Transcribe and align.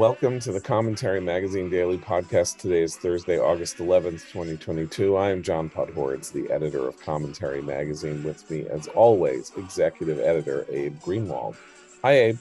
Welcome 0.00 0.40
to 0.40 0.52
the 0.52 0.62
Commentary 0.62 1.20
Magazine 1.20 1.68
Daily 1.68 1.98
Podcast. 1.98 2.56
Today 2.56 2.84
is 2.84 2.96
Thursday, 2.96 3.38
August 3.38 3.76
11th, 3.76 4.32
2022. 4.32 5.14
I 5.14 5.28
am 5.28 5.42
John 5.42 5.68
Podhoretz, 5.68 6.32
the 6.32 6.50
editor 6.50 6.88
of 6.88 6.98
Commentary 6.98 7.60
Magazine. 7.60 8.24
With 8.24 8.50
me, 8.50 8.66
as 8.66 8.88
always, 8.88 9.52
executive 9.58 10.18
editor 10.18 10.64
Abe 10.70 10.98
Greenwald. 11.00 11.54
Hi, 12.02 12.12
Abe. 12.12 12.38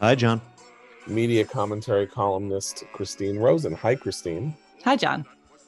Hi, 0.00 0.16
John. 0.16 0.40
Media 1.06 1.44
commentary 1.44 2.08
columnist 2.08 2.82
Christine 2.92 3.38
Rosen. 3.38 3.72
Hi, 3.74 3.94
Christine. 3.94 4.52
Hi, 4.82 4.96
John. 4.96 5.24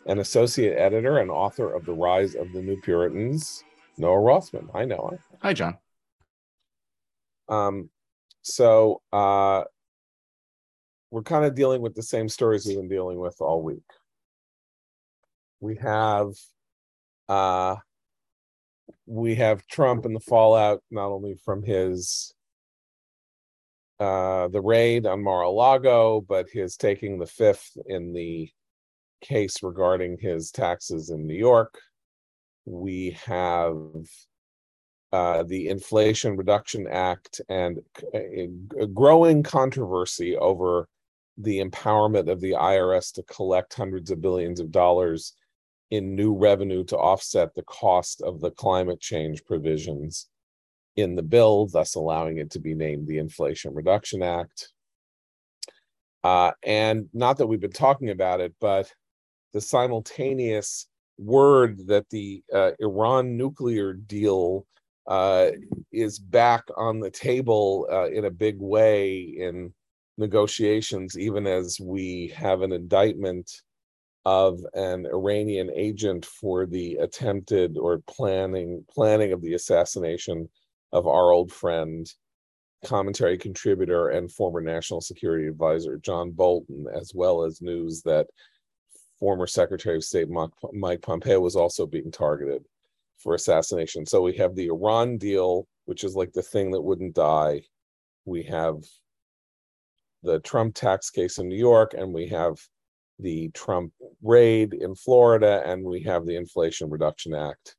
And 0.07 0.19
associate 0.19 0.77
editor 0.77 1.19
and 1.19 1.31
author 1.31 1.73
of 1.73 1.85
The 1.85 1.95
Rise 1.95 2.35
of 2.35 2.53
the 2.53 2.63
New 2.63 2.81
Puritans, 2.81 3.63
Noah 3.97 4.19
Rothman. 4.19 4.69
Hi, 4.73 4.85
Noah. 4.85 5.21
Hi, 5.43 5.53
John. 5.53 5.79
Um, 7.49 7.91
so, 8.43 9.03
uh, 9.13 9.63
we're 11.11 11.23
kind 11.23 11.45
of 11.45 11.55
dealing 11.55 11.81
with 11.81 11.95
the 11.95 12.03
same 12.03 12.29
stories 12.29 12.67
we've 12.67 12.77
been 12.77 12.89
dealing 12.89 13.19
with 13.19 13.37
all 13.41 13.63
week. 13.63 13.83
We 15.61 15.77
have 15.77 16.33
uh 17.29 17.77
we 19.07 19.35
have 19.37 19.67
Trump 19.67 20.05
and 20.05 20.15
the 20.15 20.21
fallout 20.21 20.83
not 20.91 21.09
only 21.09 21.37
from 21.45 21.63
his 21.63 22.33
uh 24.01 24.49
the 24.49 24.61
raid 24.61 25.07
on 25.07 25.23
Mar-a-Lago, 25.23 26.21
but 26.21 26.49
his 26.51 26.77
taking 26.77 27.19
the 27.19 27.27
fifth 27.27 27.77
in 27.87 28.13
the 28.13 28.51
case 29.21 29.63
regarding 29.63 30.19
his 30.21 30.51
taxes 30.51 31.11
in 31.11 31.27
New 31.27 31.35
York. 31.35 31.79
We 32.65 33.17
have 33.25 33.77
uh, 35.11 35.43
the 35.45 35.69
Inflation 35.69 36.37
Reduction 36.37 36.87
Act 36.87 37.41
and 37.49 37.79
a, 38.15 38.51
a 38.79 38.87
growing 38.87 39.43
controversy 39.43 40.37
over 40.37 40.87
the 41.39 41.61
empowerment 41.63 42.29
of 42.29 42.41
the 42.41 42.53
IRS 42.53 43.13
to 43.15 43.23
collect 43.23 43.73
hundreds 43.75 44.11
of 44.11 44.21
billions 44.21 44.61
of 44.61 44.73
dollars 44.73 45.35
in 45.91 46.15
new 46.15 46.35
revenue 46.35 46.85
to 46.85 46.99
offset 46.99 47.55
the 47.55 47.63
cost 47.63 48.21
of 48.23 48.41
the 48.41 48.51
climate 48.51 49.01
change 49.01 49.45
provisions 49.45 50.29
in 50.97 51.15
the 51.15 51.23
bill, 51.23 51.67
thus 51.67 51.95
allowing 51.95 52.39
it 52.39 52.51
to 52.51 52.59
be 52.59 52.75
named 52.75 53.07
the 53.07 53.19
Inflation 53.19 53.73
Reduction 53.73 54.23
Act. 54.23 54.73
Uh, 56.25 56.51
and 56.65 57.09
not 57.15 57.39
that 57.39 57.47
we've 57.47 57.61
been 57.61 57.71
talking 57.71 58.11
about 58.11 58.41
it, 58.41 58.53
but 58.61 58.93
the 59.53 59.61
simultaneous 59.61 60.89
word 61.17 61.87
that 61.87 62.09
the 62.11 62.43
uh, 62.53 62.73
Iran 62.81 63.37
nuclear 63.37 63.93
deal 63.93 64.67
uh, 65.07 65.51
is 65.93 66.19
back 66.19 66.65
on 66.77 67.01
the 67.01 67.11
table 67.11 67.87
uh, 67.91 68.11
in 68.11 68.25
a 68.25 68.31
big 68.31 68.59
way 68.59 69.21
in 69.21 69.73
negotiations, 70.19 71.19
even 71.19 71.47
as 71.47 71.79
we 71.81 72.33
have 72.37 72.63
an 72.63 72.73
indictment 72.73 73.51
of 74.25 74.61
an 74.75 75.07
Iranian 75.07 75.71
agent 75.75 76.27
for 76.27 76.67
the 76.67 76.97
attempted 76.97 77.79
or 77.79 78.03
planning 78.07 78.85
planning 78.91 79.33
of 79.33 79.41
the 79.41 79.55
assassination 79.55 80.49
of 80.93 81.07
our 81.07 81.33
old 81.33 81.53
friend, 81.53 82.13
commentary 82.85 83.39
contributor 83.39 84.09
and 84.11 84.31
former 84.31 84.61
national 84.61 85.01
security 85.01 85.47
advisor 85.47 85.99
John 85.99 86.31
Bolton, 86.31 86.87
as 86.95 87.13
well 87.15 87.43
as 87.43 87.63
news 87.63 88.03
that 88.03 88.27
former 89.19 89.47
Secretary 89.47 89.97
of 89.97 90.05
State 90.05 90.29
Mike 90.29 91.03
Pompeo 91.03 91.41
was 91.41 91.57
also 91.57 91.87
being 91.87 92.11
targeted 92.11 92.65
for 93.19 93.35
assassination. 93.35 94.07
So 94.07 94.23
we 94.23 94.37
have 94.37 94.55
the 94.55 94.67
Iran 94.69 95.19
deal, 95.19 95.67
which 95.87 96.05
is 96.05 96.15
like 96.15 96.33
the 96.33 96.43
thing 96.43 96.71
that 96.73 96.83
wouldn't 96.83 97.15
die. 97.15 97.63
We 98.25 98.45
have 98.45 98.77
the 100.23 100.41
Trump 100.41 100.75
tax 100.75 101.11
case 101.11 101.39
in 101.39 101.49
New 101.49 101.57
York, 101.57 101.95
and 101.95 102.13
we 102.13 102.27
have 102.29 102.59
the 103.19 103.51
Trump 103.51 103.93
raid 104.23 104.75
in 104.75 104.95
Florida, 104.95 105.63
and 105.65 105.85
we 105.85 106.03
have 106.03 106.27
the 106.27 106.37
Inflation 106.37 106.91
Reduction 106.91 107.35
Act. 107.35 107.77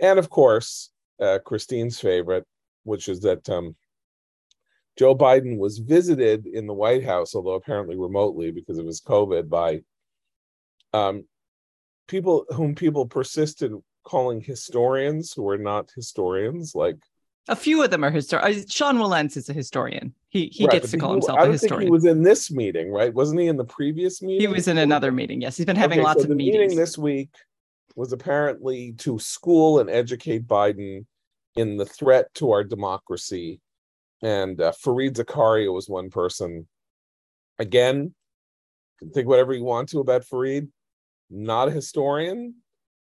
And 0.00 0.18
of 0.18 0.28
course, 0.28 0.90
uh, 1.20 1.38
Christine's 1.44 1.98
favorite, 2.00 2.44
which 2.84 3.08
is 3.08 3.20
that 3.20 3.48
um, 3.48 3.74
Joe 4.96 5.14
Biden 5.14 5.58
was 5.58 5.78
visited 5.78 6.46
in 6.46 6.66
the 6.66 6.74
White 6.74 7.04
House, 7.04 7.34
although 7.34 7.54
apparently 7.54 7.96
remotely 7.96 8.50
because 8.50 8.78
of 8.78 8.86
his 8.86 9.00
COVID, 9.00 9.48
by 9.48 9.80
um, 10.92 11.24
people 12.08 12.46
whom 12.50 12.74
people 12.74 13.06
persisted 13.06 13.72
calling 14.04 14.40
historians 14.40 15.32
who 15.32 15.48
are 15.48 15.58
not 15.58 15.90
historians, 15.94 16.74
like 16.74 16.96
a 17.48 17.56
few 17.56 17.82
of 17.82 17.90
them 17.90 18.04
are 18.04 18.10
historians. 18.10 18.64
Uh, 18.64 18.66
Sean 18.68 18.98
Wilentz 18.98 19.36
is 19.36 19.48
a 19.48 19.52
historian. 19.52 20.14
He 20.28 20.46
he 20.46 20.64
right, 20.64 20.72
gets 20.72 20.90
to 20.90 20.98
call 20.98 21.10
he, 21.10 21.14
himself 21.14 21.38
a 21.40 21.52
historian. 21.52 21.86
he 21.86 21.90
was 21.90 22.04
in 22.04 22.22
this 22.22 22.50
meeting, 22.50 22.90
right? 22.90 23.12
Wasn't 23.12 23.40
he 23.40 23.46
in 23.46 23.56
the 23.56 23.64
previous 23.64 24.20
meeting? 24.22 24.40
He 24.40 24.46
was 24.46 24.68
in 24.68 24.78
another 24.78 25.12
meeting. 25.12 25.40
Yes, 25.40 25.56
he's 25.56 25.66
been 25.66 25.76
having 25.76 26.00
okay, 26.00 26.06
lots 26.06 26.22
so 26.22 26.30
of 26.30 26.36
meetings. 26.36 26.58
Meeting 26.58 26.76
this 26.76 26.98
week 26.98 27.30
was 27.94 28.12
apparently 28.12 28.92
to 28.98 29.18
school 29.18 29.80
and 29.80 29.88
educate 29.88 30.46
Biden 30.46 31.06
in 31.56 31.76
the 31.76 31.86
threat 31.86 32.32
to 32.34 32.52
our 32.52 32.64
democracy. 32.64 33.60
And 34.22 34.60
uh, 34.60 34.72
Fareed 34.84 35.14
Zakaria 35.14 35.72
was 35.72 35.88
one 35.88 36.10
person. 36.10 36.66
Again, 37.58 38.14
think 39.14 39.28
whatever 39.28 39.52
you 39.52 39.64
want 39.64 39.88
to 39.90 40.00
about 40.00 40.22
Fareed. 40.22 40.68
Not 41.30 41.68
a 41.68 41.72
historian. 41.72 42.56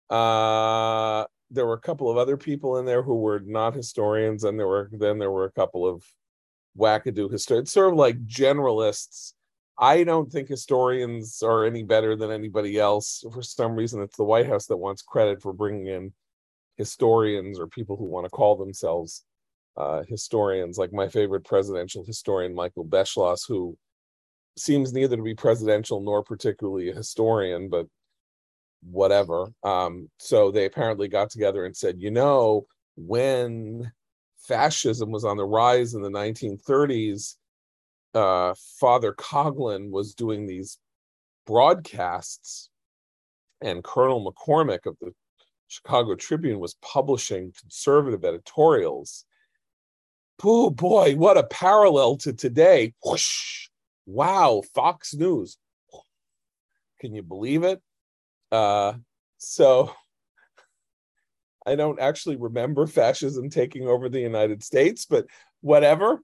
Uh, 0.08 1.24
there 1.54 1.66
were 1.66 1.74
a 1.74 1.80
couple 1.80 2.10
of 2.10 2.16
other 2.16 2.36
people 2.36 2.78
in 2.78 2.84
there 2.84 3.02
who 3.02 3.16
were 3.16 3.40
not 3.40 3.74
historians, 3.74 4.44
and 4.44 4.58
there 4.58 4.68
were 4.68 4.90
then 4.92 5.18
there 5.18 5.30
were 5.30 5.44
a 5.44 5.52
couple 5.52 5.86
of 5.86 6.04
wackadoo 6.78 7.30
historians, 7.30 7.72
sort 7.72 7.92
of 7.92 7.98
like 7.98 8.26
generalists. 8.26 9.32
I 9.78 10.04
don't 10.04 10.30
think 10.30 10.48
historians 10.48 11.42
are 11.42 11.64
any 11.64 11.82
better 11.82 12.14
than 12.16 12.30
anybody 12.30 12.78
else. 12.78 13.24
For 13.32 13.42
some 13.42 13.74
reason, 13.74 14.02
it's 14.02 14.16
the 14.16 14.24
White 14.24 14.46
House 14.46 14.66
that 14.66 14.76
wants 14.76 15.02
credit 15.02 15.42
for 15.42 15.52
bringing 15.52 15.88
in 15.88 16.12
historians 16.76 17.58
or 17.58 17.66
people 17.66 17.96
who 17.96 18.04
want 18.04 18.24
to 18.24 18.30
call 18.30 18.56
themselves 18.56 19.24
uh, 19.76 20.02
historians. 20.08 20.78
Like 20.78 20.92
my 20.92 21.08
favorite 21.08 21.44
presidential 21.44 22.04
historian, 22.04 22.54
Michael 22.54 22.84
Beschloss, 22.84 23.46
who 23.48 23.76
seems 24.56 24.92
neither 24.92 25.16
to 25.16 25.22
be 25.22 25.34
presidential 25.34 26.00
nor 26.00 26.22
particularly 26.22 26.90
a 26.90 26.94
historian, 26.94 27.68
but 27.68 27.86
whatever. 28.90 29.52
Um, 29.62 30.08
so 30.18 30.50
they 30.50 30.66
apparently 30.66 31.08
got 31.08 31.30
together 31.30 31.64
and 31.64 31.76
said, 31.76 32.00
you 32.00 32.10
know, 32.10 32.66
when 32.96 33.92
fascism 34.38 35.10
was 35.10 35.24
on 35.24 35.36
the 35.36 35.44
rise 35.44 35.94
in 35.94 36.02
the 36.02 36.10
1930s, 36.10 37.36
uh, 38.14 38.54
Father 38.78 39.12
Coughlin 39.12 39.90
was 39.90 40.14
doing 40.14 40.46
these 40.46 40.78
broadcasts, 41.46 42.70
and 43.60 43.82
Colonel 43.82 44.24
McCormick 44.24 44.86
of 44.86 44.96
the 45.00 45.12
Chicago 45.68 46.14
Tribune 46.14 46.60
was 46.60 46.74
publishing 46.82 47.52
conservative 47.58 48.24
editorials. 48.24 49.24
Oh 50.42 50.70
boy, 50.70 51.16
what 51.16 51.38
a 51.38 51.44
parallel 51.44 52.16
to 52.18 52.32
today. 52.32 52.92
Whoosh. 53.04 53.68
Wow, 54.06 54.62
Fox 54.74 55.14
News. 55.14 55.56
Can 57.00 57.14
you 57.14 57.22
believe 57.22 57.64
it? 57.64 57.80
Uh, 58.54 58.94
so 59.38 59.90
I 61.66 61.74
don't 61.74 61.98
actually 62.00 62.36
remember 62.36 62.86
fascism 62.86 63.50
taking 63.50 63.88
over 63.88 64.08
the 64.08 64.20
United 64.20 64.62
States, 64.62 65.06
but 65.06 65.26
whatever. 65.60 66.20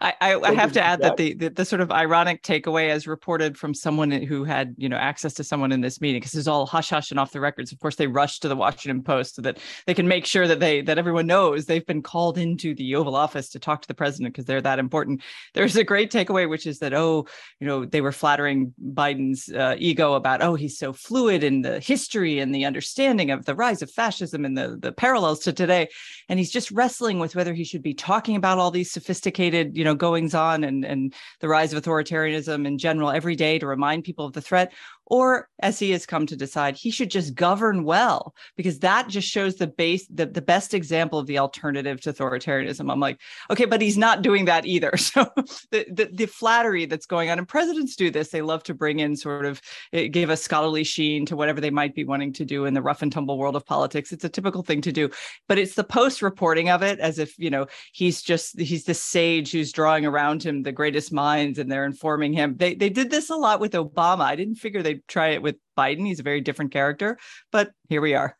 I, 0.00 0.14
I, 0.20 0.34
I 0.40 0.54
have 0.54 0.72
to 0.72 0.82
add 0.82 1.00
that 1.00 1.16
the, 1.16 1.34
the, 1.34 1.48
the 1.50 1.64
sort 1.64 1.80
of 1.80 1.90
ironic 1.90 2.42
takeaway, 2.42 2.90
as 2.90 3.06
reported 3.06 3.56
from 3.56 3.74
someone 3.74 4.10
who 4.10 4.44
had 4.44 4.74
you 4.78 4.88
know 4.88 4.96
access 4.96 5.34
to 5.34 5.44
someone 5.44 5.72
in 5.72 5.80
this 5.80 6.00
meeting, 6.00 6.20
because 6.20 6.34
it's 6.34 6.46
all 6.46 6.66
hush 6.66 6.90
hush 6.90 7.10
and 7.10 7.18
off 7.18 7.32
the 7.32 7.40
records. 7.40 7.72
Of 7.72 7.80
course, 7.80 7.96
they 7.96 8.06
rushed 8.06 8.42
to 8.42 8.48
the 8.48 8.56
Washington 8.56 9.02
Post 9.02 9.36
so 9.36 9.42
that 9.42 9.58
they 9.86 9.94
can 9.94 10.06
make 10.06 10.24
sure 10.24 10.46
that 10.46 10.60
they 10.60 10.82
that 10.82 10.98
everyone 10.98 11.26
knows 11.26 11.66
they've 11.66 11.86
been 11.86 12.02
called 12.02 12.38
into 12.38 12.74
the 12.74 12.94
Oval 12.94 13.16
Office 13.16 13.48
to 13.50 13.58
talk 13.58 13.82
to 13.82 13.88
the 13.88 13.94
president 13.94 14.34
because 14.34 14.44
they're 14.44 14.60
that 14.60 14.78
important. 14.78 15.22
There's 15.54 15.76
a 15.76 15.84
great 15.84 16.12
takeaway, 16.12 16.48
which 16.48 16.66
is 16.66 16.78
that 16.78 16.94
oh, 16.94 17.26
you 17.60 17.66
know, 17.66 17.84
they 17.84 18.00
were 18.00 18.12
flattering 18.12 18.72
Biden's 18.92 19.52
uh, 19.52 19.74
ego 19.78 20.14
about 20.14 20.42
oh 20.42 20.54
he's 20.54 20.78
so 20.78 20.92
fluid 20.92 21.42
in 21.42 21.62
the 21.62 21.80
history 21.80 22.38
and 22.38 22.54
the 22.54 22.64
understanding 22.64 23.30
of 23.30 23.44
the 23.44 23.54
rise 23.54 23.82
of 23.82 23.90
fascism 23.90 24.44
and 24.44 24.56
the 24.56 24.78
the 24.80 24.92
parallels 24.92 25.40
to 25.40 25.52
today, 25.52 25.88
and 26.28 26.38
he's 26.38 26.52
just 26.52 26.70
wrestling 26.70 27.18
with 27.18 27.34
whether 27.34 27.54
he 27.54 27.64
should 27.64 27.82
be 27.82 27.94
talking 27.94 28.36
about 28.36 28.58
all 28.58 28.70
these 28.70 28.92
sophisticated 28.92 29.57
you 29.62 29.84
know 29.84 29.94
goings 29.94 30.34
on 30.34 30.64
and 30.64 30.84
and 30.84 31.14
the 31.40 31.48
rise 31.48 31.72
of 31.72 31.82
authoritarianism 31.82 32.66
in 32.66 32.78
general 32.78 33.10
every 33.10 33.36
day 33.36 33.58
to 33.58 33.66
remind 33.66 34.04
people 34.04 34.26
of 34.26 34.32
the 34.32 34.40
threat 34.40 34.72
or 35.08 35.48
as 35.60 35.78
he 35.78 35.90
has 35.90 36.06
come 36.06 36.26
to 36.26 36.36
decide, 36.36 36.76
he 36.76 36.90
should 36.90 37.10
just 37.10 37.34
govern 37.34 37.82
well, 37.82 38.34
because 38.56 38.78
that 38.80 39.08
just 39.08 39.26
shows 39.26 39.56
the 39.56 39.66
base, 39.66 40.06
the, 40.08 40.26
the 40.26 40.42
best 40.42 40.74
example 40.74 41.18
of 41.18 41.26
the 41.26 41.38
alternative 41.38 42.00
to 42.02 42.12
authoritarianism. 42.12 42.92
I'm 42.92 43.00
like, 43.00 43.18
okay, 43.50 43.64
but 43.64 43.80
he's 43.80 43.98
not 43.98 44.22
doing 44.22 44.44
that 44.44 44.64
either. 44.66 44.92
So 45.08 45.26
the, 45.70 45.86
the, 45.90 46.10
the 46.12 46.26
flattery 46.26 46.84
that's 46.84 47.06
going 47.06 47.30
on, 47.30 47.38
and 47.38 47.48
presidents 47.48 47.96
do 47.96 48.10
this. 48.10 48.28
They 48.28 48.42
love 48.42 48.62
to 48.64 48.74
bring 48.74 49.00
in 49.00 49.16
sort 49.16 49.46
of 49.46 49.62
eh, 49.94 50.08
give 50.08 50.28
a 50.28 50.36
scholarly 50.36 50.84
sheen 50.84 51.24
to 51.26 51.36
whatever 51.36 51.62
they 51.62 51.70
might 51.70 51.94
be 51.94 52.04
wanting 52.04 52.34
to 52.34 52.44
do 52.44 52.66
in 52.66 52.74
the 52.74 52.82
rough 52.82 53.00
and 53.00 53.10
tumble 53.10 53.38
world 53.38 53.56
of 53.56 53.64
politics. 53.64 54.12
It's 54.12 54.24
a 54.24 54.28
typical 54.28 54.62
thing 54.62 54.82
to 54.82 54.92
do, 54.92 55.08
but 55.48 55.56
it's 55.56 55.76
the 55.76 55.84
post 55.84 56.20
reporting 56.20 56.68
of 56.68 56.82
it 56.82 56.98
as 56.98 57.18
if, 57.18 57.38
you 57.38 57.48
know, 57.48 57.66
he's 57.92 58.20
just, 58.20 58.60
he's 58.60 58.84
the 58.84 58.92
sage 58.92 59.50
who's 59.50 59.72
drawing 59.72 60.04
around 60.04 60.42
him 60.42 60.62
the 60.62 60.72
greatest 60.72 61.10
minds 61.10 61.58
and 61.58 61.72
they're 61.72 61.86
informing 61.86 62.34
him. 62.34 62.56
They, 62.58 62.74
they 62.74 62.90
did 62.90 63.10
this 63.10 63.30
a 63.30 63.36
lot 63.36 63.60
with 63.60 63.72
Obama. 63.72 64.24
I 64.24 64.36
didn't 64.36 64.56
figure 64.56 64.82
they'd 64.98 65.08
try 65.08 65.28
it 65.28 65.42
with 65.42 65.56
Biden. 65.76 66.06
He's 66.06 66.20
a 66.20 66.24
very 66.24 66.40
different 66.40 66.72
character, 66.72 67.18
but 67.52 67.72
here 67.88 68.00
we 68.00 68.14
are. 68.14 68.36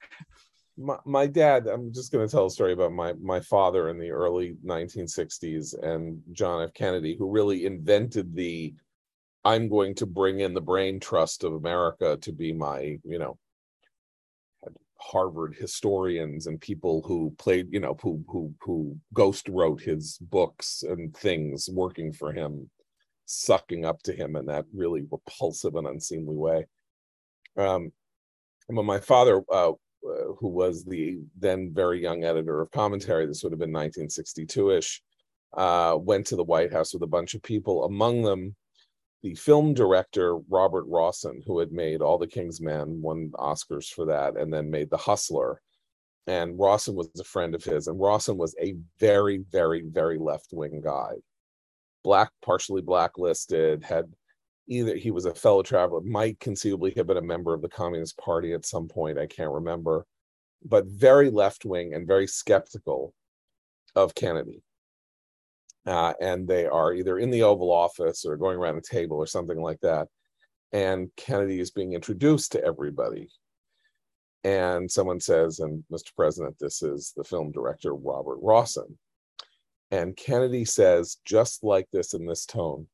My, 0.77 0.97
my 1.05 1.27
dad, 1.27 1.67
I'm 1.67 1.93
just 1.93 2.13
going 2.13 2.27
to 2.27 2.31
tell 2.31 2.47
a 2.47 2.51
story 2.51 2.73
about 2.73 2.93
my 2.93 3.13
my 3.21 3.41
father 3.41 3.89
in 3.89 3.99
the 3.99 4.11
early 4.11 4.57
1960s 4.65 5.75
and 5.83 6.23
John 6.33 6.63
F. 6.63 6.73
Kennedy, 6.73 7.17
who 7.19 7.31
really 7.31 7.67
invented 7.67 8.35
the 8.35 8.75
I'm 9.45 9.69
going 9.69 9.95
to 9.97 10.07
bring 10.07 10.41
in 10.41 10.55
the 10.55 10.61
brain 10.61 11.01
trust 11.01 11.43
of 11.43 11.55
America 11.55 12.17
to 12.21 12.33
be 12.33 12.53
my, 12.53 12.99
you 13.05 13.19
know, 13.19 13.39
Harvard 15.01 15.57
historians 15.59 16.47
and 16.49 16.61
people 16.61 17.03
who 17.07 17.35
played, 17.39 17.69
you 17.73 17.81
know, 17.81 17.97
who 18.03 18.23
who 18.29 18.53
who 18.61 18.97
ghost 19.15 19.49
wrote 19.49 19.81
his 19.81 20.19
books 20.21 20.83
and 20.83 21.17
things 21.17 21.69
working 21.73 22.13
for 22.13 22.33
him, 22.33 22.69
sucking 23.29 23.85
up 23.85 24.03
to 24.03 24.13
him 24.13 24.37
in 24.37 24.47
that 24.47 24.65
really 24.75 25.05
repulsive 25.11 25.75
and 25.75 25.87
unseemly 25.87 26.35
way. 26.35 26.67
Um, 27.57 27.93
when 28.69 28.87
my 28.87 28.99
father, 28.99 29.43
uh, 29.53 29.71
uh, 29.71 30.33
who 30.39 30.49
was 30.49 30.85
the 30.85 31.19
then 31.39 31.73
very 31.75 32.01
young 32.01 32.25
editor 32.25 32.61
of 32.61 32.71
commentary, 32.71 33.27
this 33.27 33.43
would 33.43 33.53
have 33.53 33.59
been 33.59 33.73
1962-ish, 33.73 35.03
uh, 35.55 35.97
went 36.01 36.27
to 36.27 36.37
the 36.37 36.45
White 36.45 36.73
House 36.73 36.95
with 36.95 37.03
a 37.03 37.07
bunch 37.07 37.35
of 37.35 37.43
people, 37.43 37.85
among 37.85 38.23
them 38.23 38.55
the 39.23 39.35
film 39.35 39.75
director 39.75 40.37
Robert 40.49 40.89
Rossen, 40.89 41.43
who 41.45 41.59
had 41.59 41.73
made 41.73 42.01
All 42.01 42.19
the 42.19 42.27
King's 42.27 42.61
Men, 42.61 43.03
won 43.03 43.31
Oscars 43.35 43.93
for 43.93 44.07
that, 44.07 44.37
and 44.37 44.53
then 44.53 44.71
made 44.71 44.91
The 44.91 44.97
Hustler. 44.97 45.61
And 46.27 46.59
Rossen 46.59 46.95
was 46.95 47.11
a 47.19 47.25
friend 47.25 47.55
of 47.55 47.65
his, 47.65 47.89
and 47.89 47.99
Rossen 47.99 48.37
was 48.37 48.55
a 48.61 48.77
very, 49.01 49.39
very, 49.51 49.83
very 49.83 50.19
left 50.19 50.53
wing 50.53 50.81
guy. 50.83 51.15
Black, 52.05 52.31
partially 52.43 52.83
blacklisted, 52.83 53.83
had 53.83 54.13
either 54.69 54.97
he 54.97 55.11
was 55.11 55.25
a 55.25 55.35
fellow 55.35 55.63
traveler, 55.63 56.01
might 56.01 56.39
conceivably 56.41 56.93
have 56.97 57.07
been 57.07 57.17
a 57.17 57.23
member 57.23 57.55
of 57.55 57.63
the 57.63 57.69
Communist 57.69 58.17
Party 58.19 58.53
at 58.53 58.67
some 58.67 58.89
point, 58.89 59.19
I 59.19 59.27
can't 59.27 59.51
remember, 59.51 60.07
but 60.65 60.87
very 60.87 61.31
left 61.31 61.65
wing 61.65 61.95
and 61.95 62.07
very 62.07 62.27
skeptical 62.27 63.15
of 63.97 64.15
Kennedy 64.15 64.63
uh, 65.89 66.13
and 66.21 66.47
they 66.47 66.67
are 66.67 66.93
either 66.93 67.19
in 67.19 67.31
the 67.31 67.43
Oval 67.43 67.73
Office 67.73 68.27
or 68.27 68.37
going 68.37 68.59
around 68.59 68.77
a 68.77 68.83
table 68.83 69.17
or 69.17 69.27
something 69.27 69.59
like 69.59 69.81
that. 69.81 70.07
And 70.71 71.09
Kennedy 71.17 71.61
is 71.61 71.71
being 71.71 71.95
introduced 71.95 72.53
to 72.53 72.63
everybody. 72.63 73.31
And 74.45 74.91
someone 74.91 75.19
says, 75.19 75.61
and 75.61 75.83
Mr. 75.91 76.15
President, 76.15 76.57
this 76.61 76.83
is 76.83 77.15
the 77.17 77.25
film 77.25 77.53
director, 77.53 77.95
Robert 77.95 78.39
Rossen. 78.43 78.99
And 79.91 80.17
Kennedy 80.17 80.65
says, 80.65 81.19
just 81.25 81.65
like 81.65 81.87
this 81.93 82.15
in 82.15 82.27
this 82.27 82.45
tone, 82.45 82.87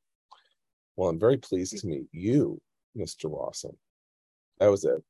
Well, 0.96 1.08
I'm 1.10 1.18
very 1.18 1.38
pleased 1.38 1.78
to 1.78 1.86
meet 1.86 2.06
you, 2.12 2.60
Mr. 2.96 3.24
Rossen. 3.30 3.76
That 4.58 4.70
was 4.70 4.84
it. 4.84 5.02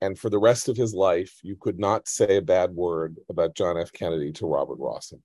And 0.00 0.18
for 0.18 0.30
the 0.30 0.38
rest 0.38 0.68
of 0.68 0.76
his 0.76 0.94
life, 0.94 1.38
you 1.42 1.56
could 1.56 1.78
not 1.78 2.08
say 2.08 2.38
a 2.38 2.42
bad 2.42 2.74
word 2.74 3.18
about 3.28 3.54
John 3.54 3.78
F. 3.78 3.92
Kennedy 3.92 4.32
to 4.32 4.46
Robert 4.46 4.78
Rossen. 4.78 5.20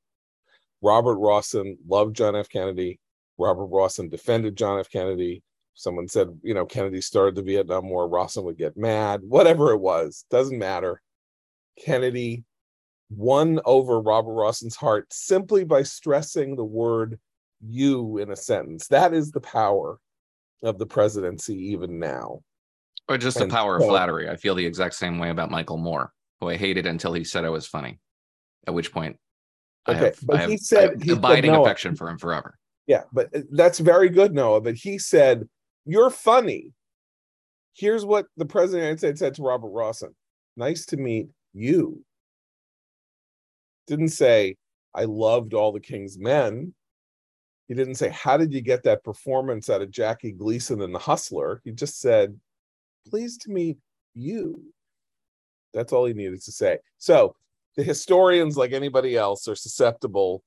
Robert 0.81 1.17
Rossen 1.17 1.77
loved 1.87 2.15
John 2.15 2.35
F. 2.35 2.49
Kennedy. 2.49 2.99
Robert 3.37 3.67
Rossen 3.67 4.11
defended 4.11 4.55
John 4.55 4.79
F. 4.79 4.89
Kennedy. 4.89 5.41
Someone 5.73 6.07
said, 6.07 6.29
you 6.43 6.53
know, 6.53 6.65
Kennedy 6.65 7.01
started 7.01 7.35
the 7.35 7.41
Vietnam 7.41 7.89
War. 7.89 8.07
Rossen 8.07 8.43
would 8.43 8.57
get 8.57 8.77
mad. 8.77 9.21
Whatever 9.23 9.71
it 9.71 9.79
was, 9.79 10.25
doesn't 10.29 10.59
matter. 10.59 11.01
Kennedy 11.83 12.43
won 13.09 13.59
over 13.65 14.01
Robert 14.01 14.33
Rossen's 14.33 14.75
heart 14.75 15.11
simply 15.11 15.63
by 15.63 15.83
stressing 15.83 16.55
the 16.55 16.65
word 16.65 17.19
you 17.61 18.17
in 18.17 18.31
a 18.31 18.35
sentence. 18.35 18.87
That 18.87 19.13
is 19.13 19.31
the 19.31 19.41
power 19.41 19.99
of 20.63 20.77
the 20.79 20.85
presidency, 20.85 21.55
even 21.71 21.99
now. 21.99 22.41
Or 23.07 23.17
just 23.17 23.39
and 23.39 23.49
the 23.49 23.55
power 23.55 23.79
so, 23.79 23.85
of 23.85 23.89
flattery. 23.89 24.29
I 24.29 24.35
feel 24.35 24.55
the 24.55 24.65
exact 24.65 24.95
same 24.95 25.19
way 25.19 25.29
about 25.29 25.51
Michael 25.51 25.77
Moore, 25.77 26.11
who 26.39 26.49
I 26.49 26.57
hated 26.57 26.87
until 26.87 27.13
he 27.13 27.23
said 27.23 27.45
I 27.45 27.49
was 27.49 27.67
funny. 27.67 27.99
At 28.67 28.73
which 28.73 28.91
point 28.91 29.17
Okay, 29.87 30.05
have, 30.05 30.19
but 30.23 30.39
have, 30.39 30.49
he 30.49 30.57
said 30.57 31.01
he 31.03 31.11
abiding 31.11 31.51
said, 31.51 31.61
affection 31.61 31.95
for 31.95 32.09
him 32.09 32.17
forever. 32.17 32.57
Yeah, 32.87 33.03
but 33.13 33.35
uh, 33.35 33.41
that's 33.51 33.79
very 33.79 34.09
good, 34.09 34.33
Noah. 34.33 34.61
But 34.61 34.75
he 34.75 34.97
said, 34.97 35.47
"You're 35.85 36.09
funny." 36.09 36.73
Here's 37.73 38.05
what 38.05 38.25
the 38.37 38.45
president 38.45 38.77
of 38.77 38.81
the 38.81 38.85
United 38.87 38.99
States 38.99 39.19
said 39.19 39.35
to 39.35 39.43
Robert 39.43 39.71
Rossen: 39.71 40.13
"Nice 40.57 40.85
to 40.87 40.97
meet 40.97 41.27
you." 41.53 42.03
Didn't 43.87 44.09
say, 44.09 44.55
"I 44.93 45.05
loved 45.05 45.53
all 45.53 45.71
the 45.71 45.79
King's 45.79 46.17
Men." 46.17 46.73
He 47.67 47.73
didn't 47.73 47.95
say, 47.95 48.09
"How 48.09 48.37
did 48.37 48.53
you 48.53 48.61
get 48.61 48.83
that 48.83 49.03
performance 49.03 49.69
out 49.69 49.81
of 49.81 49.91
Jackie 49.91 50.31
Gleason 50.31 50.81
in 50.81 50.91
The 50.91 50.99
Hustler?" 50.99 51.61
He 51.63 51.71
just 51.71 51.99
said, 51.99 52.39
"Pleased 53.07 53.41
to 53.41 53.51
meet 53.51 53.77
you." 54.13 54.73
That's 55.73 55.91
all 55.93 56.05
he 56.05 56.13
needed 56.13 56.41
to 56.43 56.51
say. 56.51 56.79
So 56.97 57.35
the 57.75 57.83
historians, 57.83 58.57
like 58.57 58.71
anybody 58.71 59.17
else, 59.17 59.47
are 59.47 59.55
susceptible 59.55 60.43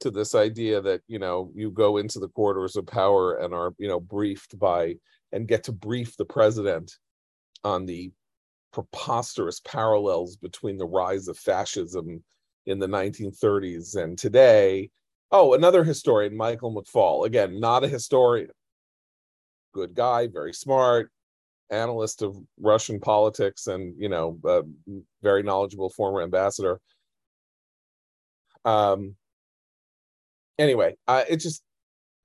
to 0.00 0.10
this 0.10 0.34
idea 0.34 0.80
that 0.80 1.00
you 1.06 1.18
know 1.18 1.50
you 1.54 1.70
go 1.70 1.96
into 1.98 2.18
the 2.18 2.28
corridors 2.28 2.74
of 2.76 2.86
power 2.86 3.36
and 3.36 3.54
are 3.54 3.72
you 3.78 3.88
know 3.88 4.00
briefed 4.00 4.58
by 4.58 4.96
and 5.30 5.46
get 5.48 5.62
to 5.64 5.72
brief 5.72 6.16
the 6.16 6.24
president 6.24 6.98
on 7.62 7.86
the 7.86 8.10
preposterous 8.72 9.60
parallels 9.60 10.36
between 10.36 10.76
the 10.76 10.86
rise 10.86 11.28
of 11.28 11.38
fascism 11.38 12.22
in 12.66 12.78
the 12.78 12.86
1930s 12.86 13.96
and 13.96 14.18
today. 14.18 14.90
Oh, 15.30 15.54
another 15.54 15.82
historian, 15.82 16.36
Michael 16.36 16.74
McFaul. 16.74 17.26
Again, 17.26 17.58
not 17.58 17.84
a 17.84 17.88
historian. 17.88 18.50
Good 19.72 19.94
guy, 19.94 20.26
very 20.26 20.52
smart, 20.52 21.10
analyst 21.70 22.20
of 22.22 22.36
Russian 22.60 23.00
politics 23.00 23.66
and 23.66 23.94
you 23.98 24.10
know 24.10 24.38
very 25.22 25.42
knowledgeable 25.42 25.90
former 25.90 26.22
ambassador. 26.22 26.80
Um. 28.64 29.16
Anyway, 30.58 30.96
uh, 31.08 31.24
it's 31.28 31.42
just 31.42 31.62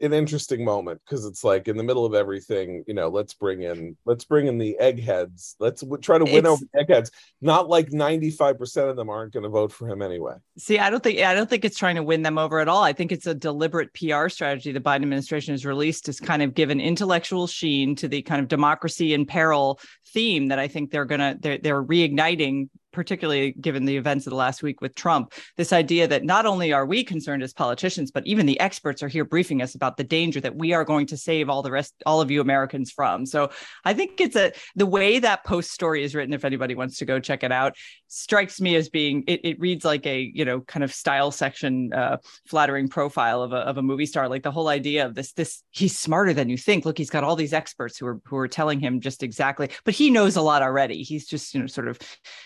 an 0.01 0.13
interesting 0.13 0.63
moment 0.63 1.01
because 1.03 1.25
it's 1.25 1.43
like 1.43 1.67
in 1.67 1.77
the 1.77 1.83
middle 1.83 2.05
of 2.05 2.13
everything 2.13 2.83
you 2.87 2.93
know 2.93 3.07
let's 3.07 3.33
bring 3.33 3.63
in 3.63 3.97
let's 4.05 4.25
bring 4.25 4.47
in 4.47 4.57
the 4.57 4.77
eggheads. 4.79 5.55
Let's 5.59 5.81
w- 5.81 6.01
try 6.01 6.17
to 6.17 6.25
win 6.25 6.37
it's, 6.37 6.47
over 6.47 6.65
eggheads. 6.75 7.11
Not 7.41 7.67
like 7.67 7.89
95% 7.89 8.89
of 8.89 8.95
them 8.95 9.09
aren't 9.09 9.33
going 9.33 9.43
to 9.43 9.49
vote 9.49 9.71
for 9.71 9.89
him 9.89 10.01
anyway. 10.01 10.35
See 10.57 10.79
i 10.79 10.89
don't 10.89 11.03
think 11.03 11.19
i 11.19 11.33
don't 11.33 11.49
think 11.49 11.65
it's 11.65 11.77
trying 11.77 11.95
to 11.95 12.03
win 12.03 12.21
them 12.21 12.37
over 12.37 12.59
at 12.59 12.67
all. 12.67 12.83
I 12.83 12.93
think 12.93 13.11
it's 13.11 13.27
a 13.27 13.33
deliberate 13.33 13.93
pr 13.93 14.29
strategy 14.29 14.71
the 14.71 14.79
biden 14.79 15.03
administration 15.03 15.53
has 15.53 15.65
released 15.65 16.05
to 16.05 16.13
kind 16.13 16.41
of 16.41 16.53
give 16.53 16.69
an 16.69 16.79
intellectual 16.79 17.47
sheen 17.47 17.95
to 17.95 18.07
the 18.07 18.21
kind 18.21 18.41
of 18.41 18.47
democracy 18.47 19.13
in 19.13 19.25
peril 19.25 19.79
theme 20.07 20.47
that 20.47 20.59
i 20.59 20.67
think 20.67 20.91
they're 20.91 21.05
going 21.05 21.19
to 21.19 21.37
they're, 21.39 21.57
they're 21.57 21.83
reigniting 21.83 22.69
particularly 22.97 23.51
given 23.61 23.85
the 23.85 23.95
events 23.95 24.25
of 24.25 24.31
the 24.31 24.35
last 24.35 24.63
week 24.63 24.81
with 24.81 24.95
Trump, 24.95 25.31
this 25.55 25.71
idea 25.71 26.07
that 26.07 26.23
not 26.23 26.47
only 26.47 26.73
are 26.73 26.83
we 26.83 27.03
concerned 27.03 27.43
as 27.43 27.53
politicians, 27.53 28.09
but 28.09 28.25
even 28.25 28.47
the 28.47 28.59
experts 28.59 29.03
are 29.03 29.07
here 29.07 29.23
briefing 29.23 29.61
us 29.61 29.75
about 29.75 29.97
the 29.97 30.03
danger 30.03 30.41
that 30.41 30.55
we 30.55 30.73
are 30.73 30.83
going 30.83 31.05
to 31.05 31.15
save 31.15 31.47
all 31.47 31.61
the 31.61 31.69
rest, 31.69 31.93
all 32.07 32.21
of 32.21 32.31
you 32.31 32.41
Americans 32.41 32.89
from. 32.91 33.23
So 33.27 33.51
I 33.85 33.93
think 33.93 34.19
it's 34.19 34.35
a 34.35 34.51
the 34.75 34.87
way 34.87 35.19
that 35.19 35.43
post 35.43 35.69
story 35.71 36.03
is 36.03 36.15
written. 36.15 36.33
If 36.33 36.43
anybody 36.43 36.73
wants 36.73 36.97
to 36.97 37.05
go 37.05 37.19
check 37.19 37.43
it 37.43 37.51
out, 37.51 37.75
strikes 38.07 38.59
me 38.59 38.75
as 38.75 38.89
being 38.89 39.23
it, 39.27 39.41
it 39.43 39.59
reads 39.59 39.85
like 39.85 40.07
a 40.07 40.31
you 40.33 40.43
know 40.43 40.61
kind 40.61 40.83
of 40.83 40.91
style 40.91 41.29
section 41.29 41.93
uh, 41.93 42.17
flattering 42.47 42.87
profile 42.87 43.43
of 43.43 43.53
a 43.53 43.57
of 43.57 43.77
a 43.77 43.83
movie 43.83 44.07
star. 44.07 44.27
Like 44.27 44.41
the 44.41 44.49
whole 44.51 44.69
idea 44.69 45.05
of 45.05 45.13
this 45.13 45.33
this 45.33 45.61
he's 45.69 45.95
smarter 45.95 46.33
than 46.33 46.49
you 46.49 46.57
think. 46.57 46.83
Look, 46.83 46.97
he's 46.97 47.11
got 47.11 47.23
all 47.23 47.35
these 47.35 47.53
experts 47.53 47.99
who 47.99 48.07
are 48.07 48.19
who 48.25 48.37
are 48.37 48.47
telling 48.47 48.79
him 48.79 49.01
just 49.01 49.21
exactly, 49.21 49.69
but 49.85 49.93
he 49.93 50.09
knows 50.09 50.35
a 50.35 50.41
lot 50.41 50.63
already. 50.63 51.03
He's 51.03 51.27
just 51.27 51.53
you 51.53 51.61
know 51.61 51.67
sort 51.67 51.87
of 51.87 51.99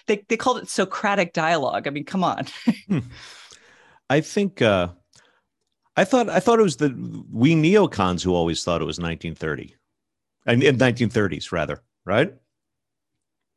they 0.07 0.25
they 0.27 0.37
called 0.41 0.57
it 0.57 0.69
Socratic 0.69 1.33
dialogue. 1.33 1.87
I 1.87 1.91
mean, 1.91 2.03
come 2.03 2.23
on. 2.23 2.45
hmm. 2.87 2.99
I 4.09 4.19
think 4.19 4.61
uh, 4.61 4.89
I 5.95 6.03
thought 6.03 6.27
I 6.27 6.39
thought 6.39 6.59
it 6.59 6.63
was 6.63 6.75
the 6.75 6.89
we 7.31 7.55
neocons 7.55 8.23
who 8.23 8.33
always 8.33 8.63
thought 8.63 8.81
it 8.81 8.85
was 8.85 8.99
1930, 8.99 9.75
and 10.45 10.61
in 10.63 10.77
1930s 10.77 11.51
rather, 11.51 11.81
right? 12.05 12.33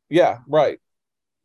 Yeah, 0.09 0.39
right. 0.47 0.79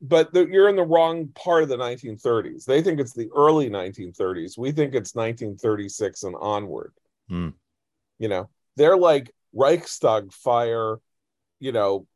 But 0.02 0.34
the, 0.34 0.46
you're 0.48 0.70
in 0.70 0.76
the 0.76 0.84
wrong 0.84 1.30
part 1.30 1.64
of 1.64 1.70
the 1.70 1.78
1930s. 1.78 2.66
They 2.66 2.82
think 2.82 3.00
it's 3.00 3.14
the 3.14 3.30
early 3.36 3.70
1930s. 3.70 4.58
We 4.58 4.72
think 4.72 4.94
it's 4.94 5.14
1936 5.16 6.24
and 6.24 6.36
onward. 6.40 6.94
Hmm. 7.28 7.50
You 8.18 8.30
know, 8.30 8.50
they're 8.78 8.98
like 8.98 9.32
Reichstag 9.54 10.32
fire, 10.32 10.98
you 11.60 11.72
know, 11.72 12.08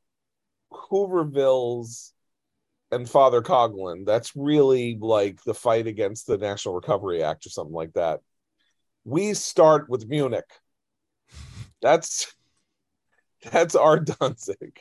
Hoovervilles 0.71 2.13
and 2.93 3.09
Father 3.09 3.41
Coughlin. 3.41 4.05
That's 4.05 4.35
really 4.35 4.97
like 4.99 5.43
the 5.43 5.53
fight 5.53 5.87
against 5.87 6.27
the 6.27 6.37
National 6.37 6.75
Recovery 6.75 7.23
Act 7.23 7.45
or 7.45 7.49
something 7.49 7.73
like 7.73 7.93
that. 7.93 8.21
We 9.03 9.33
start 9.33 9.89
with 9.89 10.07
Munich. 10.07 10.49
That's 11.81 12.33
that's 13.51 13.75
our 13.75 13.99
Danzig. 13.99 14.79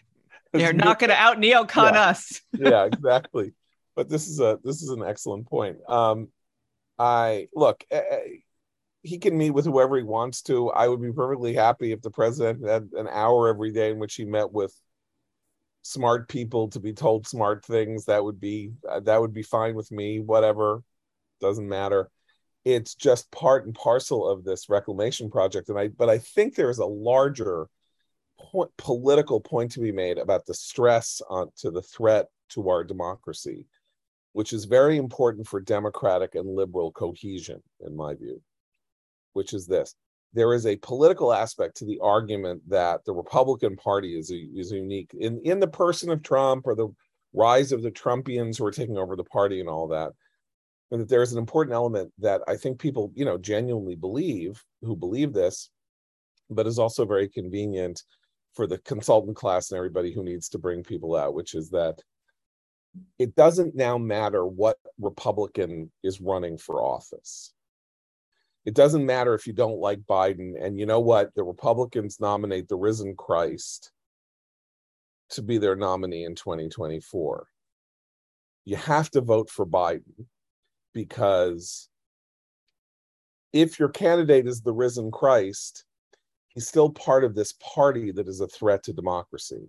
They're 0.53 0.73
not 0.73 0.99
going 0.99 1.11
to 1.11 1.17
out 1.17 1.39
neocon 1.39 1.93
yeah. 1.93 2.03
us. 2.03 2.41
yeah, 2.53 2.85
exactly. 2.85 3.55
But 3.97 4.09
this 4.09 4.29
is 4.29 4.41
a 4.41 4.59
this 4.63 4.83
is 4.83 4.91
an 4.91 5.03
excellent 5.03 5.49
point. 5.49 5.79
Um, 5.89 6.29
I 6.99 7.49
look. 7.55 7.85
Uh, 7.91 8.01
he 9.03 9.19
can 9.19 9.37
meet 9.37 9.51
with 9.51 9.65
whoever 9.65 9.97
he 9.97 10.05
wants 10.05 10.43
to. 10.43 10.71
I 10.71 10.87
would 10.87 11.03
be 11.03 11.13
perfectly 11.13 11.55
happy 11.55 11.91
if 11.91 12.03
the 12.03 12.11
president 12.11 12.65
had 12.65 12.91
an 12.97 13.09
hour 13.11 13.49
every 13.49 13.73
day 13.73 13.91
in 13.91 13.99
which 13.99 14.15
he 14.15 14.25
met 14.25 14.53
with 14.53 14.73
smart 15.83 16.29
people 16.29 16.69
to 16.69 16.81
be 16.81 16.93
told 16.93 17.27
smart 17.27 17.65
things 17.65 18.05
that 18.05 18.23
would 18.23 18.41
be 18.41 18.73
uh, 18.89 19.01
that 19.01 19.21
would 19.21 19.33
be 19.33 19.43
fine 19.43 19.75
with 19.75 19.91
me 19.91 20.21
whatever 20.21 20.83
doesn't 21.41 21.69
matter. 21.69 22.09
It's 22.65 22.95
just 22.95 23.31
part 23.33 23.67
and 23.67 23.75
parcel 23.75 24.27
of 24.29 24.45
this 24.45 24.69
reclamation 24.69 25.31
project 25.31 25.69
and 25.69 25.79
i 25.79 25.89
but 25.89 26.09
i 26.09 26.19
think 26.19 26.55
there 26.55 26.71
is 26.71 26.79
a 26.79 26.87
larger 26.87 27.67
point, 28.39 28.71
political 28.79 29.41
point 29.41 29.73
to 29.73 29.81
be 29.81 29.91
made 29.91 30.17
about 30.17 30.47
the 30.47 30.55
stress 30.55 31.21
on 31.29 31.49
to 31.57 31.73
the 31.73 31.83
threat 31.83 32.27
to 32.51 32.69
our 32.69 32.85
democracy 32.85 33.67
which 34.33 34.53
is 34.53 34.65
very 34.65 34.97
important 34.97 35.47
for 35.47 35.61
democratic 35.61 36.37
and 36.37 36.55
liberal 36.55 36.93
cohesion 36.93 37.61
in 37.81 37.97
my 37.97 38.15
view 38.15 38.41
which 39.33 39.53
is 39.53 39.67
this 39.67 39.97
there 40.33 40.55
is 40.55 40.67
a 40.67 40.77
political 40.77 41.33
aspect 41.33 41.77
to 41.77 41.85
the 41.85 41.99
argument 42.03 42.63
that 42.69 43.05
the 43.05 43.13
Republican 43.13 43.77
Party 43.77 44.19
is, 44.19 44.31
is 44.31 44.73
unique 44.73 45.11
in, 45.19 45.41
in 45.45 45.61
the 45.61 45.69
person 45.69 46.11
of 46.11 46.23
Trump 46.23 46.67
or 46.67 46.75
the 46.75 46.89
rise 47.35 47.73
of 47.73 47.83
the 47.83 47.91
Trumpians 47.91 48.59
who 48.59 48.65
are 48.65 48.73
taking 48.73 48.97
over 48.97 49.15
the 49.15 49.25
party 49.25 49.61
and 49.61 49.69
all 49.69 49.89
that. 49.89 50.13
And 50.91 51.01
that 51.01 51.09
there's 51.09 51.33
an 51.33 51.39
important 51.39 51.75
element 51.75 52.13
that 52.19 52.43
I 52.49 52.57
think 52.57 52.79
people, 52.79 53.13
you 53.15 53.25
know, 53.25 53.39
genuinely 53.39 53.95
believe 53.95 54.63
who 54.83 54.97
believe 54.97 55.33
this, 55.33 55.71
but 56.51 56.67
is 56.67 56.79
also 56.79 57.05
very 57.05 57.29
convenient 57.29 58.03
for 58.55 58.67
the 58.67 58.79
consultant 58.79 59.37
class 59.37 59.71
and 59.71 59.79
everybody 59.79 60.13
who 60.13 60.23
needs 60.23 60.49
to 60.51 60.59
bring 60.59 60.83
people 60.83 61.17
out, 61.17 61.35
which 61.35 61.55
is 61.55 61.71
that 61.71 61.99
it 63.19 63.35
doesn't 63.35 63.75
now 63.75 63.97
matter 63.97 64.47
what 64.47 64.77
Republican 65.01 65.91
is 66.03 66.21
running 66.21 66.59
for 66.59 66.83
office 66.83 67.55
it 68.65 68.75
doesn't 68.75 69.05
matter 69.05 69.35
if 69.35 69.47
you 69.47 69.53
don't 69.53 69.79
like 69.79 70.01
Biden. 70.01 70.53
And 70.61 70.79
you 70.79 70.87
know 70.87 71.01
what? 71.01 71.35
The 71.35 71.43
Republicans 71.43 72.21
nominate 72.21 72.69
the 72.69 72.77
risen 72.77 73.17
Christ 73.17 73.91
to 75.31 75.43
be 75.43 75.59
their 75.59 75.77
nominee 75.77 76.25
in 76.25 76.35
2024. 76.35 77.47
You 78.65 78.77
have 78.77 79.11
to 79.11 79.21
vote 79.21 79.51
for 79.51 79.67
Biden 79.67 80.27
because 80.95 81.89
if 83.53 83.79
your 83.79 83.89
candidate 83.89 84.47
is 84.47 84.61
the 84.61 84.73
risen 84.73 85.11
Christ, 85.11 85.85
he's 86.49 86.69
still 86.69 86.91
part 86.91 87.25
of 87.25 87.35
this 87.35 87.55
party 87.55 88.13
that 88.13 88.29
is 88.29 88.41
a 88.41 88.47
threat 88.47 88.85
to 88.85 88.93
democracy. 88.93 89.69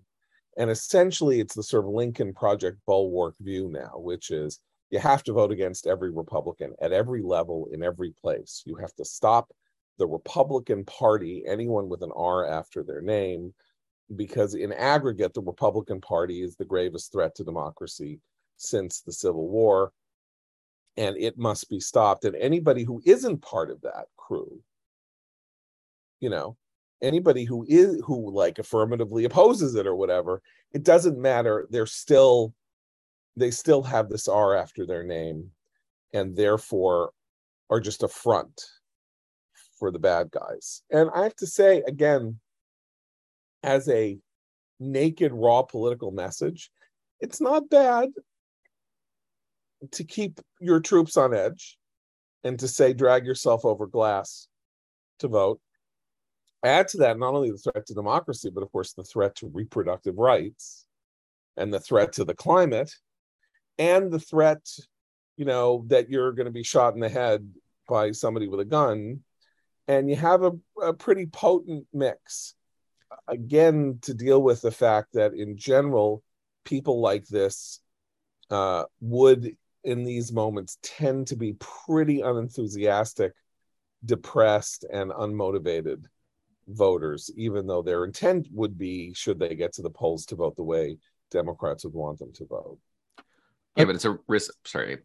And 0.58 0.70
essentially, 0.70 1.40
it's 1.40 1.56
the 1.56 1.64
sort 1.64 1.86
of 1.86 1.92
Lincoln 1.92 2.34
Project 2.34 2.78
bulwark 2.86 3.36
view 3.40 3.70
now, 3.70 3.94
which 3.96 4.30
is 4.30 4.60
you 4.94 5.00
have 5.00 5.24
to 5.24 5.34
vote 5.34 5.52
against 5.52 5.88
every 5.88 6.12
Republican 6.12 6.76
at 6.80 6.92
every 6.92 7.24
level 7.24 7.68
in 7.72 7.82
every 7.82 8.12
place. 8.12 8.62
You 8.64 8.76
have 8.76 8.94
to 8.98 9.04
stop 9.04 9.52
the 9.98 10.06
Republican 10.06 10.86
Party, 10.86 11.44
anyone 11.48 11.90
with 11.90 12.04
an 12.04 12.12
R 12.16 12.48
after 12.48 12.84
their 12.84 13.02
name, 13.02 13.56
because 14.16 14.54
in 14.54 14.72
aggregate, 14.72 15.34
the 15.34 15.42
Republican 15.42 16.00
Party 16.00 16.44
is 16.44 16.56
the 16.56 16.66
gravest 16.66 17.12
threat 17.12 17.34
to 17.36 17.44
democracy 17.44 18.20
since 18.58 19.02
the 19.02 19.12
Civil 19.12 19.48
War. 19.48 19.92
And 20.96 21.18
it 21.18 21.40
must 21.40 21.72
be 21.72 21.80
stopped. 21.80 22.24
And 22.24 22.36
anybody 22.36 22.84
who 22.84 23.02
isn't 23.04 23.42
part 23.42 23.72
of 23.72 23.82
that 23.82 24.06
crew, 24.16 24.62
you 26.20 26.30
know, 26.30 26.56
anybody 27.02 27.46
who 27.46 27.66
is 27.68 28.00
who 28.06 28.32
like 28.32 28.60
affirmatively 28.60 29.26
opposes 29.26 29.74
it 29.74 29.88
or 29.88 29.96
whatever, 29.96 30.44
it 30.72 30.84
doesn't 30.84 31.18
matter. 31.18 31.66
They're 31.72 31.88
still 31.88 32.54
they 33.36 33.52
still 33.52 33.84
have 33.84 34.10
this 34.10 34.28
R 34.28 34.56
after 34.56 34.86
their 34.86 35.04
name 35.04 35.52
and 36.14 36.36
therefore 36.36 37.12
are 37.70 37.80
just 37.80 38.04
a 38.04 38.08
front 38.08 38.62
for 39.80 39.92
the 39.92 40.00
bad 40.00 40.30
guys. 40.32 40.84
And 40.92 41.10
I 41.14 41.24
have 41.24 41.36
to 41.38 41.48
say, 41.48 41.84
again, 41.88 42.40
as 43.64 43.90
a 43.90 44.18
naked, 44.80 45.32
raw 45.34 45.64
political 45.64 46.12
message, 46.12 46.70
it's 47.20 47.42
not 47.42 47.70
bad 47.70 48.10
to 49.92 50.04
keep 50.04 50.40
your 50.60 50.80
troops 50.80 51.18
on 51.18 51.34
edge 51.34 51.78
and 52.44 52.60
to 52.60 52.68
say, 52.68 52.94
drag 52.94 53.26
yourself 53.26 53.66
over 53.66 53.88
glass 53.88 54.48
to 55.20 55.28
vote. 55.28 55.60
Add 56.64 56.88
to 56.90 56.98
that 56.98 57.20
not 57.20 57.34
only 57.34 57.52
the 57.52 57.58
threat 57.58 57.86
to 57.88 57.94
democracy, 57.94 58.50
but 58.54 58.64
of 58.64 58.72
course 58.72 58.94
the 58.94 59.04
threat 59.04 59.36
to 59.38 59.48
reproductive 59.48 60.18
rights 60.18 60.86
and 61.58 61.74
the 61.74 61.80
threat 61.80 62.14
to 62.14 62.26
the 62.26 62.34
climate 62.34 62.94
and 63.78 64.12
the 64.12 64.20
threat, 64.20 64.68
you 65.38 65.46
know, 65.46 65.86
that 65.88 66.10
you're 66.10 66.32
going 66.32 66.46
to 66.46 66.52
be 66.52 66.64
shot 66.64 66.94
in 66.94 67.00
the 67.00 67.10
head 67.10 67.50
by 67.88 68.12
somebody 68.12 68.48
with 68.48 68.60
a 68.60 68.66
gun, 68.66 69.22
and 69.88 70.10
you 70.10 70.16
have 70.16 70.44
a, 70.44 70.52
a 70.82 70.94
pretty 70.94 71.26
potent 71.26 71.86
mix. 71.94 72.56
Again, 73.28 74.00
to 74.04 74.14
deal 74.14 74.42
with 74.42 74.62
the 74.62 74.72
fact 74.72 75.14
that 75.14 75.34
in 75.34 75.58
general, 75.58 76.24
people 76.66 77.02
like 77.02 77.28
this 77.28 77.80
uh, 78.50 78.86
would, 79.02 79.56
in 79.84 80.04
these 80.04 80.32
moments, 80.32 80.78
tend 80.82 81.28
to 81.28 81.36
be 81.36 81.56
pretty 81.86 82.22
unenthusiastic, 82.22 83.34
depressed, 84.06 84.86
and 84.92 85.12
unmotivated 85.12 86.04
voters, 86.68 87.30
even 87.36 87.68
though 87.68 87.82
their 87.82 88.06
intent 88.06 88.48
would 88.52 88.78
be, 88.78 89.14
should 89.14 89.40
they 89.40 89.56
get 89.56 89.74
to 89.74 89.82
the 89.82 89.90
polls, 89.90 90.26
to 90.28 90.36
vote 90.36 90.56
the 90.56 90.64
way 90.64 90.98
Democrats 91.30 91.84
would 91.84 91.94
want 91.94 92.20
them 92.20 92.32
to 92.34 92.46
vote. 92.46 92.80
Yeah, 93.76 93.86
but 93.86 93.96
it's 93.96 94.06
a 94.06 94.20
risk. 94.28 94.54
Sorry. 94.66 95.00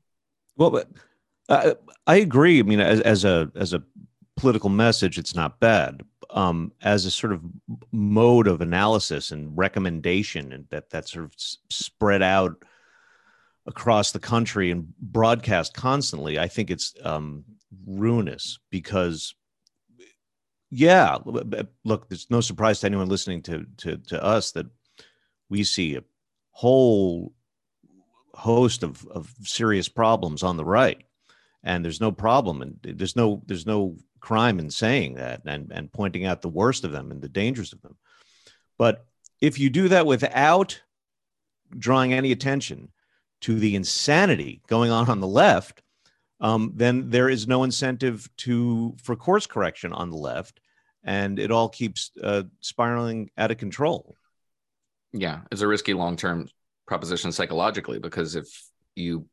Well, 0.56 0.70
but 0.70 0.88
uh, 1.48 1.74
I 2.06 2.16
agree. 2.16 2.58
I 2.58 2.62
mean, 2.62 2.80
as, 2.80 3.00
as 3.00 3.24
a 3.24 3.50
as 3.54 3.72
a 3.72 3.82
political 4.36 4.70
message, 4.70 5.18
it's 5.18 5.34
not 5.34 5.60
bad. 5.60 6.02
Um, 6.30 6.72
as 6.82 7.06
a 7.06 7.10
sort 7.10 7.32
of 7.32 7.42
mode 7.90 8.46
of 8.46 8.60
analysis 8.60 9.30
and 9.30 9.56
recommendation, 9.56 10.52
and 10.52 10.66
that 10.68 10.90
that 10.90 11.08
sort 11.08 11.24
of 11.24 11.32
spread 11.70 12.22
out 12.22 12.62
across 13.66 14.12
the 14.12 14.18
country 14.18 14.70
and 14.70 14.94
broadcast 15.00 15.74
constantly, 15.74 16.38
I 16.38 16.48
think 16.48 16.70
it's 16.70 16.94
um, 17.02 17.44
ruinous 17.86 18.58
because, 18.70 19.34
yeah, 20.70 21.16
look, 21.84 22.08
there's 22.08 22.30
no 22.30 22.40
surprise 22.42 22.80
to 22.80 22.86
anyone 22.86 23.08
listening 23.08 23.42
to 23.42 23.64
to 23.78 23.96
to 23.96 24.22
us 24.22 24.52
that 24.52 24.66
we 25.48 25.64
see 25.64 25.96
a 25.96 26.04
whole 26.50 27.32
host 28.38 28.82
of, 28.82 29.06
of 29.08 29.32
serious 29.42 29.88
problems 29.88 30.42
on 30.42 30.56
the 30.56 30.64
right. 30.64 31.02
And 31.64 31.84
there's 31.84 32.00
no 32.00 32.12
problem 32.12 32.62
and 32.62 32.78
there's 32.82 33.16
no 33.16 33.42
there's 33.46 33.66
no 33.66 33.96
crime 34.20 34.58
in 34.58 34.70
saying 34.70 35.14
that 35.14 35.42
and 35.44 35.72
and 35.72 35.92
pointing 35.92 36.24
out 36.24 36.40
the 36.40 36.48
worst 36.48 36.84
of 36.84 36.92
them 36.92 37.10
and 37.10 37.20
the 37.20 37.28
dangers 37.28 37.72
of 37.72 37.82
them. 37.82 37.96
But 38.78 39.04
if 39.40 39.58
you 39.58 39.70
do 39.70 39.88
that 39.88 40.06
without 40.06 40.80
drawing 41.76 42.12
any 42.12 42.32
attention 42.32 42.90
to 43.40 43.58
the 43.58 43.74
insanity 43.74 44.62
going 44.68 44.90
on 44.90 45.10
on 45.10 45.20
the 45.20 45.26
left 45.26 45.82
um, 46.40 46.72
then 46.76 47.10
there 47.10 47.28
is 47.28 47.48
no 47.48 47.64
incentive 47.64 48.28
to 48.38 48.94
for 49.02 49.16
course 49.16 49.46
correction 49.46 49.92
on 49.92 50.10
the 50.10 50.16
left. 50.16 50.60
And 51.04 51.38
it 51.38 51.50
all 51.50 51.68
keeps 51.68 52.10
uh, 52.22 52.44
spiraling 52.60 53.30
out 53.36 53.50
of 53.50 53.58
control. 53.58 54.14
Yeah 55.12 55.40
it's 55.50 55.62
a 55.62 55.66
risky 55.66 55.94
long-term 55.94 56.48
proposition 56.88 57.30
psychologically 57.30 57.98
because 58.00 58.34
if 58.34 58.48
you 58.96 59.26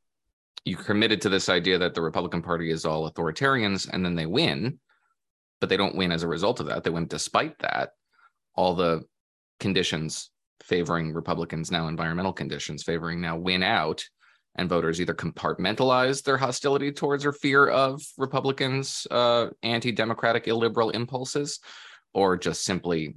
you 0.65 0.75
committed 0.75 1.21
to 1.21 1.29
this 1.29 1.47
idea 1.47 1.77
that 1.77 1.93
the 1.93 2.01
Republican 2.01 2.41
Party 2.41 2.71
is 2.71 2.85
all 2.85 3.09
authoritarians 3.09 3.87
and 3.91 4.03
then 4.03 4.15
they 4.15 4.25
win, 4.25 4.79
but 5.61 5.69
they 5.69 5.77
don't 5.77 5.95
win 5.95 6.11
as 6.11 6.23
a 6.23 6.27
result 6.27 6.59
of 6.59 6.65
that. 6.67 6.83
They 6.83 6.89
win 6.89 7.07
despite 7.07 7.57
that. 7.59 7.91
All 8.55 8.73
the 8.73 9.03
conditions 9.59 10.31
favoring 10.63 11.13
Republicans 11.13 11.69
now, 11.71 11.87
environmental 11.87 12.33
conditions 12.33 12.81
favoring 12.81 13.21
now, 13.21 13.37
win 13.37 13.61
out, 13.61 14.03
and 14.55 14.69
voters 14.69 14.99
either 14.99 15.13
compartmentalize 15.13 16.23
their 16.23 16.37
hostility 16.37 16.91
towards 16.91 17.25
or 17.25 17.33
fear 17.33 17.67
of 17.67 18.01
Republicans' 18.17 19.05
uh, 19.11 19.49
anti-democratic, 19.61 20.47
illiberal 20.47 20.89
impulses, 20.91 21.59
or 22.13 22.37
just 22.37 22.63
simply, 22.63 23.15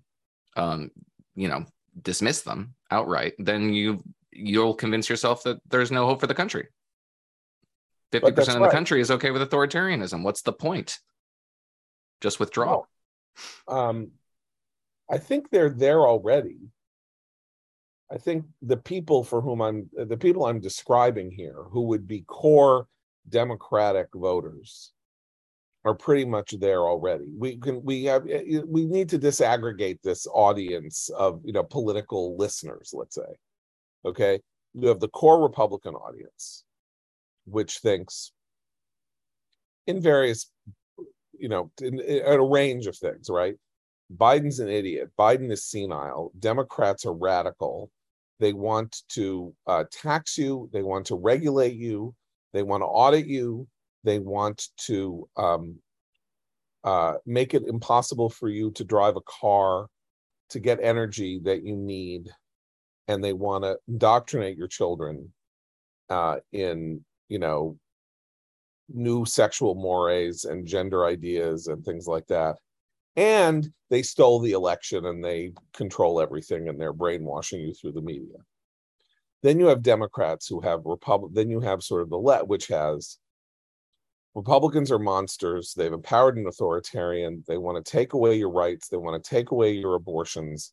um, 0.56 0.90
you 1.34 1.48
know, 1.48 1.64
dismiss 2.02 2.42
them 2.42 2.74
outright. 2.90 3.34
Then 3.38 3.72
you 3.72 4.02
you'll 4.38 4.74
convince 4.74 5.08
yourself 5.08 5.42
that 5.42 5.58
there's 5.68 5.90
no 5.90 6.06
hope 6.06 6.20
for 6.20 6.26
the 6.26 6.34
country. 6.34 6.68
50% 8.12 8.38
of 8.38 8.46
the 8.46 8.60
right. 8.60 8.70
country 8.70 9.00
is 9.00 9.10
okay 9.10 9.30
with 9.30 9.42
authoritarianism. 9.42 10.22
What's 10.22 10.42
the 10.42 10.52
point? 10.52 10.98
Just 12.20 12.40
withdraw. 12.40 12.82
Um, 13.66 14.12
I 15.10 15.18
think 15.18 15.50
they're 15.50 15.70
there 15.70 16.00
already. 16.00 16.58
I 18.10 18.16
think 18.16 18.46
the 18.62 18.76
people 18.76 19.22
for 19.22 19.40
whom 19.40 19.60
I'm 19.60 19.90
the 19.92 20.16
people 20.16 20.46
I'm 20.46 20.60
describing 20.60 21.30
here, 21.30 21.62
who 21.70 21.82
would 21.82 22.08
be 22.08 22.22
core 22.22 22.86
Democratic 23.28 24.08
voters, 24.14 24.92
are 25.84 25.94
pretty 25.94 26.24
much 26.24 26.54
there 26.58 26.80
already. 26.80 27.26
We 27.36 27.58
can 27.58 27.82
we 27.84 28.04
have 28.04 28.24
we 28.24 28.86
need 28.86 29.10
to 29.10 29.18
disaggregate 29.18 30.00
this 30.02 30.26
audience 30.32 31.10
of 31.10 31.40
you 31.44 31.52
know 31.52 31.62
political 31.62 32.36
listeners, 32.36 32.94
let's 32.94 33.14
say. 33.14 33.36
Okay, 34.04 34.40
you 34.74 34.88
have 34.88 35.00
the 35.00 35.08
core 35.08 35.42
Republican 35.42 35.94
audience, 35.94 36.64
which 37.46 37.78
thinks 37.78 38.32
in 39.86 40.00
various, 40.00 40.50
you 41.38 41.48
know, 41.48 41.70
in, 41.80 41.98
in 42.00 42.22
a 42.24 42.44
range 42.44 42.86
of 42.86 42.96
things, 42.96 43.28
right? 43.28 43.54
Biden's 44.14 44.60
an 44.60 44.68
idiot. 44.68 45.10
Biden 45.18 45.50
is 45.50 45.64
senile. 45.64 46.32
Democrats 46.38 47.04
are 47.04 47.12
radical. 47.12 47.90
They 48.40 48.52
want 48.52 49.02
to 49.10 49.54
uh, 49.66 49.84
tax 49.90 50.38
you. 50.38 50.70
They 50.72 50.82
want 50.82 51.06
to 51.06 51.16
regulate 51.16 51.74
you. 51.74 52.14
They 52.52 52.62
want 52.62 52.82
to 52.82 52.86
audit 52.86 53.26
you. 53.26 53.66
They 54.04 54.18
want 54.18 54.68
to 54.86 55.28
um, 55.36 55.76
uh, 56.84 57.14
make 57.26 57.54
it 57.54 57.64
impossible 57.66 58.30
for 58.30 58.48
you 58.48 58.70
to 58.72 58.84
drive 58.84 59.16
a 59.16 59.22
car, 59.40 59.88
to 60.50 60.60
get 60.60 60.78
energy 60.80 61.40
that 61.44 61.62
you 61.62 61.76
need, 61.76 62.30
and 63.08 63.24
they 63.24 63.32
want 63.32 63.64
to 63.64 63.78
indoctrinate 63.88 64.56
your 64.56 64.68
children 64.68 65.32
uh, 66.10 66.36
in, 66.52 67.04
you 67.28 67.38
know, 67.38 67.76
new 68.88 69.24
sexual 69.24 69.74
mores 69.74 70.44
and 70.44 70.66
gender 70.66 71.06
ideas 71.06 71.66
and 71.66 71.84
things 71.84 72.06
like 72.06 72.26
that. 72.26 72.56
And 73.16 73.68
they 73.90 74.02
stole 74.02 74.38
the 74.38 74.52
election 74.52 75.06
and 75.06 75.24
they 75.24 75.52
control 75.74 76.20
everything 76.20 76.68
and 76.68 76.80
they're 76.80 76.92
brainwashing 76.92 77.60
you 77.60 77.74
through 77.74 77.92
the 77.92 78.02
media. 78.02 78.36
Then 79.42 79.58
you 79.58 79.66
have 79.66 79.82
democrats 79.82 80.46
who 80.46 80.60
have 80.60 80.80
republic 80.84 81.32
then 81.34 81.48
you 81.48 81.60
have 81.60 81.82
sort 81.82 82.02
of 82.02 82.10
the 82.10 82.18
let 82.18 82.46
which 82.48 82.68
has 82.68 83.18
republicans 84.34 84.90
are 84.90 84.98
monsters. 84.98 85.74
They've 85.74 85.92
empowered 85.92 86.36
an 86.36 86.46
authoritarian. 86.46 87.44
They 87.46 87.56
want 87.56 87.84
to 87.84 87.90
take 87.90 88.12
away 88.12 88.36
your 88.36 88.50
rights. 88.50 88.88
They 88.88 88.96
want 88.96 89.22
to 89.22 89.30
take 89.30 89.50
away 89.50 89.72
your 89.72 89.94
abortions 89.94 90.72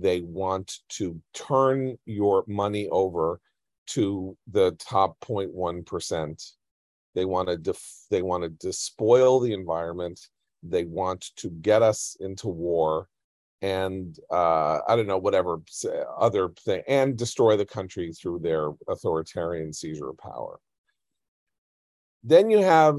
they 0.00 0.20
want 0.20 0.78
to 0.88 1.20
turn 1.34 1.96
your 2.04 2.44
money 2.46 2.88
over 2.88 3.40
to 3.86 4.36
the 4.50 4.72
top 4.72 5.16
0.1% 5.20 6.52
they 7.16 7.24
want 7.24 7.48
to 7.48 7.56
def- 7.56 8.04
they 8.10 8.20
want 8.20 8.44
to 8.44 8.50
despoil 8.50 9.40
the 9.40 9.54
environment. 9.54 10.20
They 10.62 10.84
want 10.84 11.30
to 11.36 11.48
get 11.48 11.82
us 11.82 12.14
into 12.20 12.48
war 12.48 13.08
and 13.62 14.18
uh, 14.30 14.80
I 14.86 14.94
don't 14.94 15.06
know, 15.06 15.16
whatever 15.16 15.58
other 16.18 16.50
thing, 16.50 16.82
and 16.86 17.16
destroy 17.16 17.56
the 17.56 17.64
country 17.64 18.12
through 18.12 18.40
their 18.40 18.72
authoritarian 18.86 19.72
seizure 19.72 20.10
of 20.10 20.18
power. 20.18 20.60
Then 22.22 22.50
you 22.50 22.58
have 22.58 22.98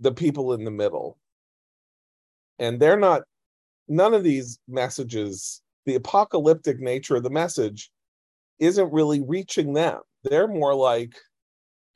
the 0.00 0.12
people 0.12 0.54
in 0.54 0.64
the 0.64 0.70
middle, 0.70 1.18
and 2.58 2.80
they're 2.80 2.98
not, 2.98 3.22
none 3.88 4.14
of 4.14 4.24
these 4.24 4.58
messages, 4.68 5.62
the 5.86 5.94
apocalyptic 5.94 6.80
nature 6.80 7.16
of 7.16 7.22
the 7.22 7.30
message 7.30 7.90
isn't 8.58 8.92
really 8.92 9.20
reaching 9.20 9.72
them. 9.72 10.00
They're 10.24 10.48
more 10.48 10.74
like, 10.74 11.14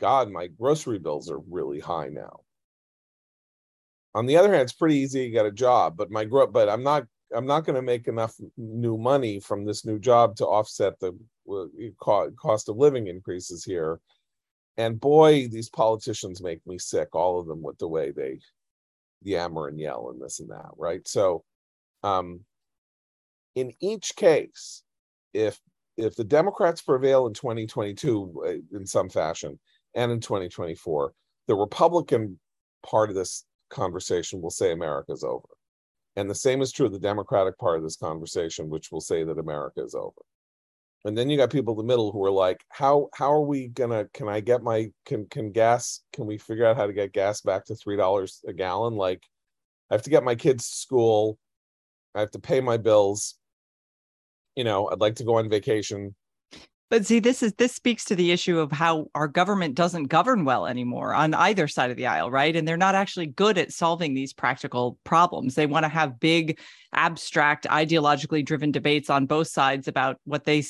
God, 0.00 0.30
my 0.30 0.46
grocery 0.46 0.98
bills 0.98 1.30
are 1.30 1.40
really 1.50 1.80
high 1.80 2.08
now. 2.08 2.40
On 4.14 4.26
the 4.26 4.36
other 4.36 4.50
hand 4.50 4.62
it's 4.62 4.72
pretty 4.72 4.96
easy 4.96 5.24
to 5.24 5.30
get 5.30 5.46
a 5.46 5.52
job 5.52 5.96
but 5.96 6.10
my 6.10 6.26
growth 6.26 6.52
but 6.52 6.68
i'm 6.68 6.82
not 6.82 7.04
i'm 7.34 7.46
not 7.46 7.64
going 7.64 7.76
to 7.76 7.82
make 7.82 8.08
enough 8.08 8.34
new 8.58 8.98
money 8.98 9.40
from 9.40 9.64
this 9.64 9.86
new 9.86 9.98
job 9.98 10.36
to 10.36 10.46
offset 10.46 10.98
the 11.00 11.16
cost 11.98 12.68
of 12.68 12.76
living 12.76 13.06
increases 13.06 13.64
here. 13.64 14.00
And 14.76 15.00
boy 15.00 15.48
these 15.48 15.68
politicians 15.68 16.42
make 16.42 16.66
me 16.66 16.78
sick 16.78 17.14
all 17.14 17.38
of 17.40 17.46
them 17.46 17.62
with 17.62 17.78
the 17.78 17.88
way 17.88 18.10
they 18.10 18.38
yammer 19.22 19.68
and 19.68 19.78
yell 19.78 20.10
and 20.10 20.20
this 20.20 20.40
and 20.40 20.50
that 20.50 20.70
right? 20.76 21.06
So 21.06 21.44
um 22.02 22.40
in 23.54 23.72
each 23.80 24.14
case 24.16 24.82
if 25.32 25.60
if 25.96 26.16
the 26.16 26.24
democrats 26.24 26.80
prevail 26.80 27.26
in 27.26 27.34
2022 27.34 28.42
uh, 28.46 28.76
in 28.76 28.86
some 28.86 29.08
fashion 29.08 29.58
and 29.94 30.10
in 30.10 30.20
2024 30.20 31.12
the 31.48 31.54
republican 31.54 32.38
part 32.82 33.10
of 33.10 33.16
this 33.16 33.44
conversation 33.72 34.40
will 34.40 34.50
say 34.50 34.70
America's 34.70 35.24
over. 35.24 35.48
And 36.14 36.28
the 36.28 36.34
same 36.34 36.60
is 36.60 36.70
true 36.70 36.86
of 36.86 36.92
the 36.92 36.98
Democratic 36.98 37.58
part 37.58 37.78
of 37.78 37.82
this 37.82 37.96
conversation, 37.96 38.68
which 38.68 38.92
will 38.92 39.00
say 39.00 39.24
that 39.24 39.38
America 39.38 39.82
is 39.82 39.94
over. 39.94 40.20
And 41.04 41.18
then 41.18 41.28
you 41.28 41.36
got 41.36 41.50
people 41.50 41.72
in 41.72 41.78
the 41.78 41.90
middle 41.90 42.12
who 42.12 42.24
are 42.24 42.30
like, 42.30 42.62
how 42.68 43.08
how 43.14 43.32
are 43.32 43.40
we 43.40 43.66
gonna 43.68 44.06
can 44.14 44.28
I 44.28 44.38
get 44.38 44.62
my 44.62 44.92
can 45.04 45.26
can 45.26 45.50
gas 45.50 46.00
can 46.12 46.26
we 46.26 46.38
figure 46.38 46.64
out 46.64 46.76
how 46.76 46.86
to 46.86 46.92
get 46.92 47.12
gas 47.12 47.40
back 47.40 47.64
to 47.64 47.74
three 47.74 47.96
dollars 47.96 48.40
a 48.46 48.52
gallon? 48.52 48.94
Like 48.94 49.24
I 49.90 49.94
have 49.94 50.02
to 50.02 50.10
get 50.10 50.22
my 50.22 50.36
kids 50.36 50.68
to 50.68 50.76
school, 50.76 51.38
I 52.14 52.20
have 52.20 52.30
to 52.32 52.38
pay 52.38 52.60
my 52.60 52.76
bills, 52.76 53.36
you 54.56 54.64
know, 54.64 54.88
I'd 54.90 55.00
like 55.00 55.16
to 55.16 55.24
go 55.24 55.36
on 55.36 55.48
vacation. 55.48 56.14
But 56.90 57.06
see, 57.06 57.20
this 57.20 57.42
is 57.42 57.54
this 57.54 57.74
speaks 57.74 58.04
to 58.04 58.14
the 58.14 58.32
issue 58.32 58.58
of 58.58 58.70
how 58.70 59.06
our 59.14 59.26
government 59.26 59.74
doesn't 59.74 60.08
govern 60.08 60.44
well 60.44 60.66
anymore 60.66 61.14
on 61.14 61.32
either 61.32 61.66
side 61.66 61.90
of 61.90 61.96
the 61.96 62.06
aisle, 62.06 62.30
right? 62.30 62.54
And 62.54 62.68
they're 62.68 62.76
not 62.76 62.94
actually 62.94 63.28
good 63.28 63.56
at 63.56 63.72
solving 63.72 64.12
these 64.12 64.34
practical 64.34 64.98
problems. 65.02 65.54
They 65.54 65.64
want 65.64 65.84
to 65.84 65.88
have 65.88 66.20
big, 66.20 66.60
abstract, 66.92 67.66
ideologically 67.66 68.44
driven 68.44 68.72
debates 68.72 69.08
on 69.08 69.24
both 69.24 69.48
sides 69.48 69.88
about 69.88 70.18
what 70.24 70.44
they 70.44 70.62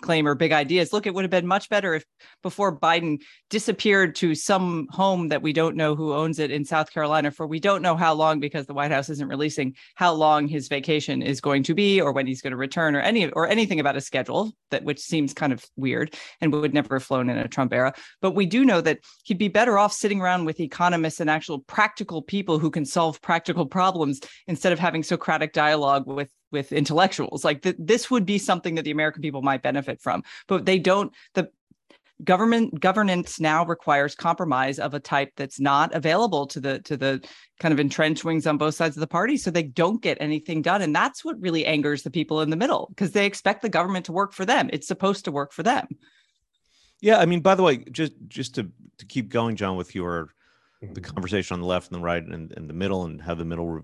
claim 0.00 0.26
or 0.26 0.34
big 0.34 0.52
ideas. 0.52 0.92
Look, 0.92 1.06
it 1.06 1.14
would 1.14 1.24
have 1.24 1.30
been 1.30 1.46
much 1.46 1.68
better 1.68 1.94
if 1.94 2.04
before 2.42 2.78
Biden 2.78 3.20
disappeared 3.50 4.14
to 4.16 4.34
some 4.34 4.86
home 4.90 5.28
that 5.28 5.42
we 5.42 5.52
don't 5.52 5.76
know 5.76 5.94
who 5.94 6.14
owns 6.14 6.38
it 6.38 6.50
in 6.50 6.64
South 6.64 6.92
Carolina 6.92 7.30
for 7.30 7.46
we 7.46 7.60
don't 7.60 7.82
know 7.82 7.96
how 7.96 8.12
long 8.12 8.40
because 8.40 8.66
the 8.66 8.74
White 8.74 8.90
House 8.90 9.08
isn't 9.08 9.28
releasing 9.28 9.74
how 9.94 10.12
long 10.12 10.46
his 10.46 10.68
vacation 10.68 11.22
is 11.22 11.40
going 11.40 11.62
to 11.64 11.74
be 11.74 12.00
or 12.00 12.12
when 12.12 12.26
he's 12.26 12.42
going 12.42 12.50
to 12.50 12.56
return 12.56 12.94
or 12.94 13.00
any 13.00 13.30
or 13.30 13.48
anything 13.48 13.80
about 13.80 13.96
a 13.96 14.00
schedule 14.00 14.52
that 14.70 14.84
which 14.84 15.00
seems 15.00 15.32
kind 15.32 15.52
of 15.52 15.64
weird 15.76 16.14
and 16.40 16.52
would 16.52 16.74
never 16.74 16.96
have 16.96 17.04
flown 17.04 17.30
in 17.30 17.38
a 17.38 17.48
Trump 17.48 17.72
era. 17.72 17.94
But 18.20 18.34
we 18.34 18.46
do 18.46 18.64
know 18.64 18.80
that 18.80 18.98
he'd 19.24 19.38
be 19.38 19.48
better 19.48 19.78
off 19.78 19.92
sitting 19.92 20.20
around 20.20 20.44
with 20.44 20.60
economists 20.60 21.20
and 21.20 21.30
actual 21.30 21.60
practical 21.60 22.22
people 22.22 22.58
who 22.58 22.70
can 22.70 22.84
solve 22.84 23.22
practical 23.22 23.66
problems 23.66 24.20
instead 24.46 24.72
of 24.72 24.78
having 24.78 25.02
Socratic 25.02 25.52
dialogue 25.52 26.06
with 26.06 26.30
with 26.54 26.72
intellectuals. 26.72 27.44
Like 27.44 27.60
th- 27.60 27.76
this 27.78 28.10
would 28.10 28.24
be 28.24 28.38
something 28.38 28.76
that 28.76 28.86
the 28.86 28.90
American 28.90 29.20
people 29.20 29.42
might 29.42 29.62
benefit 29.62 30.00
from, 30.00 30.22
but 30.48 30.64
they 30.64 30.78
don't. 30.78 31.12
The 31.34 31.50
government 32.22 32.78
governance 32.78 33.40
now 33.40 33.66
requires 33.66 34.14
compromise 34.14 34.78
of 34.78 34.94
a 34.94 35.00
type 35.00 35.32
that's 35.36 35.58
not 35.58 35.92
available 35.94 36.46
to 36.46 36.60
the 36.60 36.78
to 36.80 36.96
the 36.96 37.22
kind 37.58 37.74
of 37.74 37.80
entrenched 37.80 38.24
wings 38.24 38.46
on 38.46 38.56
both 38.56 38.74
sides 38.74 38.96
of 38.96 39.00
the 39.00 39.06
party 39.06 39.36
so 39.36 39.50
they 39.50 39.64
don't 39.64 40.00
get 40.00 40.16
anything 40.20 40.62
done 40.62 40.80
and 40.80 40.94
that's 40.94 41.24
what 41.24 41.40
really 41.40 41.66
angers 41.66 42.04
the 42.04 42.10
people 42.10 42.40
in 42.40 42.50
the 42.50 42.56
middle 42.56 42.86
because 42.90 43.10
they 43.10 43.26
expect 43.26 43.62
the 43.62 43.68
government 43.68 44.06
to 44.06 44.12
work 44.12 44.32
for 44.32 44.44
them 44.44 44.70
it's 44.72 44.86
supposed 44.86 45.24
to 45.24 45.32
work 45.32 45.52
for 45.52 45.64
them 45.64 45.88
yeah 47.00 47.18
i 47.18 47.26
mean 47.26 47.40
by 47.40 47.56
the 47.56 47.64
way 47.64 47.78
just 47.90 48.12
just 48.28 48.54
to 48.54 48.70
to 48.96 49.06
keep 49.06 49.28
going 49.28 49.56
john 49.56 49.76
with 49.76 49.92
your 49.92 50.30
the 50.80 50.86
mm-hmm. 51.00 51.14
conversation 51.14 51.54
on 51.54 51.60
the 51.60 51.66
left 51.66 51.90
and 51.90 52.00
the 52.00 52.04
right 52.04 52.22
and, 52.22 52.52
and 52.52 52.70
the 52.70 52.74
middle 52.74 53.04
and 53.04 53.20
how 53.20 53.34
the 53.34 53.44
middle 53.44 53.78
uh, 53.78 53.80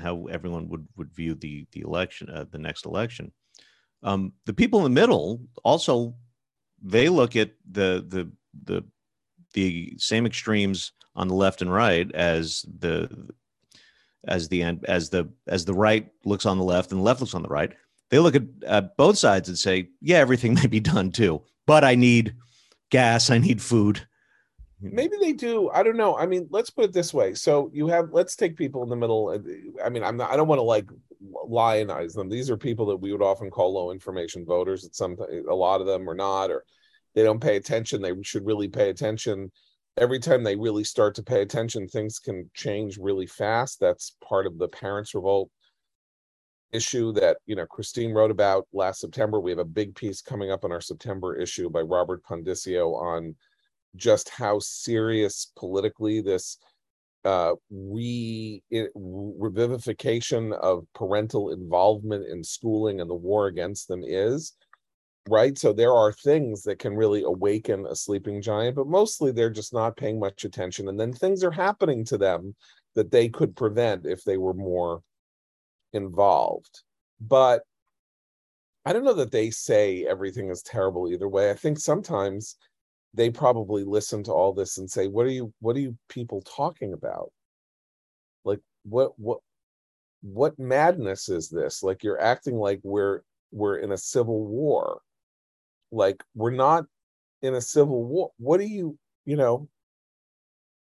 how 0.00 0.26
everyone 0.26 0.68
would 0.68 0.86
would 0.96 1.12
view 1.14 1.34
the 1.34 1.66
the 1.72 1.80
election, 1.80 2.30
uh, 2.30 2.44
the 2.50 2.58
next 2.58 2.86
election. 2.86 3.32
Um, 4.02 4.32
the 4.46 4.54
people 4.54 4.80
in 4.80 4.84
the 4.84 5.00
middle 5.00 5.40
also 5.62 6.14
they 6.82 7.08
look 7.08 7.36
at 7.36 7.52
the 7.70 8.04
the 8.06 8.30
the 8.64 8.84
the 9.54 9.94
same 9.98 10.26
extremes 10.26 10.92
on 11.14 11.28
the 11.28 11.34
left 11.34 11.62
and 11.62 11.72
right 11.72 12.10
as 12.14 12.64
the 12.78 13.28
as 14.26 14.48
the 14.48 14.62
end 14.62 14.84
as 14.86 15.10
the 15.10 15.28
as 15.46 15.64
the 15.64 15.74
right 15.74 16.10
looks 16.24 16.46
on 16.46 16.58
the 16.58 16.64
left 16.64 16.90
and 16.90 17.00
the 17.00 17.04
left 17.04 17.20
looks 17.20 17.34
on 17.34 17.42
the 17.42 17.48
right. 17.48 17.74
They 18.10 18.18
look 18.18 18.34
at 18.34 18.42
uh, 18.66 18.82
both 18.98 19.16
sides 19.16 19.48
and 19.48 19.58
say, 19.58 19.88
yeah, 20.00 20.18
everything 20.18 20.54
may 20.62 20.66
be 20.66 20.80
done 20.80 21.12
too, 21.12 21.42
but 21.66 21.84
I 21.84 21.94
need 21.94 22.34
gas, 22.90 23.30
I 23.30 23.38
need 23.38 23.62
food. 23.62 24.06
Mm-hmm. 24.82 24.96
maybe 24.96 25.16
they 25.20 25.32
do 25.32 25.70
i 25.70 25.82
don't 25.82 25.96
know 25.96 26.16
i 26.16 26.26
mean 26.26 26.48
let's 26.50 26.70
put 26.70 26.86
it 26.86 26.92
this 26.92 27.14
way 27.14 27.34
so 27.34 27.70
you 27.72 27.86
have 27.86 28.08
let's 28.10 28.34
take 28.34 28.56
people 28.56 28.82
in 28.82 28.88
the 28.88 28.96
middle 28.96 29.28
uh, 29.28 29.84
i 29.84 29.88
mean 29.88 30.02
i'm 30.02 30.16
not 30.16 30.32
i 30.32 30.36
don't 30.36 30.48
want 30.48 30.58
to 30.58 30.64
like 30.64 30.88
lionize 31.48 32.14
them 32.14 32.28
these 32.28 32.50
are 32.50 32.56
people 32.56 32.86
that 32.86 32.96
we 32.96 33.12
would 33.12 33.22
often 33.22 33.48
call 33.48 33.72
low 33.72 33.92
information 33.92 34.44
voters 34.44 34.84
at 34.84 34.94
some 34.94 35.16
a 35.48 35.54
lot 35.54 35.80
of 35.80 35.86
them 35.86 36.10
are 36.10 36.16
not 36.16 36.50
or 36.50 36.64
they 37.14 37.22
don't 37.22 37.40
pay 37.40 37.56
attention 37.56 38.02
they 38.02 38.14
should 38.22 38.46
really 38.46 38.68
pay 38.68 38.88
attention. 38.88 39.52
Every 39.98 40.18
time 40.18 40.42
they 40.42 40.56
really 40.56 40.84
start 40.84 41.14
to 41.16 41.22
pay 41.22 41.42
attention 41.42 41.86
things 41.86 42.18
can 42.18 42.50
change 42.54 42.98
really 42.98 43.26
fast 43.26 43.78
that's 43.78 44.16
part 44.26 44.46
of 44.46 44.58
the 44.58 44.68
parents 44.68 45.14
revolt 45.14 45.50
issue 46.72 47.12
that 47.12 47.36
you 47.44 47.54
know 47.54 47.66
christine 47.66 48.12
wrote 48.12 48.30
about 48.30 48.66
last 48.72 49.00
september 49.00 49.38
we 49.38 49.50
have 49.50 49.58
a 49.58 49.64
big 49.64 49.94
piece 49.94 50.22
coming 50.22 50.50
up 50.50 50.64
in 50.64 50.72
our 50.72 50.80
september 50.80 51.36
issue 51.36 51.68
by 51.68 51.80
robert 51.82 52.24
Pondiscio 52.24 52.94
on 52.94 53.34
just 53.96 54.28
how 54.28 54.58
serious 54.58 55.52
politically 55.56 56.20
this 56.20 56.58
uh, 57.24 57.52
re 57.70 58.62
revivification 58.72 60.52
of 60.54 60.84
parental 60.94 61.52
involvement 61.52 62.26
in 62.26 62.42
schooling 62.42 63.00
and 63.00 63.08
the 63.08 63.14
war 63.14 63.46
against 63.46 63.88
them 63.88 64.02
is 64.04 64.54
right? 65.28 65.56
So 65.56 65.72
there 65.72 65.92
are 65.92 66.12
things 66.12 66.62
that 66.64 66.78
can 66.80 66.96
really 66.96 67.22
awaken 67.22 67.86
a 67.86 67.94
sleeping 67.94 68.42
giant 68.42 68.76
but 68.76 68.88
mostly 68.88 69.30
they're 69.30 69.50
just 69.50 69.72
not 69.72 69.96
paying 69.96 70.18
much 70.18 70.44
attention 70.44 70.88
and 70.88 70.98
then 70.98 71.12
things 71.12 71.44
are 71.44 71.50
happening 71.50 72.04
to 72.06 72.18
them 72.18 72.54
that 72.94 73.10
they 73.10 73.28
could 73.28 73.56
prevent 73.56 74.04
if 74.04 74.24
they 74.24 74.36
were 74.36 74.54
more 74.54 75.02
involved. 75.92 76.82
But 77.20 77.62
i 78.84 78.92
don't 78.92 79.04
know 79.04 79.14
that 79.14 79.30
they 79.30 79.48
say 79.48 80.04
everything 80.06 80.50
is 80.50 80.62
terrible 80.62 81.08
either 81.08 81.28
way. 81.28 81.50
I 81.50 81.54
think 81.54 81.78
sometimes 81.78 82.56
they 83.14 83.30
probably 83.30 83.84
listen 83.84 84.22
to 84.24 84.32
all 84.32 84.52
this 84.52 84.78
and 84.78 84.90
say 84.90 85.06
what 85.06 85.26
are 85.26 85.30
you 85.30 85.52
what 85.60 85.76
are 85.76 85.80
you 85.80 85.96
people 86.08 86.42
talking 86.42 86.92
about? 86.92 87.30
Like 88.44 88.60
what 88.84 89.12
what 89.18 89.38
what 90.22 90.58
madness 90.58 91.28
is 91.28 91.48
this? 91.48 91.82
Like 91.82 92.02
you're 92.02 92.20
acting 92.20 92.56
like 92.56 92.80
we're 92.82 93.20
we're 93.50 93.76
in 93.76 93.92
a 93.92 93.98
civil 93.98 94.46
war. 94.46 95.00
Like 95.90 96.22
we're 96.34 96.52
not 96.52 96.86
in 97.42 97.54
a 97.54 97.60
civil 97.60 98.04
war. 98.04 98.30
What 98.38 98.58
do 98.58 98.66
you 98.66 98.98
you 99.26 99.36
know 99.36 99.68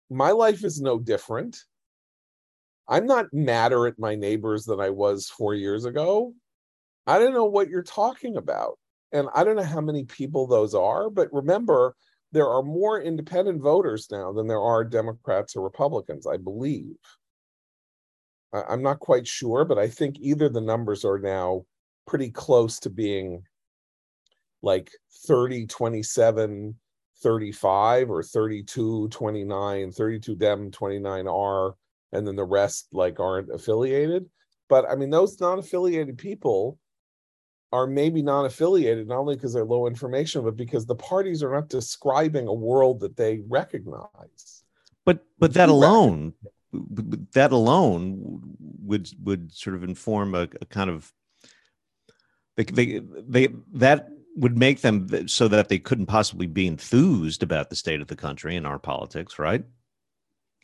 my 0.09 0.31
life 0.31 0.63
is 0.63 0.79
no 0.79 0.99
different. 0.99 1.57
I'm 2.87 3.05
not 3.05 3.33
madder 3.33 3.87
at 3.87 3.97
my 3.97 4.15
neighbors 4.15 4.65
than 4.65 4.79
i 4.79 4.89
was 4.89 5.29
4 5.29 5.55
years 5.55 5.85
ago. 5.85 6.33
I 7.07 7.17
don't 7.17 7.33
know 7.33 7.45
what 7.45 7.69
you're 7.69 7.83
talking 7.83 8.37
about. 8.37 8.77
And 9.11 9.27
i 9.35 9.43
don't 9.43 9.57
know 9.57 9.63
how 9.63 9.81
many 9.81 10.05
people 10.05 10.47
those 10.47 10.73
are 10.73 11.09
but 11.09 11.31
remember 11.33 11.95
there 12.33 12.49
are 12.49 12.63
more 12.63 12.99
independent 12.99 13.61
voters 13.61 14.07
now 14.11 14.33
than 14.33 14.47
there 14.47 14.61
are 14.61 14.83
democrats 14.83 15.55
or 15.55 15.63
republicans 15.63 16.27
i 16.27 16.35
believe. 16.35 16.97
I'm 18.51 18.81
not 18.83 18.99
quite 18.99 19.27
sure 19.27 19.63
but 19.63 19.77
i 19.77 19.87
think 19.87 20.17
either 20.19 20.49
the 20.49 20.61
numbers 20.61 21.05
are 21.05 21.19
now 21.19 21.65
pretty 22.05 22.31
close 22.31 22.79
to 22.81 22.89
being 22.89 23.43
like 24.61 24.91
30 25.27 25.67
27 25.67 26.75
35 27.21 28.09
or 28.09 28.21
32 28.21 29.07
29 29.07 29.91
32 29.91 30.35
dem 30.35 30.71
29 30.71 31.27
r 31.27 31.75
and 32.11 32.27
then 32.27 32.35
the 32.35 32.43
rest 32.43 32.87
like 32.91 33.19
aren't 33.19 33.53
affiliated. 33.53 34.25
But 34.69 34.89
i 34.89 34.95
mean 34.95 35.09
those 35.09 35.39
non-affiliated 35.39 36.17
people 36.17 36.77
are 37.73 37.87
maybe 37.87 38.21
non-affiliated 38.21 39.07
not 39.07 39.17
only 39.17 39.35
because 39.35 39.51
they're 39.51 39.65
low 39.65 39.87
information 39.87 40.43
but 40.43 40.55
because 40.55 40.85
the 40.85 40.95
parties 40.95 41.43
are 41.43 41.51
not 41.51 41.67
describing 41.67 42.47
a 42.47 42.53
world 42.53 42.99
that 42.99 43.17
they 43.17 43.41
recognize 43.49 44.63
but 45.03 45.25
but 45.39 45.53
that 45.55 45.69
alone 45.69 46.33
that 47.33 47.51
alone 47.51 48.39
would 48.83 49.09
would 49.23 49.51
sort 49.51 49.75
of 49.75 49.83
inform 49.83 50.35
a, 50.35 50.47
a 50.61 50.65
kind 50.65 50.89
of 50.89 51.11
they, 52.55 52.63
they 52.63 53.01
they 53.27 53.47
that 53.73 54.09
would 54.35 54.57
make 54.57 54.81
them 54.81 55.27
so 55.27 55.47
that 55.47 55.69
they 55.69 55.79
couldn't 55.79 56.07
possibly 56.07 56.47
be 56.47 56.67
enthused 56.67 57.43
about 57.43 57.69
the 57.69 57.75
state 57.75 58.01
of 58.01 58.07
the 58.07 58.15
country 58.15 58.55
and 58.55 58.65
our 58.65 58.79
politics, 58.79 59.37
right? 59.37 59.63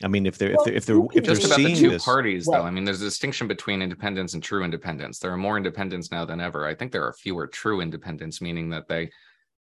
I 0.02 0.08
mean, 0.08 0.26
if 0.26 0.38
they're 0.38 0.54
well, 0.56 0.60
if 0.60 0.64
they're 0.64 0.74
if 0.76 0.86
they're, 0.86 0.96
if 1.14 1.24
just 1.24 1.42
they're 1.42 1.58
about 1.58 1.68
the 1.68 1.76
two 1.76 1.90
this, 1.90 2.04
parties, 2.04 2.46
though. 2.46 2.62
I 2.62 2.70
mean, 2.70 2.84
there's 2.84 3.02
a 3.02 3.04
distinction 3.04 3.46
between 3.46 3.82
independence 3.82 4.34
and 4.34 4.42
true 4.42 4.64
independence. 4.64 5.18
There 5.18 5.32
are 5.32 5.36
more 5.36 5.56
independents 5.56 6.10
now 6.10 6.24
than 6.24 6.40
ever. 6.40 6.66
I 6.66 6.74
think 6.74 6.90
there 6.90 7.04
are 7.04 7.12
fewer 7.12 7.46
true 7.46 7.80
independents, 7.80 8.40
meaning 8.40 8.70
that 8.70 8.88
they 8.88 9.10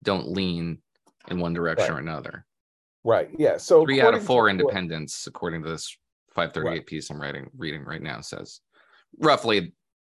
don't 0.03 0.29
lean 0.29 0.77
in 1.29 1.39
one 1.39 1.53
direction 1.53 1.93
right. 1.93 1.97
or 1.97 1.99
another. 1.99 2.45
Right. 3.03 3.29
Yeah. 3.37 3.57
So 3.57 3.83
three 3.83 4.01
out 4.01 4.13
of 4.13 4.23
four 4.23 4.49
independents, 4.49 5.25
what, 5.25 5.31
according 5.31 5.63
to 5.63 5.69
this 5.69 5.97
538 6.31 6.69
right. 6.69 6.85
piece 6.85 7.09
I'm 7.09 7.19
writing 7.19 7.49
reading 7.57 7.83
right 7.83 8.01
now, 8.01 8.21
says 8.21 8.61
roughly, 9.19 9.73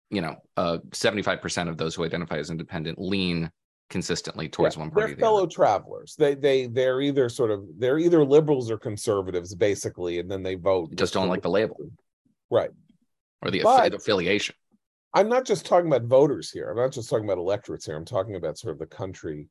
you 0.09 0.21
know, 0.21 0.35
uh, 0.57 0.79
75% 0.89 1.69
of 1.69 1.77
those 1.77 1.95
who 1.95 2.03
identify 2.03 2.37
as 2.37 2.49
independent 2.49 2.99
lean 2.99 3.51
consistently 3.89 4.47
towards 4.47 4.75
yeah, 4.75 4.81
one 4.81 4.91
party. 4.91 5.13
They're 5.13 5.19
fellow 5.19 5.41
the 5.41 5.51
travelers. 5.51 6.15
They 6.17 6.35
they 6.35 6.67
they're 6.67 7.01
either 7.01 7.29
sort 7.29 7.51
of 7.51 7.65
they're 7.77 7.99
either 7.99 8.23
liberals 8.23 8.69
or 8.71 8.77
conservatives, 8.77 9.55
basically, 9.55 10.19
and 10.19 10.29
then 10.29 10.43
they 10.43 10.55
vote. 10.55 10.95
Just 10.95 11.13
don't 11.13 11.29
like 11.29 11.41
the 11.41 11.49
label, 11.49 11.77
right? 12.49 12.69
Or 13.41 13.51
the 13.51 13.61
but 13.63 13.93
affiliation. 13.93 14.55
I'm 15.13 15.29
not 15.29 15.45
just 15.45 15.65
talking 15.65 15.87
about 15.87 16.03
voters 16.03 16.51
here. 16.51 16.69
I'm 16.69 16.77
not 16.77 16.91
just 16.91 17.09
talking 17.09 17.25
about 17.25 17.39
electorates 17.39 17.85
here. 17.85 17.95
I'm 17.95 18.05
talking 18.05 18.35
about 18.35 18.59
sort 18.59 18.73
of 18.73 18.79
the 18.79 18.85
country 18.85 19.47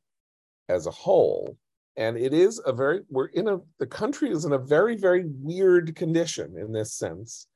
as 0.68 0.87
a 0.87 0.90
whole. 0.90 1.57
And 1.96 2.16
it 2.16 2.33
is 2.33 2.61
a 2.64 2.72
very 2.72 3.01
we're 3.11 3.27
in 3.27 3.48
a 3.48 3.59
the 3.81 3.87
country 3.87 4.31
is 4.31 4.44
in 4.44 4.53
a 4.53 4.59
very 4.59 4.96
very 4.96 5.24
weird 5.27 5.96
condition 5.96 6.57
in 6.57 6.72
this 6.72 6.94
sense. 6.94 7.48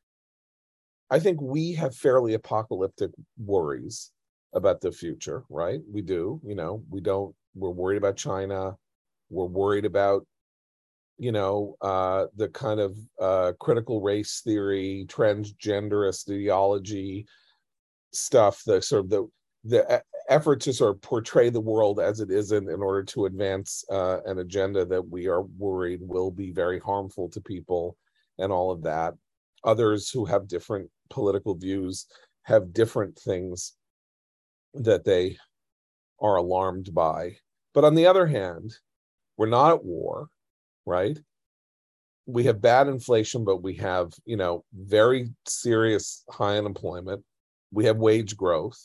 I 1.11 1.21
think 1.21 1.40
we 1.40 1.75
have 1.75 1.95
fairly 1.95 2.35
apocalyptic 2.35 3.12
worries 3.38 4.11
about 4.54 4.80
the 4.80 4.92
future, 4.92 5.44
right? 5.48 5.80
We 5.90 6.02
do, 6.02 6.40
you 6.44 6.54
know, 6.54 6.82
we 6.90 7.00
don't, 7.00 7.34
we're 7.54 7.70
worried 7.70 7.98
about 7.98 8.16
China. 8.16 8.76
We're 9.30 9.46
worried 9.46 9.84
about, 9.84 10.26
you 11.18 11.32
know, 11.32 11.76
uh, 11.80 12.26
the 12.36 12.48
kind 12.48 12.80
of 12.80 12.96
uh, 13.20 13.52
critical 13.60 14.00
race 14.00 14.42
theory, 14.44 15.06
transgenderist 15.08 16.30
ideology 16.30 17.26
stuff, 18.12 18.62
the 18.66 18.82
sort 18.82 19.04
of 19.04 19.10
the, 19.10 19.28
the 19.64 20.02
effort 20.28 20.60
to 20.60 20.72
sort 20.72 20.94
of 20.94 21.02
portray 21.02 21.50
the 21.50 21.60
world 21.60 22.00
as 22.00 22.20
it 22.20 22.30
isn't 22.30 22.68
in 22.68 22.82
order 22.82 23.02
to 23.02 23.26
advance 23.26 23.84
uh, 23.90 24.18
an 24.26 24.38
agenda 24.38 24.84
that 24.84 25.06
we 25.08 25.28
are 25.28 25.42
worried 25.42 26.00
will 26.02 26.30
be 26.30 26.50
very 26.50 26.78
harmful 26.78 27.28
to 27.28 27.40
people 27.40 27.96
and 28.38 28.52
all 28.52 28.70
of 28.70 28.82
that. 28.82 29.14
Others 29.64 30.10
who 30.10 30.24
have 30.24 30.48
different 30.48 30.90
political 31.10 31.54
views 31.54 32.06
have 32.44 32.72
different 32.72 33.16
things 33.18 33.74
that 34.74 35.04
they 35.04 35.37
are 36.20 36.37
alarmed 36.37 36.94
by. 36.94 37.37
But 37.74 37.85
on 37.85 37.94
the 37.94 38.06
other 38.06 38.26
hand, 38.26 38.74
we're 39.37 39.46
not 39.48 39.72
at 39.72 39.85
war, 39.85 40.28
right? 40.87 41.18
We 42.26 42.44
have 42.44 42.61
bad 42.61 42.87
inflation, 42.87 43.44
but 43.44 43.62
we 43.62 43.74
have, 43.76 44.12
you 44.24 44.37
know, 44.37 44.64
very 44.72 45.30
serious 45.46 46.24
high 46.30 46.58
unemployment. 46.58 47.24
We 47.72 47.87
have 47.87 47.96
wage 47.96 48.37
growth. 48.37 48.78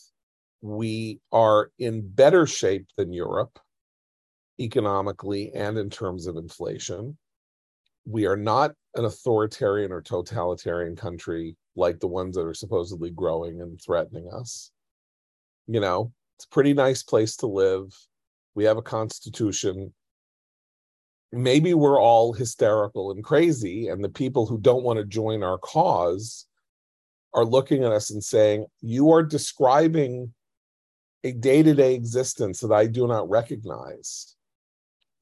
We 0.62 1.20
are 1.32 1.72
in 1.78 2.08
better 2.08 2.48
shape 2.48 2.88
than 2.98 3.14
Europe 3.14 3.60
economically 4.60 5.52
and 5.54 5.78
in 5.78 5.90
terms 5.90 6.26
of 6.26 6.36
inflation. 6.36 7.16
We 8.06 8.26
are 8.26 8.38
not 8.38 8.72
an 8.96 9.06
authoritarian 9.06 9.92
or 9.92 10.02
totalitarian 10.02 10.96
country 10.96 11.56
like 11.76 12.00
the 12.00 12.08
ones 12.08 12.36
that 12.36 12.46
are 12.46 12.56
supposedly 12.56 13.12
growing 13.12 13.62
and 13.62 13.80
threatening 13.80 14.30
us 14.34 14.72
you 15.68 15.80
know 15.80 16.12
it's 16.38 16.46
a 16.46 16.50
pretty 16.50 16.74
nice 16.74 17.02
place 17.02 17.36
to 17.38 17.48
live. 17.48 17.96
We 18.54 18.64
have 18.66 18.78
a 18.78 18.82
constitution. 18.84 19.92
Maybe 21.32 21.74
we're 21.74 22.00
all 22.00 22.32
hysterical 22.32 23.12
and 23.12 23.24
crazy 23.24 23.88
and 23.88 24.04
the 24.04 24.10
people 24.10 24.46
who 24.46 24.60
don't 24.60 24.84
want 24.84 24.98
to 25.00 25.06
join 25.06 25.44
our 25.44 25.58
cause 25.58 26.46
are 27.34 27.44
looking 27.44 27.84
at 27.84 27.92
us 27.92 28.12
and 28.12 28.24
saying 28.24 28.68
you 28.82 29.12
are 29.12 29.24
describing 29.24 30.34
a 31.24 31.32
day-to-day 31.32 31.96
existence 31.96 32.60
that 32.60 32.72
i 32.72 32.86
do 32.86 33.08
not 33.08 33.30
recognize. 33.30 34.36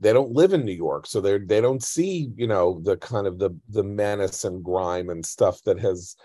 They 0.02 0.12
don't 0.12 0.34
live 0.34 0.52
in 0.52 0.66
new 0.66 0.74
york 0.74 1.08
so 1.08 1.22
they 1.22 1.38
they 1.38 1.62
don't 1.62 1.82
see 1.82 2.30
you 2.36 2.48
know 2.48 2.82
the 2.84 2.98
kind 2.98 3.26
of 3.26 3.40
the 3.40 3.52
the 3.70 3.84
menace 3.84 4.44
and 4.44 4.64
grime 4.64 5.10
and 5.10 5.26
stuff 5.26 5.62
that 5.64 5.80
has 5.80 6.18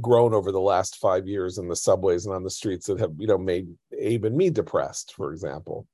grown 0.00 0.34
over 0.34 0.52
the 0.52 0.60
last 0.60 0.96
five 0.96 1.26
years 1.26 1.58
in 1.58 1.68
the 1.68 1.76
subways 1.76 2.26
and 2.26 2.34
on 2.34 2.42
the 2.42 2.50
streets 2.50 2.86
that 2.86 3.00
have 3.00 3.12
you 3.18 3.26
know 3.26 3.38
made 3.38 3.68
Abe 3.98 4.24
and 4.24 4.36
me 4.36 4.50
depressed, 4.50 5.14
for 5.14 5.32
example, 5.32 5.86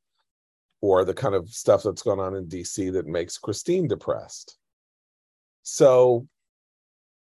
or 0.81 1.05
the 1.05 1.15
kind 1.15 1.35
of 1.35 1.49
stuff 1.49 1.83
that's 1.83 2.03
gone 2.03 2.21
on 2.21 2.35
in 2.37 2.47
DC 2.47 2.93
that 2.93 3.07
makes 3.07 3.39
Christine 3.39 3.89
depressed. 3.89 4.57
So 5.63 6.27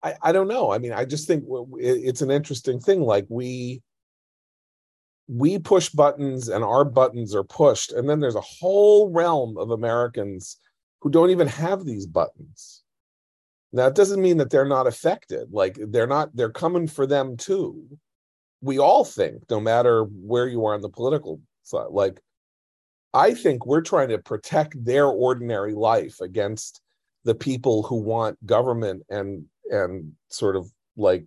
I, 0.02 0.14
I 0.22 0.32
don't 0.32 0.48
know. 0.48 0.70
I 0.70 0.78
mean, 0.78 0.92
I 0.92 1.04
just 1.04 1.26
think 1.26 1.44
it's 1.78 2.22
an 2.22 2.30
interesting 2.30 2.80
thing. 2.80 3.00
Like 3.00 3.26
we 3.28 3.82
we 5.28 5.58
push 5.58 5.88
buttons 5.88 6.48
and 6.48 6.62
our 6.62 6.84
buttons 6.84 7.34
are 7.34 7.44
pushed, 7.44 7.92
and 7.92 8.08
then 8.08 8.20
there's 8.20 8.36
a 8.36 8.40
whole 8.40 9.10
realm 9.10 9.58
of 9.58 9.70
Americans 9.70 10.58
who 11.00 11.10
don't 11.10 11.30
even 11.30 11.48
have 11.48 11.84
these 11.84 12.06
buttons 12.06 12.82
now, 13.72 13.86
it 13.86 13.94
doesn't 13.94 14.22
mean 14.22 14.36
that 14.38 14.50
they're 14.50 14.64
not 14.64 14.86
affected. 14.86 15.48
Like 15.50 15.78
they're 15.80 16.06
not, 16.06 16.34
they're 16.34 16.50
coming 16.50 16.86
for 16.86 17.06
them 17.06 17.36
too. 17.36 17.84
We 18.62 18.78
all 18.78 19.04
think, 19.04 19.42
no 19.50 19.60
matter 19.60 20.04
where 20.04 20.48
you 20.48 20.64
are 20.64 20.74
on 20.74 20.80
the 20.80 20.88
political 20.88 21.40
side, 21.62 21.88
like 21.90 22.20
I 23.12 23.34
think 23.34 23.66
we're 23.66 23.82
trying 23.82 24.08
to 24.10 24.18
protect 24.18 24.82
their 24.84 25.06
ordinary 25.06 25.74
life 25.74 26.20
against 26.20 26.80
the 27.24 27.34
people 27.34 27.82
who 27.82 27.96
want 27.96 28.44
government 28.46 29.02
and 29.10 29.44
and 29.70 30.12
sort 30.28 30.54
of 30.54 30.70
like 30.96 31.24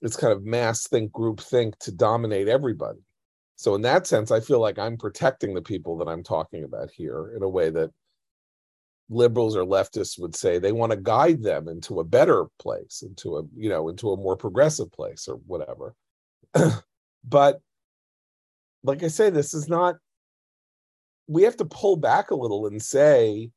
it's 0.00 0.16
kind 0.16 0.32
of 0.32 0.44
mass 0.44 0.86
think 0.86 1.12
group 1.12 1.40
think 1.40 1.78
to 1.80 1.92
dominate 1.92 2.48
everybody. 2.48 3.00
So 3.56 3.74
in 3.74 3.82
that 3.82 4.06
sense, 4.06 4.30
I 4.30 4.40
feel 4.40 4.60
like 4.60 4.78
I'm 4.78 4.96
protecting 4.96 5.54
the 5.54 5.62
people 5.62 5.96
that 5.98 6.08
I'm 6.08 6.22
talking 6.22 6.64
about 6.64 6.90
here 6.90 7.32
in 7.36 7.42
a 7.42 7.48
way 7.48 7.70
that 7.70 7.90
liberals 9.08 9.56
or 9.56 9.64
leftists 9.64 10.18
would 10.18 10.34
say 10.34 10.58
they 10.58 10.72
want 10.72 10.90
to 10.90 10.96
guide 10.96 11.42
them 11.42 11.68
into 11.68 12.00
a 12.00 12.04
better 12.04 12.46
place 12.58 13.04
into 13.06 13.36
a 13.36 13.42
you 13.56 13.68
know 13.68 13.88
into 13.88 14.10
a 14.10 14.16
more 14.16 14.36
progressive 14.36 14.90
place 14.92 15.28
or 15.28 15.36
whatever. 15.46 15.94
But 17.28 17.60
like 18.84 19.02
i 19.02 19.08
say 19.08 19.30
this 19.30 19.52
is 19.52 19.68
not 19.68 19.96
we 21.26 21.42
have 21.42 21.56
to 21.56 21.64
pull 21.64 21.96
back 21.96 22.30
a 22.30 22.36
little 22.36 22.68
and 22.68 22.80
say 22.80 23.50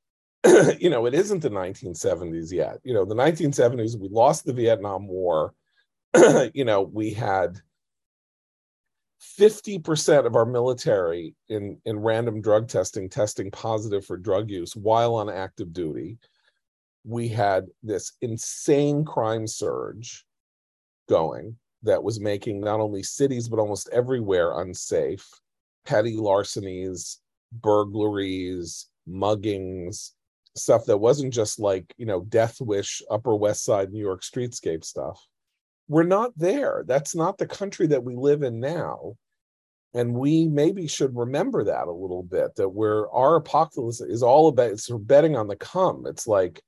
you 0.80 0.90
know 0.90 1.06
it 1.06 1.14
isn't 1.14 1.42
the 1.42 1.50
1970s 1.50 2.52
yet. 2.52 2.80
You 2.84 2.94
know 2.94 3.06
the 3.06 3.16
1970s 3.16 4.00
we 4.00 4.10
lost 4.10 4.46
the 4.46 4.54
vietnam 4.54 5.08
war. 5.08 5.54
You 6.54 6.66
know 6.66 6.82
we 6.82 7.12
had 7.12 7.62
50% 9.22 10.26
of 10.26 10.36
our 10.36 10.46
military 10.46 11.36
in, 11.50 11.78
in 11.86 12.00
random 12.00 12.42
drug 12.42 12.70
testing 12.70 13.10
testing 13.10 13.52
positive 13.52 14.06
for 14.06 14.18
drug 14.18 14.50
use 14.50 14.76
while 14.76 15.16
on 15.16 15.30
active 15.30 15.74
duty. 15.74 16.18
We 17.04 17.28
had 17.28 17.68
this 17.84 18.14
insane 18.22 19.04
crime 19.04 19.46
surge 19.48 20.26
going 21.10 21.58
that 21.84 22.04
was 22.04 22.20
making 22.20 22.62
not 22.62 22.80
only 22.80 23.04
cities, 23.04 23.50
but 23.50 23.60
almost 23.60 23.90
everywhere 23.92 24.62
unsafe. 24.62 25.28
Petty 25.86 26.16
larcenies, 26.16 27.20
burglaries, 27.52 28.88
muggings, 29.08 30.12
stuff 30.56 30.86
that 30.86 30.98
wasn't 30.98 31.34
just 31.34 31.60
like, 31.60 31.94
you 31.98 32.06
know, 32.06 32.22
Death 32.22 32.62
Wish, 32.62 33.02
Upper 33.10 33.36
West 33.36 33.64
Side, 33.66 33.92
New 33.92 34.00
York 34.00 34.22
streetscape 34.22 34.84
stuff 34.84 35.29
we're 35.90 36.04
not 36.04 36.32
there. 36.38 36.84
That's 36.88 37.16
not 37.16 37.38
the 37.38 37.48
country 37.48 37.88
that 37.88 38.04
we 38.04 38.16
live 38.16 38.44
in 38.44 38.60
now. 38.60 39.16
And 39.96 40.14
we 40.14 40.48
maybe 40.48 40.88
should 40.88 41.18
remember 41.18 41.64
that 41.64 41.88
a 41.88 41.92
little 41.92 42.22
bit 42.22 42.56
that 42.56 42.70
where 42.70 43.10
our 43.10 43.38
apocalypse 43.38 44.00
is 44.00 44.22
all 44.22 44.48
about 44.48 44.72
it's 44.72 44.88
betting 44.88 45.36
on 45.36 45.48
the 45.48 45.56
come. 45.56 46.06
It's 46.06 46.28
like 46.28 46.62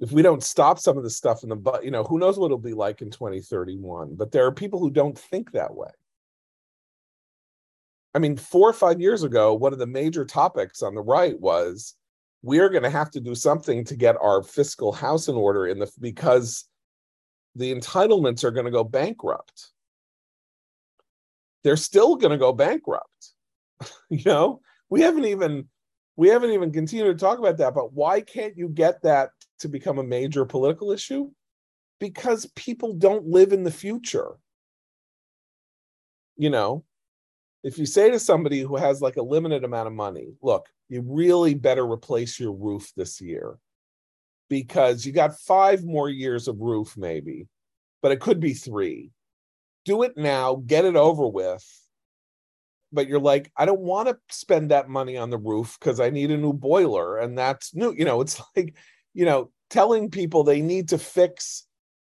if 0.00 0.10
we 0.10 0.20
don't 0.20 0.42
stop 0.42 0.80
some 0.80 0.98
of 0.98 1.04
the 1.04 1.10
stuff 1.10 1.44
in 1.44 1.48
the 1.48 1.56
but 1.56 1.84
you 1.84 1.92
know, 1.92 2.02
who 2.02 2.18
knows 2.18 2.36
what 2.36 2.46
it'll 2.46 2.58
be 2.58 2.74
like 2.74 3.02
in 3.02 3.10
2031. 3.10 4.16
But 4.16 4.32
there 4.32 4.44
are 4.44 4.52
people 4.52 4.80
who 4.80 4.90
don't 4.90 5.16
think 5.16 5.52
that 5.52 5.72
way. 5.72 5.90
I 8.14 8.18
mean, 8.18 8.36
four 8.36 8.68
or 8.68 8.74
five 8.74 9.00
years 9.00 9.22
ago, 9.22 9.54
one 9.54 9.72
of 9.72 9.78
the 9.78 9.86
major 9.86 10.24
topics 10.24 10.82
on 10.82 10.96
the 10.96 11.00
right 11.00 11.38
was 11.38 11.94
we're 12.42 12.68
going 12.68 12.82
to 12.82 12.90
have 12.90 13.10
to 13.12 13.20
do 13.20 13.36
something 13.36 13.84
to 13.84 13.96
get 13.96 14.16
our 14.20 14.42
fiscal 14.42 14.92
house 14.92 15.28
in 15.28 15.36
order 15.36 15.68
in 15.68 15.78
the 15.78 15.90
because 16.00 16.68
the 17.56 17.74
entitlements 17.74 18.44
are 18.44 18.50
going 18.50 18.66
to 18.66 18.70
go 18.70 18.84
bankrupt. 18.84 19.70
They're 21.62 21.76
still 21.76 22.16
going 22.16 22.32
to 22.32 22.38
go 22.38 22.52
bankrupt. 22.52 23.32
you 24.10 24.22
know, 24.24 24.60
we 24.90 25.00
haven't 25.00 25.24
even 25.24 25.68
we 26.16 26.28
haven't 26.28 26.50
even 26.50 26.72
continued 26.72 27.18
to 27.18 27.24
talk 27.24 27.38
about 27.38 27.58
that, 27.58 27.74
but 27.74 27.92
why 27.92 28.20
can't 28.20 28.56
you 28.56 28.68
get 28.68 29.02
that 29.02 29.30
to 29.58 29.68
become 29.68 29.98
a 29.98 30.04
major 30.04 30.44
political 30.44 30.92
issue? 30.92 31.30
Because 31.98 32.46
people 32.54 32.94
don't 32.94 33.26
live 33.26 33.52
in 33.52 33.64
the 33.64 33.70
future. 33.70 34.36
You 36.36 36.50
know, 36.50 36.84
if 37.64 37.78
you 37.78 37.86
say 37.86 38.10
to 38.10 38.18
somebody 38.18 38.60
who 38.60 38.76
has 38.76 39.00
like 39.00 39.16
a 39.16 39.22
limited 39.22 39.64
amount 39.64 39.88
of 39.88 39.92
money, 39.92 40.34
look, 40.42 40.68
you 40.88 41.02
really 41.04 41.54
better 41.54 41.84
replace 41.84 42.38
your 42.38 42.52
roof 42.52 42.92
this 42.96 43.20
year 43.20 43.58
because 44.48 45.04
you 45.04 45.12
got 45.12 45.38
five 45.38 45.84
more 45.84 46.08
years 46.08 46.48
of 46.48 46.60
roof, 46.60 46.96
maybe, 46.96 47.46
but 48.02 48.12
it 48.12 48.20
could 48.20 48.40
be 48.40 48.54
three. 48.54 49.10
Do 49.84 50.02
it 50.02 50.16
now, 50.16 50.62
get 50.66 50.84
it 50.84 50.96
over 50.96 51.26
with. 51.26 51.64
But 52.92 53.08
you're 53.08 53.20
like, 53.20 53.50
I 53.56 53.64
don't 53.66 53.80
want 53.80 54.08
to 54.08 54.18
spend 54.30 54.70
that 54.70 54.88
money 54.88 55.16
on 55.16 55.30
the 55.30 55.38
roof 55.38 55.76
because 55.80 55.98
I 56.00 56.10
need 56.10 56.30
a 56.30 56.36
new 56.36 56.52
boiler. 56.52 57.18
And 57.18 57.36
that's 57.36 57.74
new. 57.74 57.92
You 57.92 58.04
know, 58.04 58.20
it's 58.20 58.40
like, 58.56 58.74
you 59.12 59.24
know, 59.24 59.50
telling 59.70 60.10
people 60.10 60.44
they 60.44 60.60
need 60.60 60.90
to 60.90 60.98
fix 60.98 61.66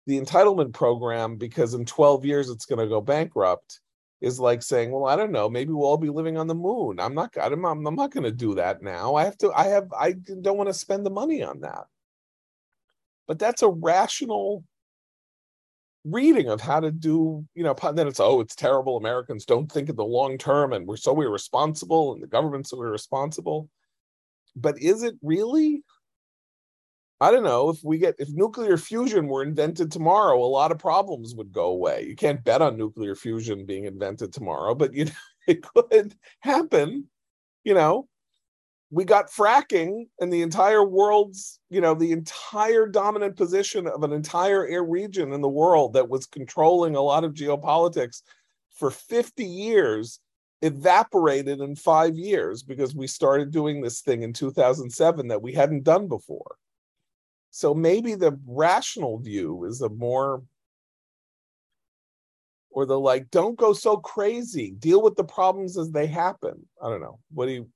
the 0.08 0.20
entitlement 0.20 0.74
program 0.74 1.36
because 1.36 1.74
in 1.74 1.86
12 1.86 2.26
years 2.26 2.50
it's 2.50 2.66
going 2.66 2.80
to 2.80 2.88
go 2.88 3.02
bankrupt 3.02 3.80
is 4.22 4.40
like 4.40 4.62
saying, 4.64 4.92
well, 4.92 5.06
I 5.06 5.16
don't 5.16 5.32
know, 5.32 5.50
maybe 5.50 5.72
we'll 5.72 5.88
all 5.88 5.98
be 5.98 6.10
living 6.10 6.38
on 6.38 6.48
the 6.48 6.56
moon. 6.56 7.00
I'm 7.00 7.14
not, 7.14 7.34
I'm, 7.42 7.64
I'm 7.66 7.96
not 7.96 8.12
going 8.12 8.24
to 8.24 8.32
do 8.32 8.56
that 8.56 8.82
now. 8.82 9.16
I 9.16 9.24
have 9.24 9.38
to, 9.40 9.52
I 9.54 9.68
have, 9.68 9.88
I 9.98 10.14
don't 10.14 10.58
want 10.58 10.68
to 10.68 10.74
spend 10.74 11.06
the 11.06 11.12
money 11.12 11.44
on 11.44 11.62
that 11.62 11.86
but 13.30 13.38
that's 13.38 13.62
a 13.62 13.70
rational 13.70 14.66
reading 16.04 16.50
of 16.50 16.60
how 16.60 16.80
to 16.80 16.92
do 16.92 17.46
you 17.54 17.64
know 17.64 17.76
then 17.94 18.08
it's 18.08 18.20
oh 18.20 18.42
it's 18.42 18.56
terrible. 18.56 18.98
Americans 18.98 19.46
don't 19.46 19.72
think 19.72 19.88
of 19.88 19.96
the 19.96 20.04
long 20.04 20.38
term 20.38 20.74
and 20.74 20.88
we're 20.88 20.98
so 20.98 21.22
irresponsible 21.22 22.12
and 22.14 22.24
the 22.24 22.28
government's 22.28 22.72
so 22.72 22.82
irresponsible. 22.82 23.70
But 24.56 24.82
is 24.82 25.04
it 25.04 25.16
really? 25.22 25.84
I 27.22 27.32
don't 27.32 27.44
know. 27.44 27.70
If 27.70 27.84
we 27.84 28.00
get 28.00 28.16
if 28.18 28.30
nuclear 28.32 28.78
fusion 28.78 29.28
were 29.28 29.44
invented 29.44 29.92
tomorrow 29.92 30.44
a 30.44 30.46
lot 30.48 30.72
of 30.72 30.80
problems 30.80 31.36
would 31.36 31.52
go 31.52 31.66
away. 31.66 32.06
You 32.06 32.16
can't 32.16 32.44
bet 32.44 32.64
on 32.64 32.78
nuclear 32.78 33.16
fusion 33.16 33.66
being 33.66 33.86
invented 33.86 34.34
tomorrow 34.34 34.74
but 34.74 34.94
you 34.94 35.06
know 35.06 35.12
it 35.48 35.62
could 35.62 36.16
happen 36.40 37.06
you 37.64 37.76
know 37.76 38.08
we 38.92 39.06
got 39.06 39.30
fracking 39.30 40.08
and 40.20 40.34
the 40.34 40.42
entire 40.42 40.84
world's 40.84 41.60
you 41.70 41.82
know 41.82 41.94
the 41.94 42.12
entire 42.12 42.88
dominant 42.88 43.36
position 43.36 43.88
of 43.88 44.04
an 44.04 44.12
entire 44.12 44.68
air 44.68 44.84
region 44.84 45.32
in 45.34 45.42
the 45.42 45.50
world 45.50 45.94
that 45.94 46.10
was 46.10 46.26
controlling 46.26 46.96
a 46.96 47.02
lot 47.02 47.24
of 47.24 47.34
geopolitics 47.34 48.22
for 48.72 48.90
50 48.90 49.44
years 49.44 50.20
evaporated 50.62 51.60
in 51.60 51.76
5 51.76 52.18
years 52.18 52.64
because 52.64 52.96
we 52.96 53.08
started 53.08 53.52
doing 53.52 53.82
this 53.82 54.02
thing 54.02 54.24
in 54.24 54.34
2007 54.34 55.28
that 55.28 55.42
we 55.42 55.54
hadn't 55.54 55.84
done 55.84 56.08
before. 56.08 56.56
So 57.52 57.74
maybe 57.74 58.16
the 58.16 58.38
rational 58.46 59.20
view 59.20 59.66
is 59.66 59.82
a 59.82 59.90
more 59.90 60.44
or 62.72 62.86
the 62.86 63.00
like 63.00 63.32
don't 63.32 63.58
go 63.58 63.74
so 63.74 63.98
crazy 63.98 64.72
deal 64.72 65.02
with 65.02 65.16
the 65.16 65.24
problems 65.24 65.78
as 65.78 65.92
they 65.92 66.08
happen. 66.08 66.68
I 66.82 66.90
don't 66.90 67.02
know. 67.02 67.20
What 67.34 67.48
do 67.48 67.54
you 67.54 67.70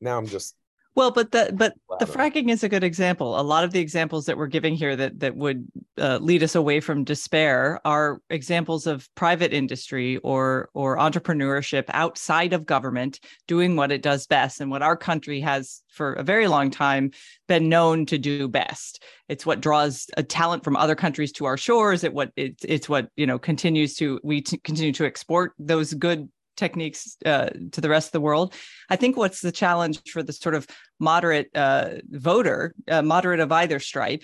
now 0.00 0.18
I'm 0.18 0.26
just 0.26 0.56
well, 0.96 1.10
but 1.10 1.30
the 1.30 1.52
but 1.52 1.74
the 2.00 2.06
fracking 2.06 2.50
is 2.50 2.64
a 2.64 2.70
good 2.70 2.82
example. 2.82 3.38
A 3.38 3.42
lot 3.42 3.64
of 3.64 3.72
the 3.72 3.80
examples 3.80 4.24
that 4.24 4.38
we're 4.38 4.46
giving 4.46 4.74
here 4.74 4.96
that 4.96 5.20
that 5.20 5.36
would 5.36 5.68
uh, 5.98 6.18
lead 6.22 6.42
us 6.42 6.54
away 6.54 6.80
from 6.80 7.04
despair 7.04 7.78
are 7.84 8.22
examples 8.30 8.86
of 8.86 9.06
private 9.14 9.52
industry 9.52 10.16
or 10.18 10.70
or 10.72 10.96
entrepreneurship 10.96 11.84
outside 11.90 12.54
of 12.54 12.64
government 12.64 13.20
doing 13.46 13.76
what 13.76 13.92
it 13.92 14.00
does 14.00 14.26
best 14.26 14.62
and 14.62 14.70
what 14.70 14.80
our 14.80 14.96
country 14.96 15.38
has 15.40 15.82
for 15.90 16.14
a 16.14 16.22
very 16.22 16.48
long 16.48 16.70
time 16.70 17.10
been 17.46 17.68
known 17.68 18.06
to 18.06 18.16
do 18.16 18.48
best. 18.48 19.04
It's 19.28 19.44
what 19.44 19.60
draws 19.60 20.06
a 20.16 20.22
talent 20.22 20.64
from 20.64 20.78
other 20.78 20.94
countries 20.94 21.30
to 21.32 21.44
our 21.44 21.58
shores. 21.58 22.04
It 22.04 22.14
what 22.14 22.32
it's 22.36 22.64
it's 22.64 22.88
what 22.88 23.10
you 23.16 23.26
know 23.26 23.38
continues 23.38 23.96
to 23.96 24.18
we 24.24 24.40
t- 24.40 24.56
continue 24.64 24.92
to 24.94 25.04
export 25.04 25.52
those 25.58 25.92
good 25.92 26.30
techniques 26.56 27.16
uh, 27.24 27.50
to 27.72 27.80
the 27.80 27.88
rest 27.88 28.08
of 28.08 28.12
the 28.12 28.20
world. 28.20 28.54
I 28.88 28.96
think 28.96 29.16
what's 29.16 29.40
the 29.40 29.52
challenge 29.52 30.00
for 30.10 30.22
the 30.22 30.32
sort 30.32 30.54
of 30.54 30.66
moderate 30.98 31.50
uh, 31.54 31.96
voter, 32.08 32.74
uh, 32.88 33.02
moderate 33.02 33.40
of 33.40 33.52
either 33.52 33.78
stripe, 33.78 34.22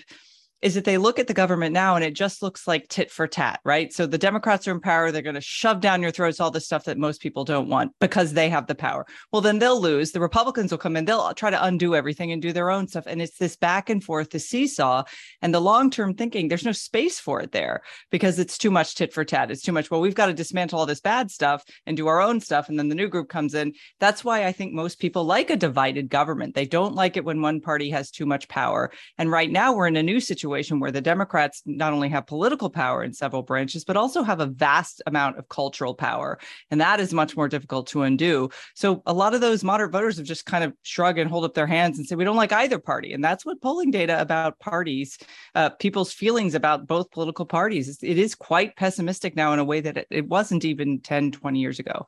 is 0.63 0.75
that 0.75 0.85
they 0.85 0.97
look 0.97 1.19
at 1.19 1.27
the 1.27 1.33
government 1.33 1.73
now 1.73 1.95
and 1.95 2.05
it 2.05 2.13
just 2.13 2.41
looks 2.41 2.65
like 2.65 2.87
tit 2.87 3.11
for 3.11 3.27
tat, 3.27 3.59
right? 3.65 3.91
So 3.91 4.05
the 4.05 4.17
Democrats 4.17 4.65
are 4.65 4.71
in 4.71 4.79
power. 4.79 5.11
They're 5.11 5.21
going 5.21 5.35
to 5.35 5.41
shove 5.41 5.81
down 5.81 6.01
your 6.01 6.09
throats 6.09 6.39
all 6.39 6.51
the 6.51 6.61
stuff 6.61 6.85
that 6.85 6.97
most 6.97 7.21
people 7.21 7.43
don't 7.43 7.67
want 7.67 7.91
because 7.99 8.31
they 8.31 8.47
have 8.47 8.67
the 8.67 8.73
power. 8.73 9.05
Well, 9.33 9.41
then 9.41 9.59
they'll 9.59 9.81
lose. 9.81 10.13
The 10.13 10.21
Republicans 10.21 10.71
will 10.71 10.77
come 10.77 10.95
in. 10.95 11.03
They'll 11.03 11.33
try 11.33 11.49
to 11.49 11.65
undo 11.65 11.97
everything 11.97 12.31
and 12.31 12.41
do 12.41 12.53
their 12.53 12.71
own 12.71 12.87
stuff. 12.87 13.03
And 13.07 13.21
it's 13.21 13.37
this 13.37 13.57
back 13.57 13.89
and 13.89 14.01
forth, 14.01 14.29
the 14.29 14.39
seesaw 14.39 15.03
and 15.41 15.53
the 15.53 15.59
long 15.59 15.91
term 15.91 16.13
thinking. 16.13 16.47
There's 16.47 16.63
no 16.63 16.71
space 16.71 17.19
for 17.19 17.41
it 17.41 17.51
there 17.51 17.81
because 18.09 18.39
it's 18.39 18.57
too 18.57 18.71
much 18.71 18.95
tit 18.95 19.11
for 19.11 19.25
tat. 19.25 19.51
It's 19.51 19.63
too 19.63 19.73
much. 19.73 19.91
Well, 19.91 19.99
we've 19.99 20.15
got 20.15 20.27
to 20.27 20.33
dismantle 20.33 20.79
all 20.79 20.85
this 20.85 21.01
bad 21.01 21.29
stuff 21.29 21.65
and 21.85 21.97
do 21.97 22.07
our 22.07 22.21
own 22.21 22.39
stuff. 22.39 22.69
And 22.69 22.79
then 22.79 22.87
the 22.87 22.95
new 22.95 23.09
group 23.09 23.27
comes 23.27 23.53
in. 23.53 23.73
That's 23.99 24.23
why 24.23 24.45
I 24.45 24.53
think 24.53 24.71
most 24.71 24.97
people 24.99 25.25
like 25.25 25.49
a 25.49 25.57
divided 25.57 26.09
government. 26.09 26.55
They 26.55 26.65
don't 26.65 26.95
like 26.95 27.17
it 27.17 27.25
when 27.25 27.41
one 27.41 27.59
party 27.59 27.89
has 27.89 28.09
too 28.09 28.25
much 28.25 28.47
power. 28.47 28.91
And 29.17 29.29
right 29.29 29.51
now 29.51 29.73
we're 29.73 29.87
in 29.87 29.97
a 29.97 30.03
new 30.03 30.21
situation 30.21 30.52
situation 30.53 30.79
where 30.79 30.91
the 30.91 31.01
Democrats 31.01 31.63
not 31.65 31.93
only 31.93 32.09
have 32.09 32.27
political 32.27 32.69
power 32.69 33.03
in 33.03 33.13
several 33.13 33.41
branches, 33.41 33.83
but 33.83 33.97
also 33.97 34.23
have 34.23 34.39
a 34.39 34.45
vast 34.45 35.01
amount 35.07 35.37
of 35.37 35.49
cultural 35.49 35.95
power. 35.95 36.37
And 36.69 36.79
that 36.79 36.99
is 36.99 37.13
much 37.13 37.35
more 37.35 37.49
difficult 37.49 37.87
to 37.87 38.03
undo. 38.03 38.49
So 38.75 39.01
a 39.05 39.13
lot 39.13 39.33
of 39.33 39.41
those 39.41 39.63
moderate 39.63 39.91
voters 39.91 40.17
have 40.17 40.25
just 40.25 40.45
kind 40.45 40.63
of 40.63 40.73
shrug 40.83 41.17
and 41.17 41.29
hold 41.29 41.43
up 41.43 41.55
their 41.55 41.67
hands 41.67 41.97
and 41.97 42.07
say, 42.07 42.15
we 42.15 42.23
don't 42.23 42.35
like 42.35 42.51
either 42.51 42.77
party. 42.77 43.13
And 43.13 43.23
that's 43.23 43.45
what 43.45 43.61
polling 43.61 43.91
data 43.91 44.21
about 44.21 44.59
parties, 44.59 45.17
uh, 45.55 45.71
people's 45.71 46.13
feelings 46.13 46.53
about 46.53 46.87
both 46.87 47.09
political 47.11 47.45
parties, 47.45 47.99
it 48.03 48.17
is 48.19 48.35
quite 48.35 48.75
pessimistic 48.75 49.35
now 49.35 49.53
in 49.53 49.59
a 49.59 49.63
way 49.63 49.81
that 49.81 49.97
it, 49.97 50.07
it 50.11 50.27
wasn't 50.27 50.65
even 50.65 50.99
10, 50.99 51.31
20 51.31 51.59
years 51.59 51.79
ago. 51.79 52.07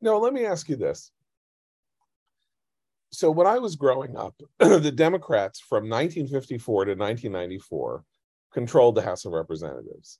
No, 0.00 0.18
let 0.18 0.32
me 0.32 0.46
ask 0.46 0.68
you 0.68 0.76
this 0.76 1.10
so 3.12 3.30
when 3.30 3.46
I 3.46 3.58
was 3.58 3.76
growing 3.76 4.16
up, 4.16 4.34
the 4.58 4.92
Democrats 4.92 5.60
from 5.60 5.88
1954 5.88 6.86
to 6.86 6.90
1994 6.92 8.04
controlled 8.52 8.94
the 8.94 9.02
House 9.02 9.24
of 9.24 9.32
Representatives 9.32 10.18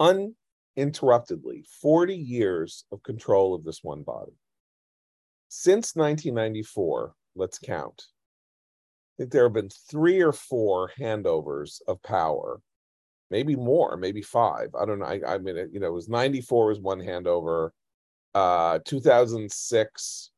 uninterruptedly, 0.00 1.64
40 1.80 2.16
years 2.16 2.84
of 2.90 3.02
control 3.02 3.54
of 3.54 3.64
this 3.64 3.80
one 3.82 4.02
body. 4.02 4.32
Since 5.48 5.94
1994, 5.94 7.14
let's 7.34 7.58
count 7.58 8.04
I 9.12 9.22
think 9.22 9.32
there 9.32 9.44
have 9.44 9.52
been 9.52 9.68
three 9.90 10.22
or 10.22 10.32
four 10.32 10.90
handovers 10.98 11.82
of 11.86 12.02
power, 12.02 12.60
maybe 13.30 13.54
more, 13.54 13.96
maybe 13.98 14.22
five. 14.22 14.68
I 14.74 14.86
don't 14.86 15.00
know. 15.00 15.04
I, 15.04 15.20
I 15.26 15.38
mean, 15.38 15.58
it, 15.58 15.70
you 15.70 15.80
know, 15.80 15.88
it 15.88 15.92
was 15.92 16.08
94 16.08 16.68
was 16.68 16.80
one 16.80 16.98
handover. 16.98 17.70
Uh, 18.34 18.78
2006 18.86 20.30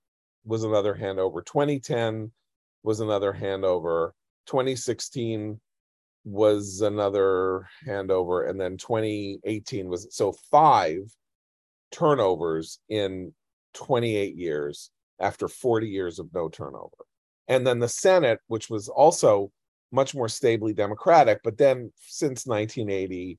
was 0.45 0.65
another 0.65 0.95
handover. 0.95 1.45
2010 1.45 2.31
was 2.83 3.01
another 3.01 3.33
handover. 3.33 4.11
2016 4.47 5.61
was 6.25 6.81
another 6.81 7.67
handover. 7.87 8.49
And 8.49 8.61
then 8.61 8.77
2018 8.77 9.89
was 9.89 10.09
so 10.11 10.33
five 10.51 11.01
turnovers 11.91 12.79
in 12.89 13.33
28 13.75 14.37
years 14.37 14.91
after 15.21 15.49
40 15.49 15.89
years 15.89 16.19
of 16.19 16.29
no 16.35 16.49
turnover. 16.49 17.07
And 17.49 17.67
then 17.67 17.79
the 17.79 17.89
Senate, 17.89 18.41
which 18.47 18.71
was 18.71 18.89
also 18.89 19.51
much 19.93 20.15
more 20.15 20.29
stably 20.29 20.73
Democratic, 20.73 21.41
but 21.45 21.57
then 21.57 21.93
since 22.01 22.47
1980, 22.47 23.39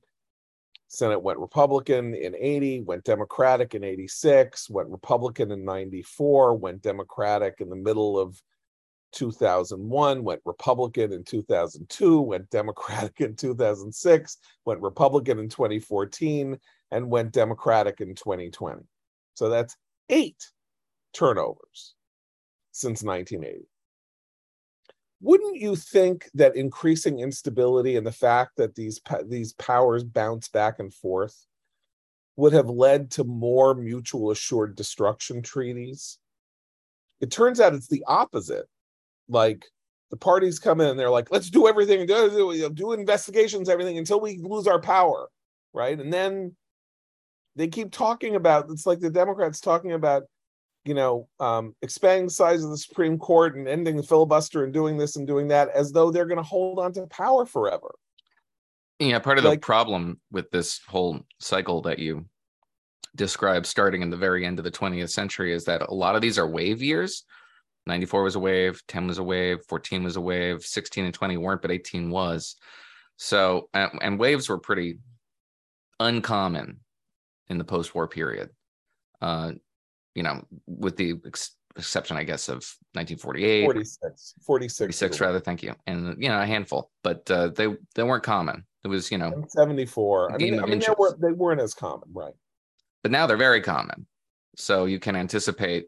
Senate 0.88 1.20
went 1.20 1.38
Republican 1.38 2.14
in 2.14 2.34
80, 2.36 2.82
went 2.82 3.04
Democratic 3.04 3.74
in 3.74 3.82
86, 3.82 4.70
went 4.70 4.88
Republican 4.88 5.50
in 5.50 5.64
94, 5.64 6.54
went 6.54 6.82
Democratic 6.82 7.60
in 7.60 7.68
the 7.68 7.76
middle 7.76 8.18
of 8.18 8.40
2001, 9.12 10.22
went 10.22 10.40
Republican 10.44 11.12
in 11.12 11.24
2002, 11.24 12.20
went 12.20 12.48
Democratic 12.50 13.20
in 13.20 13.34
2006, 13.34 14.38
went 14.64 14.80
Republican 14.80 15.38
in 15.38 15.48
2014, 15.48 16.58
and 16.92 17.10
went 17.10 17.32
Democratic 17.32 18.00
in 18.00 18.14
2020. 18.14 18.82
So 19.34 19.48
that's 19.48 19.76
eight 20.08 20.50
turnovers 21.12 21.94
since 22.72 23.02
1980 23.02 23.66
wouldn't 25.20 25.56
you 25.56 25.76
think 25.76 26.28
that 26.34 26.56
increasing 26.56 27.20
instability 27.20 27.96
and 27.96 28.06
the 28.06 28.12
fact 28.12 28.56
that 28.56 28.74
these 28.74 29.00
these 29.26 29.52
powers 29.54 30.04
bounce 30.04 30.48
back 30.48 30.78
and 30.78 30.92
forth 30.92 31.46
would 32.36 32.52
have 32.52 32.68
led 32.68 33.10
to 33.12 33.24
more 33.24 33.74
mutual 33.74 34.30
assured 34.30 34.76
destruction 34.76 35.42
treaties? 35.42 36.18
It 37.20 37.30
turns 37.30 37.60
out 37.60 37.74
it's 37.74 37.88
the 37.88 38.04
opposite. 38.06 38.66
Like 39.28 39.64
the 40.10 40.16
parties 40.16 40.58
come 40.58 40.80
in 40.80 40.88
and 40.88 40.98
they're 40.98 41.10
like 41.10 41.32
let's 41.32 41.50
do 41.50 41.66
everything 41.66 42.06
do, 42.06 42.30
do, 42.30 42.70
do 42.70 42.92
investigations 42.92 43.68
everything 43.68 43.98
until 43.98 44.20
we 44.20 44.38
lose 44.38 44.68
our 44.68 44.80
power 44.80 45.28
right? 45.76 46.00
And 46.00 46.12
then 46.12 46.56
they 47.54 47.68
keep 47.68 47.92
talking 47.92 48.34
about 48.34 48.70
it's 48.70 48.86
like 48.86 48.98
the 48.98 49.10
democrats 49.10 49.60
talking 49.60 49.92
about 49.92 50.24
you 50.86 50.94
know, 50.94 51.28
um, 51.40 51.74
expanding 51.82 52.26
the 52.26 52.32
size 52.32 52.64
of 52.64 52.70
the 52.70 52.78
Supreme 52.78 53.18
Court 53.18 53.56
and 53.56 53.68
ending 53.68 53.96
the 53.96 54.02
filibuster 54.02 54.64
and 54.64 54.72
doing 54.72 54.96
this 54.96 55.16
and 55.16 55.26
doing 55.26 55.48
that 55.48 55.68
as 55.70 55.92
though 55.92 56.10
they're 56.10 56.26
going 56.26 56.36
to 56.36 56.42
hold 56.42 56.78
on 56.78 56.92
to 56.92 57.06
power 57.08 57.44
forever. 57.44 57.94
Yeah, 58.98 59.18
part 59.18 59.38
of 59.38 59.44
like, 59.44 59.60
the 59.60 59.66
problem 59.66 60.20
with 60.30 60.50
this 60.50 60.80
whole 60.86 61.20
cycle 61.40 61.82
that 61.82 61.98
you 61.98 62.26
described 63.14 63.66
starting 63.66 64.02
in 64.02 64.10
the 64.10 64.16
very 64.16 64.46
end 64.46 64.58
of 64.58 64.64
the 64.64 64.70
20th 64.70 65.10
century 65.10 65.52
is 65.52 65.64
that 65.64 65.82
a 65.82 65.92
lot 65.92 66.14
of 66.14 66.22
these 66.22 66.38
are 66.38 66.46
wave 66.46 66.82
years. 66.82 67.24
94 67.86 68.22
was 68.22 68.36
a 68.36 68.40
wave, 68.40 68.82
10 68.88 69.06
was 69.06 69.18
a 69.18 69.22
wave, 69.22 69.58
14 69.68 70.04
was 70.04 70.16
a 70.16 70.20
wave, 70.20 70.62
16 70.62 71.04
and 71.04 71.14
20 71.14 71.36
weren't, 71.36 71.62
but 71.62 71.70
18 71.70 72.10
was. 72.10 72.56
So, 73.16 73.68
and, 73.74 73.90
and 74.00 74.18
waves 74.18 74.48
were 74.48 74.58
pretty 74.58 74.98
uncommon 76.00 76.80
in 77.48 77.58
the 77.58 77.64
post 77.64 77.94
war 77.94 78.08
period. 78.08 78.50
Uh, 79.20 79.52
you 80.16 80.22
know, 80.22 80.42
with 80.66 80.96
the 80.96 81.14
ex- 81.26 81.54
exception, 81.76 82.16
I 82.16 82.24
guess, 82.24 82.48
of 82.48 82.64
1948, 82.94 83.64
46, 83.64 84.34
46, 84.44 84.78
46 84.78 85.20
rather. 85.20 85.38
Thank 85.38 85.62
you, 85.62 85.74
and 85.86 86.16
you 86.18 86.28
know, 86.28 86.40
a 86.40 86.46
handful, 86.46 86.90
but 87.04 87.30
uh, 87.30 87.48
they 87.48 87.68
they 87.94 88.02
weren't 88.02 88.24
common. 88.24 88.64
It 88.82 88.88
was 88.88 89.12
you 89.12 89.18
know, 89.18 89.44
74. 89.48 90.32
I 90.32 90.38
mean, 90.38 90.58
I 90.58 90.66
mean, 90.66 90.80
they 90.80 90.86
weren't 90.98 91.20
they 91.20 91.32
weren't 91.32 91.60
as 91.60 91.74
common, 91.74 92.08
right? 92.12 92.34
But 93.02 93.12
now 93.12 93.26
they're 93.26 93.36
very 93.36 93.60
common, 93.60 94.06
so 94.56 94.86
you 94.86 94.98
can 94.98 95.14
anticipate 95.14 95.86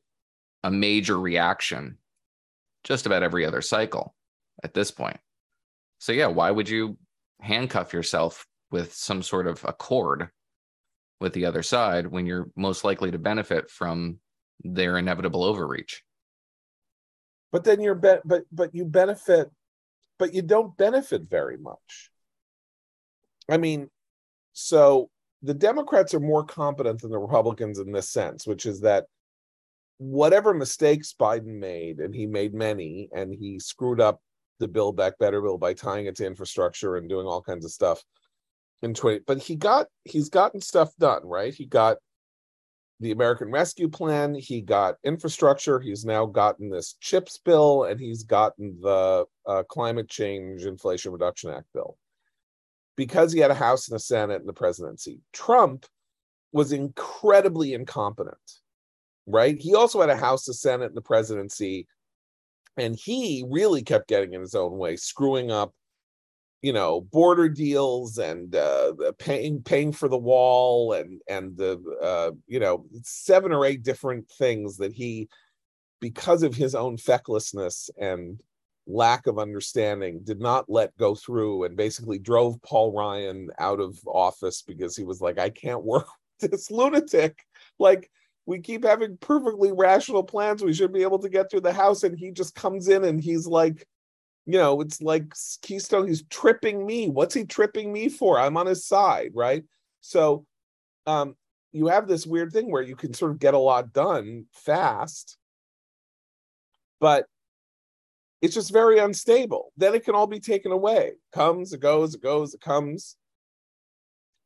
a 0.62 0.71
major 0.71 1.19
reaction 1.19 1.97
just 2.85 3.07
about 3.07 3.23
every 3.23 3.47
other 3.47 3.62
cycle 3.62 4.14
at 4.62 4.75
this 4.75 4.91
point. 4.91 5.19
So 5.99 6.12
yeah, 6.12 6.27
why 6.27 6.51
would 6.51 6.69
you 6.69 6.99
handcuff 7.41 7.93
yourself 7.93 8.47
with 8.71 8.93
some 8.93 9.23
sort 9.23 9.47
of 9.47 9.64
accord 9.64 10.29
with 11.21 11.33
the 11.33 11.47
other 11.47 11.63
side 11.63 12.07
when 12.07 12.27
you're 12.27 12.49
most 12.57 12.85
likely 12.85 13.11
to 13.11 13.19
benefit 13.19 13.71
from 13.71 14.19
their 14.63 14.99
inevitable 14.99 15.45
overreach. 15.45 16.03
But 17.51 17.65
then 17.65 17.81
you're 17.81 17.95
be- 17.95 18.21
but 18.25 18.45
but 18.53 18.75
you 18.75 18.85
benefit 18.85 19.51
but 20.19 20.35
you 20.35 20.43
don't 20.43 20.77
benefit 20.77 21.23
very 21.31 21.57
much. 21.57 22.11
I 23.49 23.57
mean 23.57 23.89
so 24.53 25.09
the 25.43 25.55
democrats 25.55 26.15
are 26.15 26.21
more 26.21 26.45
competent 26.45 27.01
than 27.01 27.13
the 27.13 27.19
republicans 27.19 27.79
in 27.79 27.93
this 27.93 28.11
sense 28.11 28.45
which 28.47 28.67
is 28.67 28.81
that 28.81 29.07
whatever 29.99 30.53
mistakes 30.53 31.15
biden 31.19 31.59
made 31.59 32.01
and 32.01 32.13
he 32.13 32.27
made 32.27 32.55
many 32.55 33.09
and 33.15 33.33
he 33.33 33.59
screwed 33.61 34.01
up 34.01 34.21
the 34.59 34.67
build 34.67 34.97
back 34.97 35.17
better 35.19 35.41
bill 35.41 35.59
by 35.59 35.73
tying 35.73 36.07
it 36.07 36.17
to 36.17 36.27
infrastructure 36.27 36.97
and 36.97 37.09
doing 37.09 37.27
all 37.27 37.41
kinds 37.41 37.65
of 37.65 37.71
stuff 37.71 38.03
in 38.83 38.95
20 38.95 39.21
but 39.27 39.38
he 39.38 39.57
got 39.57 39.87
he's 40.05 40.29
gotten 40.29 40.61
stuff 40.61 40.95
done 40.99 41.23
right? 41.25 41.55
He 41.55 41.67
got 41.67 41.99
the 43.01 43.12
american 43.12 43.51
rescue 43.53 43.88
plan 43.88 44.35
he 44.35 44.61
got 44.61 44.97
infrastructure 45.05 45.79
he's 45.79 46.05
now 46.05 46.27
gotten 46.27 46.69
this 46.69 46.97
chips 47.01 47.38
bill 47.45 47.85
and 47.85 48.01
he's 48.01 48.25
gotten 48.25 48.77
the 48.81 49.25
uh, 49.47 49.62
climate 49.69 50.09
change 50.09 50.64
inflation 50.64 51.12
reduction 51.12 51.51
act 51.51 51.67
bill. 51.73 51.97
Because 52.97 53.33
he 53.33 53.38
had 53.38 53.53
a 53.53 53.55
house 53.55 53.88
and 53.88 53.97
a 53.97 54.01
senate 54.01 54.41
and 54.41 54.49
the 54.49 54.53
presidency 54.53 55.21
trump 55.33 55.87
was 56.53 56.73
incredibly 56.73 57.75
incompetent 57.75 58.37
right? 59.29 59.59
He 59.61 59.75
also 59.75 60.01
had 60.01 60.11
a 60.11 60.17
house 60.17 60.49
a 60.49 60.55
senate 60.55 60.87
and 60.87 60.97
the 60.97 61.03
presidency 61.03 61.87
and 62.77 62.97
he 62.97 63.45
really 63.49 63.83
kept 63.83 64.09
getting 64.09 64.33
in 64.33 64.41
his 64.41 64.55
own 64.55 64.77
way 64.79 64.97
screwing 64.97 65.51
up 65.51 65.73
you 66.62 66.73
know 66.73 67.03
border 67.03 67.49
deals 67.49 68.18
and 68.18 68.55
uh, 68.57 68.92
paying 69.18 69.62
paying 69.62 69.92
for 69.92 70.09
the 70.09 70.18
wall 70.18 70.92
and 70.92 71.21
and 71.29 71.57
the 71.57 71.81
uh, 72.03 72.33
you 72.47 72.59
know 72.59 72.85
seven 73.03 73.53
or 73.53 73.64
eight 73.64 73.83
different 73.83 74.29
things 74.29 74.77
that 74.77 74.92
he 74.92 75.29
because 76.01 76.42
of 76.42 76.55
his 76.55 76.75
own 76.75 76.97
fecklessness 76.97 77.90
and 77.99 78.40
lack 78.87 79.27
of 79.27 79.38
understanding 79.38 80.21
did 80.25 80.40
not 80.40 80.64
let 80.68 80.97
go 80.97 81.14
through 81.14 81.64
and 81.64 81.77
basically 81.77 82.18
drove 82.18 82.61
Paul 82.62 82.92
Ryan 82.92 83.51
out 83.59 83.81
of 83.81 83.99
office 84.07 84.62
because 84.62 84.97
he 84.97 85.05
was 85.05 85.21
like 85.21 85.38
I 85.38 85.51
can't 85.51 85.85
work 85.85 86.07
with 86.40 86.51
this 86.51 86.71
lunatic. 86.71 87.44
Like 87.79 88.11
we 88.47 88.61
keep 88.61 88.85
having 88.85 89.18
perfectly 89.18 89.73
rational 89.73 90.25
plans. 90.25 90.64
We 90.64 90.73
should 90.73 90.92
be 90.92 91.03
able 91.03 91.18
to 91.18 91.29
get 91.29 91.51
through 91.51 91.61
the 91.61 91.73
house. 91.73 92.03
And 92.03 92.18
he 92.18 92.31
just 92.31 92.55
comes 92.55 92.88
in 92.88 93.05
and 93.05 93.23
he's 93.23 93.47
like 93.47 93.87
you 94.49 94.57
know, 94.57 94.81
it's 94.81 95.03
like 95.03 95.35
Keystone, 95.61 96.09
he's 96.09 96.23
tripping 96.23 96.87
me. 96.87 97.11
What's 97.11 97.35
he 97.35 97.45
tripping 97.45 97.93
me 97.93 98.09
for? 98.09 98.41
I'm 98.41 98.57
on 98.57 98.67
his 98.67 98.87
side, 98.87 99.33
right? 99.35 99.63
So 100.01 100.47
um, 101.07 101.37
you 101.71 101.89
have 101.89 102.09
this 102.09 102.27
weird 102.27 102.51
thing 102.51 102.71
where 102.71 102.81
you 102.81 102.97
can 102.97 103.13
sort 103.13 103.31
of 103.31 103.39
get 103.39 103.53
a 103.53 103.59
lot 103.59 103.93
done 103.93 104.47
fast, 104.55 105.37
but 106.99 107.27
it's 108.41 108.55
just 108.55 108.73
very 108.73 108.99
unstable. 108.99 109.71
Then 109.77 109.95
it 109.95 110.03
can 110.03 110.15
all 110.15 110.27
be 110.27 110.41
taken 110.41 110.73
away. 110.73 111.13
Comes, 111.35 111.75
it 111.75 111.81
goes, 111.81 112.15
it 112.15 112.23
goes, 112.23 112.55
it 112.55 112.63
comes. 112.63 113.17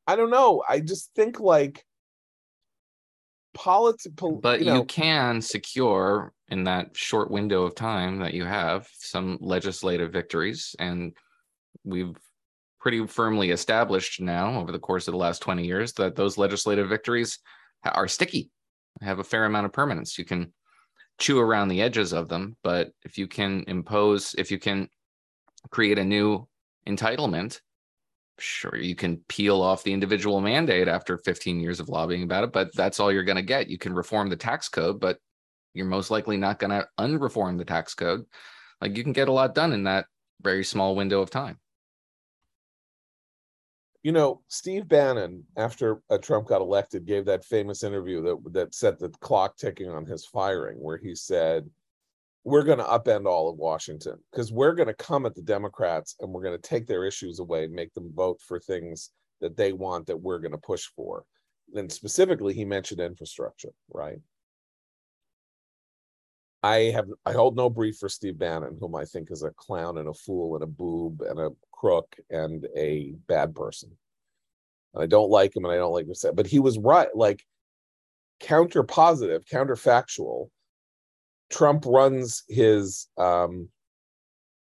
I 0.09 0.17
don't 0.17 0.31
know. 0.31 0.65
I 0.69 0.81
just 0.81 1.11
think 1.15 1.39
like 1.39 1.85
politics. 3.55 4.07
But 4.43 4.61
you, 4.61 4.67
know, 4.67 4.77
you 4.77 4.85
can 4.85 5.41
secure 5.41 6.33
in 6.49 6.65
that 6.65 6.97
short 6.97 7.31
window 7.31 7.63
of 7.63 7.75
time 7.75 8.19
that 8.19 8.35
you 8.35 8.45
have 8.45 8.87
some 8.99 9.39
legislative 9.41 10.13
victories 10.13 10.77
and 10.79 11.13
we've 11.85 12.15
pretty 12.79 13.07
firmly 13.07 13.51
established 13.51 14.21
now 14.21 14.61
over 14.61 14.73
the 14.73 14.79
course 14.79 15.09
of 15.09 15.13
the 15.13 15.19
last 15.19 15.41
20 15.41 15.65
years 15.65 15.93
that 15.95 16.17
those 16.17 16.37
legislative 16.37 16.89
victories 16.89 17.39
are 17.85 18.09
sticky 18.09 18.51
have 19.01 19.19
a 19.19 19.25
fair 19.25 19.47
amount 19.47 19.65
of 19.65 19.73
permanence 19.73 20.19
you 20.19 20.25
can 20.25 20.53
chew 21.19 21.39
around 21.39 21.69
the 21.69 21.81
edges 21.81 22.13
of 22.13 22.29
them 22.29 22.57
but 22.63 22.91
if 23.05 23.17
you 23.17 23.27
can 23.27 23.65
impose 23.67 24.35
if 24.37 24.51
you 24.51 24.59
can 24.59 24.89
create 25.71 25.99
a 25.99 26.05
new 26.05 26.47
entitlement 26.87 27.61
sure 28.39 28.77
you 28.77 28.95
can 28.95 29.19
peel 29.29 29.61
off 29.61 29.85
the 29.85 29.93
individual 29.93 30.41
mandate 30.41 30.89
after 30.89 31.19
15 31.19 31.61
years 31.61 31.81
of 31.81 31.89
lobbying 31.89 32.23
about 32.23 32.45
it 32.45 32.53
but 32.53 32.75
that's 32.75 32.99
all 32.99 33.13
you're 33.13 33.25
going 33.25 33.37
to 33.37 33.43
get 33.43 33.69
you 33.69 33.79
can 33.79 33.93
reform 33.93 34.29
the 34.29 34.37
tax 34.37 34.69
code 34.69 34.99
but 34.99 35.19
you're 35.75 35.87
most 35.87 36.11
likely 36.11 36.37
not 36.37 36.59
going 36.59 36.71
to 36.71 36.87
unreform 36.99 37.59
the 37.59 37.65
tax 37.65 37.95
code. 37.95 38.25
Like 38.81 38.97
you 38.97 39.03
can 39.03 39.13
get 39.13 39.29
a 39.29 39.33
lot 39.33 39.55
done 39.55 39.73
in 39.73 39.85
that 39.85 40.07
very 40.41 40.65
small 40.65 40.95
window 40.95 41.21
of 41.21 41.31
time. 41.31 41.59
You 44.03 44.11
know, 44.11 44.43
Steve 44.49 44.89
Bannon, 44.89 45.45
after 45.57 46.03
uh, 46.11 46.19
Trump 46.19 46.49
got 46.49 46.61
elected, 46.61 47.07
gave 47.07 47.25
that 47.27 47.45
famous 47.45 47.85
interview 47.85 48.21
that 48.23 48.53
that 48.53 48.75
set 48.75 48.99
the 48.99 49.11
clock 49.21 49.57
ticking 49.57 49.89
on 49.89 50.05
his 50.05 50.27
firing, 50.27 50.79
where 50.79 50.97
he 50.97 51.15
said, 51.15 51.71
we're 52.45 52.65
going 52.65 52.79
to 52.79 52.85
upend 52.85 53.27
all 53.27 53.49
of 53.49 53.57
Washington 53.57 54.19
because 54.31 54.53
we're 54.53 54.75
going 54.75 54.89
to 54.89 54.95
come 54.95 55.27
at 55.27 55.35
the 55.35 55.43
Democrats 55.43 56.17
and 56.21 56.31
we're 56.31 56.43
going 56.43 56.61
to 56.61 56.69
take 56.69 56.87
their 56.87 57.05
issues 57.05 57.39
away 57.39 57.65
and 57.65 57.73
make 57.73 57.95
them 57.95 58.13
vote 58.15 58.41
for 58.47 58.59
things 58.59 59.11
that 59.41 59.57
they 59.57 59.73
want 59.73 60.07
that 60.07 60.21
we're 60.21 60.39
going 60.39 60.53
to 60.53 60.59
push 60.59 60.87
for. 60.97 61.25
And 61.75 61.91
specifically, 61.91 62.53
he 62.53 62.65
mentioned 62.65 63.01
infrastructure, 63.01 63.73
right? 63.93 64.19
I 66.65 66.93
have 66.95 67.09
I 67.27 67.33
hold 67.33 67.57
no 67.57 67.69
brief 67.69 67.97
for 67.99 68.09
Steve 68.09 68.39
Bannon, 68.39 68.77
whom 68.79 68.95
I 68.95 69.05
think 69.05 69.31
is 69.31 69.43
a 69.43 69.51
clown 69.51 69.99
and 69.99 70.09
a 70.09 70.15
fool 70.15 70.55
and 70.55 70.63
a 70.63 70.67
boob 70.67 71.23
and 71.23 71.41
a 71.41 71.51
crook 71.73 72.15
and 72.31 72.67
a 72.77 73.15
bad 73.27 73.55
person. 73.55 73.91
And 74.95 75.03
I 75.03 75.07
don't 75.07 75.31
like 75.31 75.57
him 75.57 75.65
and 75.65 75.73
I 75.73 75.77
don't 75.77 75.93
like 75.93 76.07
this, 76.07 76.25
but 76.35 76.47
he 76.47 76.61
was 76.61 76.79
right, 76.79 77.09
like 77.15 77.45
counter 78.39 78.83
positive, 78.83 79.45
counterfactual. 79.45 80.51
Trump 81.53 81.85
runs 81.87 82.45
his 82.49 83.09
um 83.19 83.69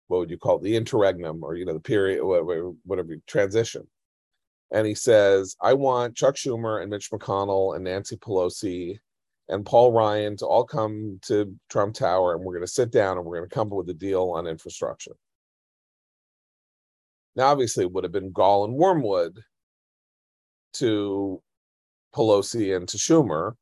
what 0.09 0.18
would 0.18 0.30
you 0.30 0.39
call 0.39 0.59
it, 0.59 0.62
the 0.62 0.76
interregnum 0.76 1.43
or 1.43 1.57
you 1.57 1.64
know 1.64 1.72
the 1.72 1.80
period 1.80 2.22
whatever, 2.22 2.72
whatever 2.85 3.16
transition 3.26 3.87
and 4.74 4.89
he 4.89 4.95
says, 4.95 5.57
I 5.61 5.74
want 5.74 6.16
Chuck 6.16 6.35
Schumer 6.35 6.82
and 6.82 6.91
Mitch 6.91 7.11
McConnell 7.12 7.76
and 7.76 7.85
Nancy 7.85 8.16
Pelosi 8.16 8.99
and 9.49 9.64
Paul 9.64 9.93
Ryan 9.93 10.37
to 10.39 10.47
all 10.47 10.64
come 10.64 11.20
to 11.26 11.55
Trump 11.70 11.95
Tower 11.95 12.35
and 12.35 12.45
we're 12.45 12.55
going 12.55 12.66
to 12.66 12.72
sit 12.72 12.91
down 12.91 13.16
and 13.16 13.24
we're 13.24 13.37
going 13.37 13.49
to 13.49 13.55
come 13.55 13.68
up 13.68 13.74
with 13.74 13.89
a 13.91 13.95
deal 13.95 14.30
on 14.30 14.49
infrastructure. 14.49 15.14
Now, 17.37 17.47
obviously, 17.47 17.85
it 17.85 17.93
would 17.93 18.03
have 18.03 18.12
been 18.12 18.32
gall 18.32 18.64
and 18.64 18.74
wormwood 18.74 19.39
to 20.74 21.41
Pelosi 22.12 22.76
and 22.76 22.89
to 22.89 22.97
Schumer. 22.97 23.53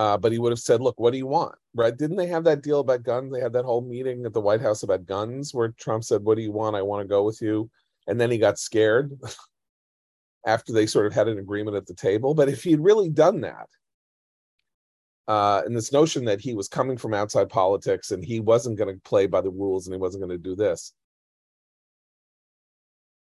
Uh, 0.00 0.16
but 0.16 0.32
he 0.32 0.38
would 0.38 0.50
have 0.50 0.58
said, 0.58 0.80
look, 0.80 0.98
what 0.98 1.10
do 1.10 1.18
you 1.18 1.26
want? 1.26 1.54
Right? 1.74 1.94
Didn't 1.94 2.16
they 2.16 2.26
have 2.28 2.44
that 2.44 2.62
deal 2.62 2.80
about 2.80 3.02
guns? 3.02 3.30
They 3.30 3.40
had 3.40 3.52
that 3.52 3.66
whole 3.66 3.82
meeting 3.82 4.24
at 4.24 4.32
the 4.32 4.40
White 4.40 4.62
House 4.62 4.82
about 4.82 5.04
guns 5.04 5.52
where 5.52 5.74
Trump 5.78 6.04
said, 6.04 6.24
What 6.24 6.36
do 6.36 6.42
you 6.42 6.52
want? 6.52 6.74
I 6.74 6.80
want 6.80 7.02
to 7.02 7.06
go 7.06 7.22
with 7.22 7.42
you 7.42 7.68
and 8.06 8.18
then 8.18 8.30
he 8.30 8.38
got 8.38 8.58
scared 8.58 9.12
after 10.46 10.72
they 10.72 10.86
sort 10.86 11.06
of 11.06 11.12
had 11.12 11.28
an 11.28 11.38
agreement 11.38 11.76
at 11.76 11.86
the 11.86 11.92
table. 11.92 12.32
But 12.32 12.48
if 12.48 12.62
he'd 12.62 12.80
really 12.80 13.10
done 13.10 13.42
that, 13.42 13.68
uh, 15.28 15.60
and 15.66 15.76
this 15.76 15.92
notion 15.92 16.24
that 16.24 16.40
he 16.40 16.54
was 16.54 16.66
coming 16.66 16.96
from 16.96 17.12
outside 17.12 17.50
politics 17.50 18.10
and 18.10 18.24
he 18.24 18.40
wasn't 18.40 18.78
going 18.78 18.92
to 18.92 19.00
play 19.02 19.26
by 19.26 19.42
the 19.42 19.50
rules 19.50 19.86
and 19.86 19.94
he 19.94 20.00
wasn't 20.00 20.24
going 20.24 20.34
to 20.34 20.42
do 20.42 20.56
this, 20.56 20.94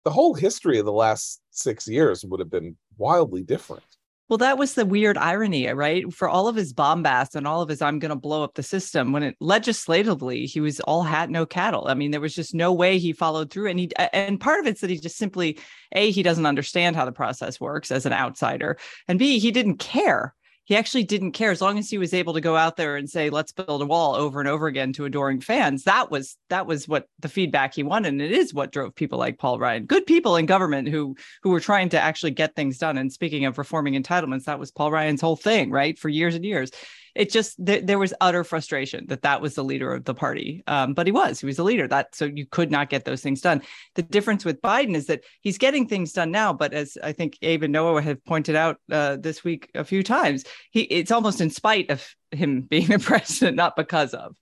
the 0.06 0.12
whole 0.12 0.34
history 0.34 0.80
of 0.80 0.86
the 0.86 0.94
last 0.94 1.42
six 1.52 1.90
years 1.90 2.24
would 2.24 2.40
have 2.40 2.50
been 2.50 2.78
wildly 2.98 3.44
different. 3.44 3.84
Well, 4.30 4.38
that 4.38 4.58
was 4.58 4.74
the 4.74 4.86
weird 4.86 5.18
irony, 5.18 5.68
uh, 5.68 5.74
right? 5.74 6.12
For 6.14 6.30
all 6.30 6.48
of 6.48 6.56
his 6.56 6.72
bombast 6.72 7.36
and 7.36 7.46
all 7.46 7.62
of 7.62 7.70
his 7.70 7.82
I'm 7.82 8.00
going 8.00 8.10
to 8.10 8.16
blow 8.16 8.44
up 8.44 8.56
the 8.56 8.64
system, 8.64 9.12
when 9.12 9.22
it 9.22 9.36
legislatively, 9.42 10.46
he 10.46 10.62
was 10.62 10.80
all 10.82 11.04
hat, 11.04 11.30
no 11.30 11.46
cattle. 11.46 11.88
I 11.88 11.94
mean, 11.94 12.12
there 12.12 12.22
was 12.22 12.34
just 12.34 12.56
no 12.56 12.72
way 12.72 12.98
he 12.98 13.12
followed 13.12 13.52
through. 13.52 13.70
And 13.70 13.80
he, 13.80 13.92
and 13.98 14.40
part 14.40 14.62
of 14.62 14.66
it's 14.66 14.82
that 14.82 14.90
he 14.90 14.98
just 14.98 15.18
simply, 15.18 15.60
A, 15.92 16.10
he 16.10 16.24
doesn't 16.24 16.46
understand 16.46 16.96
how 16.96 17.06
the 17.06 17.12
process 17.12 17.60
works 17.60 17.92
as 17.92 18.06
an 18.06 18.14
outsider. 18.14 18.78
And 19.08 19.20
B, 19.20 19.40
he 19.40 19.52
didn't 19.52 19.78
care 19.78 20.34
he 20.66 20.76
actually 20.76 21.04
didn't 21.04 21.34
care. 21.34 21.52
As 21.52 21.62
long 21.62 21.78
as 21.78 21.90
he 21.90 21.98
was 21.98 22.14
able 22.14 22.34
to 22.34 22.42
go 22.42 22.56
out 22.56 22.78
there 22.78 22.96
and 22.96 23.10
say 23.10 23.30
let's 23.30 23.52
build 23.52 23.82
a 23.82 23.86
wall 23.86 24.16
over 24.16 24.40
and 24.40 24.50
over 24.50 24.68
again 24.68 24.94
to 24.94 25.06
adoring 25.06 25.42
fans 25.42 25.84
that 25.84 26.10
was 26.10 26.38
that 26.50 26.66
was 26.66 26.88
what 26.88 27.08
the 27.20 27.30
feedback 27.30 27.74
he 27.74 27.84
wanted 27.84 28.14
and 28.14 28.22
it 28.22 28.32
is 28.32 28.54
what 28.54 28.72
drove 28.72 28.96
people 28.96 29.20
like 29.20 29.38
paul 29.38 29.60
ryan. 29.60 29.86
Good 29.86 30.06
people 30.06 30.36
in 30.36 30.46
government 30.46 30.88
who 30.88 31.16
who 31.42 31.50
were 31.50 31.60
trying 31.60 31.90
to 31.90 32.00
actually 32.00 32.32
get 32.32 32.56
things 32.56 32.78
done 32.78 32.98
and 32.98 33.12
speaking 33.12 33.46
of 33.46 33.58
reforming 33.58 34.02
entitlements 34.02 34.46
that 34.46 34.60
was 34.60 34.72
paul 34.72 34.92
ryan's 34.92 35.22
whole 35.22 35.36
thing 35.36 35.72
right 35.72 35.98
for 35.98 36.10
years 36.10 36.36
and 36.36 36.46
years 36.46 36.72
it 37.16 37.32
just 37.32 37.64
th- 37.64 37.86
there 37.86 38.00
was 38.00 38.14
utter 38.20 38.44
frustration 38.44 39.06
that 39.08 39.22
that 39.22 39.42
was 39.42 39.56
the 39.56 39.64
leader 39.64 39.94
of 39.94 40.06
the 40.06 40.14
party. 40.14 40.64
Um, 40.68 40.94
but 40.94 41.08
he 41.08 41.12
was 41.12 41.40
he 41.40 41.46
was 41.46 41.58
the 41.58 41.64
leader. 41.64 41.88
That 41.88 42.16
so 42.16 42.26
you 42.26 42.46
could 42.46 42.72
not 42.72 42.90
get 42.90 43.06
those 43.06 43.22
things 43.22 43.42
done. 43.42 43.62
The 43.96 44.02
difference 44.02 44.46
with 44.46 44.62
biden 44.62 44.96
is 44.96 45.08
that 45.08 45.24
he's 45.42 45.58
getting 45.58 45.88
things 45.88 46.14
done 46.14 46.32
now 46.32 46.54
but 46.54 46.74
as 46.74 46.98
i 47.04 47.12
think 47.12 47.38
abe 47.42 47.64
and 47.64 47.74
noah 47.74 48.02
have 48.02 48.24
pointed 48.26 48.56
out 48.56 48.78
uh, 48.92 49.18
this 49.18 49.44
week 49.44 49.70
a 49.76 49.84
few 49.84 50.04
times 50.04 50.46
he 50.72 50.82
it's 50.82 51.12
almost 51.12 51.42
in 51.42 51.50
spite 51.50 51.90
of 51.90 52.16
him 52.32 52.62
being 52.70 52.88
the 52.88 53.00
president 53.00 53.58
not 53.58 53.76
because 53.76 54.14
of. 54.14 54.36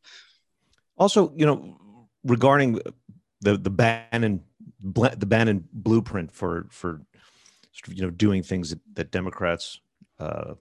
Also 0.97 1.34
you 1.36 1.45
know 1.45 1.78
regarding 2.24 2.80
the 3.41 3.57
the 3.57 3.69
bannon 3.69 4.43
the 4.84 5.26
bannon 5.26 5.67
blueprint 5.74 6.32
for 6.32 6.67
for 6.69 7.01
you 7.88 8.01
know 8.01 8.09
doing 8.09 8.43
things 8.43 8.69
that, 8.69 8.80
that 8.93 9.11
democrats 9.11 9.80
uh, 10.19 10.53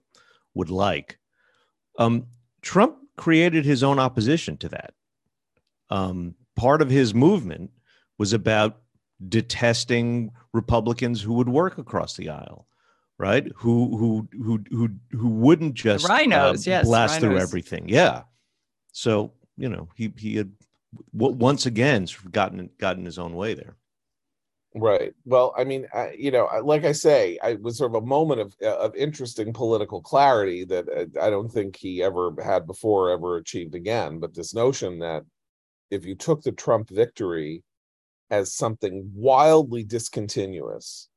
would 0.53 0.69
like 0.69 1.19
um, 2.01 2.27
Trump 2.61 2.97
created 3.17 3.65
his 3.65 3.83
own 3.83 3.99
opposition 3.99 4.57
to 4.57 4.69
that. 4.69 4.93
Um, 5.89 6.35
part 6.55 6.81
of 6.81 6.89
his 6.89 7.13
movement 7.13 7.71
was 8.17 8.33
about 8.33 8.81
detesting 9.27 10.31
Republicans 10.53 11.21
who 11.21 11.33
would 11.33 11.49
work 11.49 11.77
across 11.77 12.15
the 12.15 12.29
aisle, 12.29 12.67
right? 13.19 13.47
Who 13.55 13.97
who 13.97 14.27
who 14.43 14.63
who 14.69 14.89
who 15.11 15.27
wouldn't 15.29 15.75
just 15.75 16.07
RINOs, 16.07 16.67
uh, 16.67 16.71
yes, 16.71 16.85
blast 16.85 17.15
RINOs. 17.15 17.19
through 17.19 17.37
everything. 17.39 17.89
Yeah. 17.89 18.23
So 18.93 19.33
you 19.57 19.69
know 19.69 19.89
he 19.95 20.13
he 20.17 20.37
had 20.37 20.51
w- 21.15 21.35
once 21.35 21.65
again 21.65 22.07
gotten 22.31 22.69
gotten 22.79 23.05
his 23.05 23.19
own 23.19 23.35
way 23.35 23.53
there. 23.53 23.75
Right. 24.73 25.13
Well, 25.25 25.53
I 25.57 25.65
mean, 25.65 25.85
I, 25.93 26.11
you 26.17 26.31
know, 26.31 26.47
like 26.63 26.85
I 26.85 26.93
say, 26.93 27.37
I 27.43 27.55
was 27.55 27.77
sort 27.77 27.91
of 27.93 28.01
a 28.01 28.05
moment 28.05 28.39
of 28.39 28.55
uh, 28.63 28.77
of 28.77 28.95
interesting 28.95 29.51
political 29.51 30.01
clarity 30.01 30.63
that 30.65 30.87
uh, 30.87 31.21
I 31.21 31.29
don't 31.29 31.49
think 31.51 31.75
he 31.75 32.01
ever 32.01 32.33
had 32.41 32.65
before, 32.67 33.09
ever 33.11 33.35
achieved 33.35 33.75
again. 33.75 34.19
But 34.19 34.33
this 34.33 34.53
notion 34.53 34.99
that 34.99 35.23
if 35.91 36.05
you 36.05 36.15
took 36.15 36.43
the 36.43 36.53
Trump 36.53 36.89
victory 36.89 37.63
as 38.31 38.55
something 38.55 39.11
wildly 39.15 39.83
discontinuous 39.83 41.09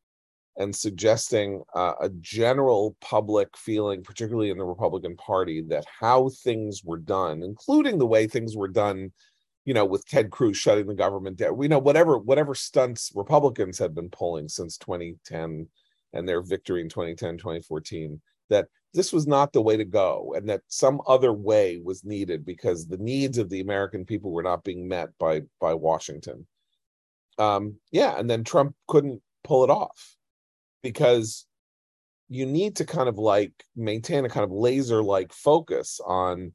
and 0.57 0.75
suggesting 0.75 1.63
uh, 1.75 1.95
a 2.01 2.11
general 2.21 2.97
public 3.01 3.49
feeling, 3.57 4.03
particularly 4.03 4.51
in 4.51 4.59
the 4.59 4.65
Republican 4.65 5.17
Party, 5.17 5.63
that 5.63 5.85
how 6.01 6.29
things 6.45 6.83
were 6.85 6.99
done, 6.99 7.43
including 7.43 7.99
the 7.99 8.07
way 8.07 8.27
things 8.27 8.57
were 8.57 8.69
done 8.69 9.13
you 9.65 9.75
know, 9.75 9.85
with 9.85 10.07
Ted 10.07 10.31
Cruz 10.31 10.57
shutting 10.57 10.87
the 10.87 10.95
government 10.95 11.39
down. 11.39 11.57
We 11.57 11.69
know 11.69 11.79
whatever 11.79 12.19
whatever 12.19 12.55
stunts 12.55 13.13
Republicans 13.15 13.79
had 13.79 13.95
been 13.95 14.11
pulling 14.11 14.49
since 14.49 14.77
2010 14.79 15.67
and 16.13 16.29
their 16.29 16.43
victory 16.43 16.81
in 16.81 16.89
2010, 16.89 17.39
2014, 17.39 18.21
that 18.51 18.69
this 18.93 19.13
was 19.13 19.27
not 19.27 19.53
the 19.53 19.63
way 19.63 19.77
to 19.77 19.85
go 19.85 20.35
and 20.37 20.49
that 20.49 20.63
some 20.69 21.01
other 21.07 21.33
way 21.33 21.81
was 21.83 22.05
needed 22.05 22.45
because 22.45 22.87
the 22.87 22.99
needs 22.99 23.39
of 23.39 23.49
the 23.51 23.61
American 23.61 24.05
people 24.05 24.31
were 24.31 24.43
not 24.43 24.65
being 24.65 24.87
met 24.87 25.09
by 25.19 25.43
by 25.61 25.75
Washington. 25.75 26.47
Um, 27.39 27.77
yeah, 27.91 28.19
and 28.19 28.31
then 28.31 28.45
Trump 28.45 28.77
couldn't 28.87 29.21
pull 29.43 29.65
it 29.65 29.71
off 29.71 30.17
because 30.83 31.47
you 32.29 32.47
need 32.47 32.77
to 32.77 32.85
kind 32.85 33.09
of 33.09 33.19
like 33.19 33.53
maintain 33.75 34.25
a 34.25 34.29
kind 34.29 34.45
of 34.45 34.53
laser 34.53 35.03
like 35.03 35.33
focus 35.33 36.01
on 36.05 36.53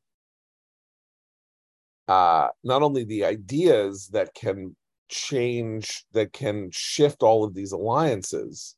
uh, 2.09 2.47
not 2.63 2.81
only 2.81 3.03
the 3.03 3.23
ideas 3.23 4.09
that 4.11 4.33
can 4.33 4.75
change, 5.09 6.03
that 6.11 6.33
can 6.33 6.69
shift 6.71 7.21
all 7.21 7.43
of 7.43 7.53
these 7.53 7.71
alliances 7.71 8.75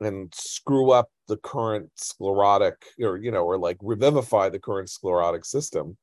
and 0.00 0.32
screw 0.34 0.90
up 0.90 1.08
the 1.26 1.38
current 1.38 1.90
sclerotic, 1.96 2.84
or, 3.00 3.16
you 3.16 3.30
know, 3.30 3.44
or 3.44 3.56
like 3.56 3.78
revivify 3.80 4.50
the 4.50 4.58
current 4.58 4.90
sclerotic 4.90 5.46
system, 5.46 5.96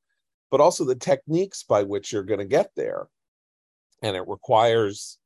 but 0.49 0.59
also 0.59 0.83
the 0.83 0.95
techniques 0.95 1.61
by 1.61 1.83
which 1.83 2.11
you're 2.11 2.23
going 2.23 2.39
to 2.39 2.45
get 2.45 2.71
there. 2.75 3.07
And 4.01 4.17
it 4.17 4.27
requires 4.27 5.19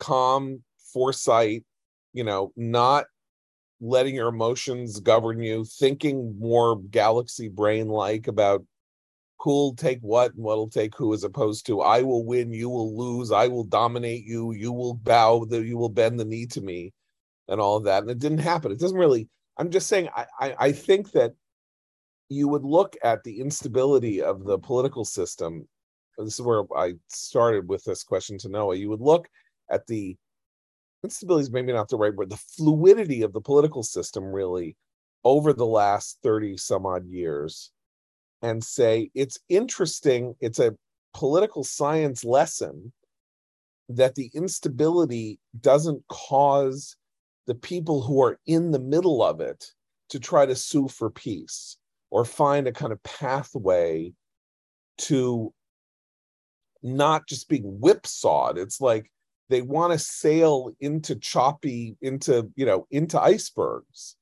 calm 0.00 0.62
foresight, 0.92 1.64
you 2.14 2.24
know, 2.24 2.50
not 2.56 3.04
letting 3.78 4.14
your 4.14 4.28
emotions 4.28 5.00
govern 5.00 5.42
you, 5.42 5.66
thinking 5.66 6.34
more 6.38 6.80
galaxy 6.90 7.48
brain 7.48 7.88
like 7.88 8.26
about 8.26 8.64
who'll 9.40 9.74
take 9.74 10.00
what 10.00 10.34
and 10.34 10.42
what'll 10.42 10.70
take 10.70 10.96
who, 10.96 11.12
as 11.12 11.24
opposed 11.24 11.66
to 11.66 11.80
I 11.80 12.02
will 12.02 12.24
win, 12.24 12.52
you 12.52 12.68
will 12.68 12.96
lose, 12.96 13.30
I 13.32 13.48
will 13.48 13.64
dominate 13.64 14.24
you, 14.24 14.52
you 14.52 14.72
will 14.72 14.94
bow, 14.94 15.44
the 15.44 15.62
you 15.62 15.76
will 15.76 15.88
bend 15.88 16.18
the 16.18 16.24
knee 16.24 16.46
to 16.46 16.60
me, 16.60 16.92
and 17.48 17.60
all 17.60 17.76
of 17.76 17.84
that. 17.84 18.02
And 18.02 18.10
it 18.10 18.18
didn't 18.18 18.38
happen. 18.38 18.72
It 18.72 18.80
doesn't 18.80 18.98
really. 18.98 19.28
I'm 19.56 19.70
just 19.70 19.86
saying. 19.86 20.08
I, 20.14 20.26
I, 20.40 20.54
I 20.58 20.72
think 20.72 21.12
that 21.12 21.34
you 22.28 22.48
would 22.48 22.64
look 22.64 22.96
at 23.02 23.22
the 23.22 23.40
instability 23.40 24.22
of 24.22 24.44
the 24.44 24.58
political 24.58 25.04
system. 25.04 25.68
This 26.18 26.34
is 26.34 26.40
where 26.40 26.64
I 26.76 26.94
started 27.08 27.68
with 27.68 27.84
this 27.84 28.02
question 28.02 28.38
to 28.38 28.48
Noah. 28.48 28.76
You 28.76 28.88
would 28.90 29.00
look 29.00 29.28
at 29.70 29.86
the 29.86 30.16
instability 31.02 31.42
is 31.42 31.50
maybe 31.50 31.72
not 31.72 31.88
the 31.88 31.98
right 31.98 32.14
word. 32.14 32.30
The 32.30 32.36
fluidity 32.36 33.22
of 33.22 33.32
the 33.32 33.40
political 33.40 33.82
system 33.82 34.24
really 34.24 34.76
over 35.22 35.52
the 35.52 35.66
last 35.66 36.18
30 36.22 36.56
some 36.56 36.86
odd 36.86 37.06
years 37.06 37.70
and 38.44 38.62
say 38.62 39.10
it's 39.14 39.38
interesting, 39.48 40.36
it's 40.38 40.58
a 40.58 40.76
political 41.14 41.64
science 41.64 42.24
lesson 42.24 42.92
that 43.88 44.14
the 44.16 44.30
instability 44.34 45.40
doesn't 45.62 46.06
cause 46.08 46.94
the 47.46 47.54
people 47.54 48.02
who 48.02 48.22
are 48.22 48.38
in 48.46 48.70
the 48.70 48.78
middle 48.78 49.22
of 49.22 49.40
it 49.40 49.64
to 50.10 50.20
try 50.20 50.44
to 50.44 50.54
sue 50.54 50.88
for 50.88 51.10
peace 51.10 51.78
or 52.10 52.26
find 52.26 52.66
a 52.66 52.72
kind 52.72 52.92
of 52.92 53.02
pathway 53.02 54.12
to 54.98 55.52
not 56.82 57.26
just 57.26 57.48
being 57.48 57.64
whipsawed. 57.80 58.58
It's 58.58 58.78
like 58.78 59.10
they 59.48 59.62
want 59.62 59.94
to 59.94 59.98
sail 59.98 60.70
into 60.80 61.16
choppy, 61.16 61.96
into, 62.02 62.50
you 62.56 62.66
know, 62.66 62.86
into 62.90 63.18
icebergs, 63.18 64.16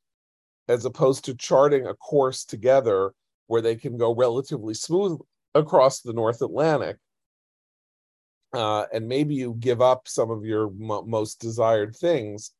as 0.68 0.84
opposed 0.84 1.24
to 1.24 1.34
charting 1.34 1.88
a 1.88 1.94
course 1.94 2.44
together 2.44 3.14
where 3.52 3.60
they 3.60 3.76
can 3.76 3.98
go 3.98 4.14
relatively 4.14 4.72
smooth 4.72 5.20
across 5.54 6.00
the 6.00 6.14
North 6.14 6.40
Atlantic. 6.40 6.96
Uh, 8.54 8.86
and 8.94 9.06
maybe 9.06 9.34
you 9.34 9.54
give 9.60 9.82
up 9.82 10.08
some 10.08 10.30
of 10.30 10.42
your 10.42 10.70
mo- 10.70 11.02
most 11.02 11.38
desired 11.38 11.94
things 11.94 12.52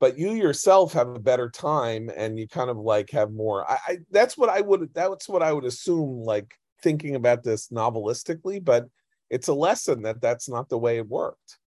but 0.00 0.18
you 0.18 0.32
yourself 0.32 0.92
have 0.92 1.08
a 1.08 1.18
better 1.18 1.48
time 1.48 2.10
and 2.16 2.38
you 2.38 2.48
kind 2.48 2.68
of 2.68 2.76
like 2.76 3.10
have 3.10 3.32
more 3.32 3.70
I, 3.70 3.78
I, 3.86 3.98
that's 4.10 4.36
what 4.36 4.48
i 4.48 4.60
would 4.60 4.90
that's 4.92 5.28
what 5.28 5.42
i 5.42 5.52
would 5.52 5.64
assume 5.64 6.24
like 6.24 6.58
thinking 6.82 7.14
about 7.14 7.44
this 7.44 7.68
novelistically 7.68 8.62
but 8.62 8.86
it's 9.30 9.48
a 9.48 9.54
lesson 9.54 10.02
that 10.02 10.20
that's 10.20 10.48
not 10.48 10.68
the 10.68 10.78
way 10.78 10.98
it 10.98 11.08
worked 11.08 11.58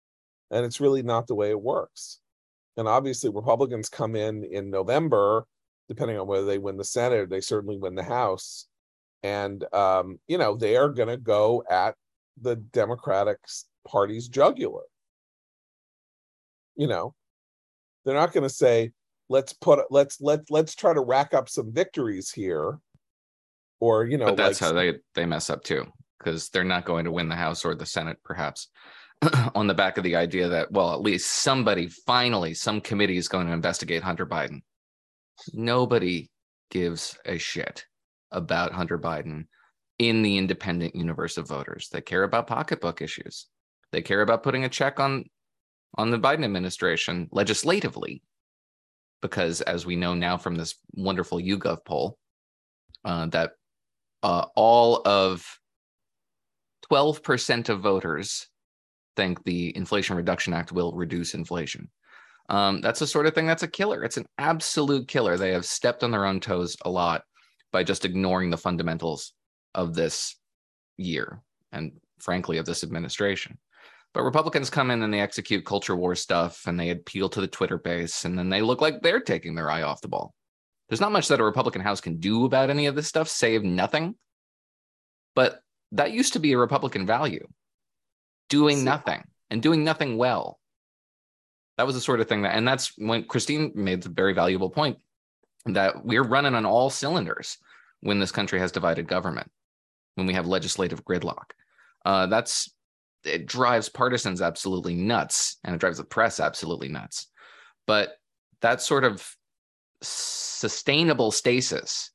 and 0.51 0.65
it's 0.65 0.82
really 0.82 1.03
not 1.03 1.28
the 1.28 1.36
way 1.36 1.49
it 1.49 1.61
works 1.61 2.20
and 2.76 2.88
obviously 2.88 3.30
republicans 3.30 3.89
come 3.89 4.15
in 4.15 4.43
in 4.43 4.70
november 4.70 5.45
depending 5.88 6.19
on 6.19 6.27
whether 6.27 6.45
they 6.45 6.57
win 6.57 6.77
the 6.77 6.83
senate 6.83 7.29
they 7.29 7.41
certainly 7.41 7.77
win 7.77 7.95
the 7.95 8.03
house 8.03 8.67
and 9.23 9.63
um, 9.73 10.19
you 10.27 10.38
know 10.38 10.55
they 10.55 10.77
are 10.77 10.89
going 10.89 11.09
to 11.09 11.17
go 11.17 11.63
at 11.69 11.95
the 12.41 12.55
democratic 12.55 13.38
party's 13.85 14.27
jugular 14.27 14.83
you 16.75 16.88
know 16.88 17.13
they're 18.07 18.15
not 18.15 18.31
going 18.31 18.43
to 18.43 18.49
say, 18.49 18.93
let's 19.27 19.51
put 19.51 19.79
let's 19.91 20.21
let 20.21 20.49
let's 20.49 20.75
try 20.75 20.93
to 20.93 21.01
rack 21.01 21.33
up 21.33 21.49
some 21.49 21.73
victories 21.73 22.31
here, 22.31 22.79
or 23.81 24.05
you 24.05 24.17
know. 24.17 24.27
But 24.27 24.38
that's 24.38 24.61
like, 24.61 24.69
how 24.69 24.73
they 24.73 24.93
they 25.13 25.25
mess 25.25 25.49
up 25.49 25.61
too, 25.61 25.85
because 26.17 26.47
they're 26.47 26.63
not 26.63 26.85
going 26.85 27.03
to 27.03 27.11
win 27.11 27.27
the 27.27 27.35
House 27.35 27.65
or 27.65 27.75
the 27.75 27.85
Senate, 27.85 28.17
perhaps. 28.23 28.69
on 29.55 29.65
the 29.65 29.73
back 29.73 29.97
of 29.97 30.03
the 30.03 30.15
idea 30.15 30.47
that 30.47 30.71
well 30.71 30.93
at 30.93 31.01
least 31.01 31.41
somebody 31.41 31.88
finally 31.88 32.53
some 32.53 32.79
committee 32.79 33.17
is 33.17 33.27
going 33.27 33.47
to 33.47 33.51
investigate 33.51 34.03
hunter 34.03 34.27
biden 34.27 34.61
nobody 35.53 36.29
gives 36.71 37.17
a 37.25 37.38
shit 37.38 37.85
about 38.31 38.73
hunter 38.73 38.97
biden 38.97 39.45
in 39.99 40.21
the 40.21 40.38
independent 40.38 40.95
universe 40.95 41.38
of 41.38 41.47
voters. 41.47 41.89
They 41.89 42.01
care 42.01 42.23
about 42.23 42.47
pocketbook 42.47 43.01
issues. 43.01 43.47
They 43.91 44.01
care 44.01 44.21
about 44.21 44.43
putting 44.43 44.63
a 44.65 44.69
check 44.69 44.99
on 44.99 45.25
on 45.97 46.11
the 46.11 46.19
Biden 46.19 46.43
administration 46.43 47.27
legislatively, 47.31 48.21
because 49.21 49.61
as 49.61 49.85
we 49.85 49.95
know 49.95 50.13
now 50.13 50.38
from 50.38 50.55
this 50.55 50.75
wonderful 50.91 51.39
YouGov 51.39 51.83
poll, 51.85 52.17
uh, 53.05 53.27
that 53.27 53.53
uh, 54.21 54.45
all 54.55 55.01
of 55.05 55.59
12% 56.91 57.69
of 57.69 57.79
voters 57.79 58.47
think 59.15 59.43
the 59.43 59.75
Inflation 59.75 60.15
Reduction 60.15 60.53
Act 60.53 60.71
will 60.71 60.91
reduce 60.91 61.33
inflation. 61.33 61.89
Um, 62.50 62.82
that's 62.82 63.00
the 63.00 63.08
sort 63.08 63.26
of 63.26 63.36
thing 63.36 63.45
that's 63.45 63.64
a 63.64 63.68
killer. 63.68 64.04
It's 64.04 64.18
an 64.18 64.28
absolute 64.38 65.08
killer. 65.08 65.38
They 65.38 65.52
have 65.52 65.66
stepped 65.66 66.04
on 66.04 66.12
their 66.12 66.26
own 66.26 66.39
toes 66.39 66.78
a 66.84 66.89
lot 66.89 67.24
by 67.72 67.84
just 67.84 68.06
ignoring 68.06 68.50
the 68.50 68.58
fundamentals 68.58 69.34
of 69.76 69.93
this 69.93 70.36
year 70.98 71.41
and, 71.72 71.91
frankly, 72.20 72.58
of 72.58 72.66
this 72.66 72.84
administration. 72.84 73.58
But 74.14 74.24
Republicans 74.24 74.70
come 74.70 74.89
in 74.89 75.04
and 75.04 75.14
they 75.14 75.20
execute 75.20 75.66
culture 75.66 75.95
war 75.95 76.16
stuff 76.16 76.66
and 76.66 76.80
they 76.80 76.89
appeal 76.89 77.30
to 77.30 77.41
the 77.41 77.48
Twitter 77.48 77.78
base 77.78 78.26
and 78.26 78.39
then 78.39 78.50
they 78.50 78.62
look 78.62 78.82
like 78.82 79.02
they're 79.02 79.20
taking 79.20 79.54
their 79.54 79.70
eye 79.70 79.84
off 79.84 80.02
the 80.02 80.08
ball. 80.08 80.34
There's 80.89 81.02
not 81.02 81.12
much 81.12 81.28
that 81.28 81.41
a 81.41 81.43
Republican 81.43 81.82
House 81.82 82.02
can 82.02 82.18
do 82.18 82.45
about 82.45 82.70
any 82.70 82.86
of 82.86 82.95
this 82.95 83.08
stuff, 83.08 83.28
save 83.28 83.64
nothing. 83.64 84.16
But 85.36 85.60
that 85.91 86.14
used 86.14 86.34
to 86.34 86.39
be 86.39 86.54
a 86.54 86.58
Republican 86.58 87.06
value 87.06 87.45
doing 88.50 88.84
nothing 88.84 89.24
and 89.50 89.62
doing 89.62 89.84
nothing 89.84 90.18
well. 90.18 90.60
That 91.78 91.86
was 91.86 91.95
the 91.95 92.01
sort 92.01 92.19
of 92.19 92.28
thing 92.28 92.41
that, 92.41 92.55
and 92.55 92.67
that's 92.67 92.93
when 92.97 93.23
Christine 93.25 93.71
made 93.75 94.01
the 94.01 94.09
very 94.09 94.34
valuable 94.34 94.69
point 94.69 94.97
that 95.65 96.05
we're 96.05 96.23
running 96.23 96.55
on 96.55 96.65
all 96.65 96.89
cylinders 96.89 97.57
when 98.01 98.19
this 98.19 98.32
country 98.32 98.59
has 98.59 98.71
divided 98.71 99.07
government, 99.07 99.51
when 100.15 100.28
we 100.28 100.34
have 100.34 100.47
legislative 100.47 101.03
gridlock. 101.03 101.51
Uh, 102.05 102.25
that's 102.28 102.71
it 103.23 103.45
drives 103.45 103.89
partisans 103.89 104.41
absolutely 104.41 104.95
nuts 104.95 105.57
and 105.63 105.75
it 105.75 105.80
drives 105.80 105.97
the 105.97 106.03
press 106.03 106.39
absolutely 106.39 106.88
nuts. 106.88 107.28
But 107.86 108.17
that 108.61 108.82
sort 108.82 109.03
of 109.03 109.28
sustainable 110.01 111.32
stasis 111.32 112.11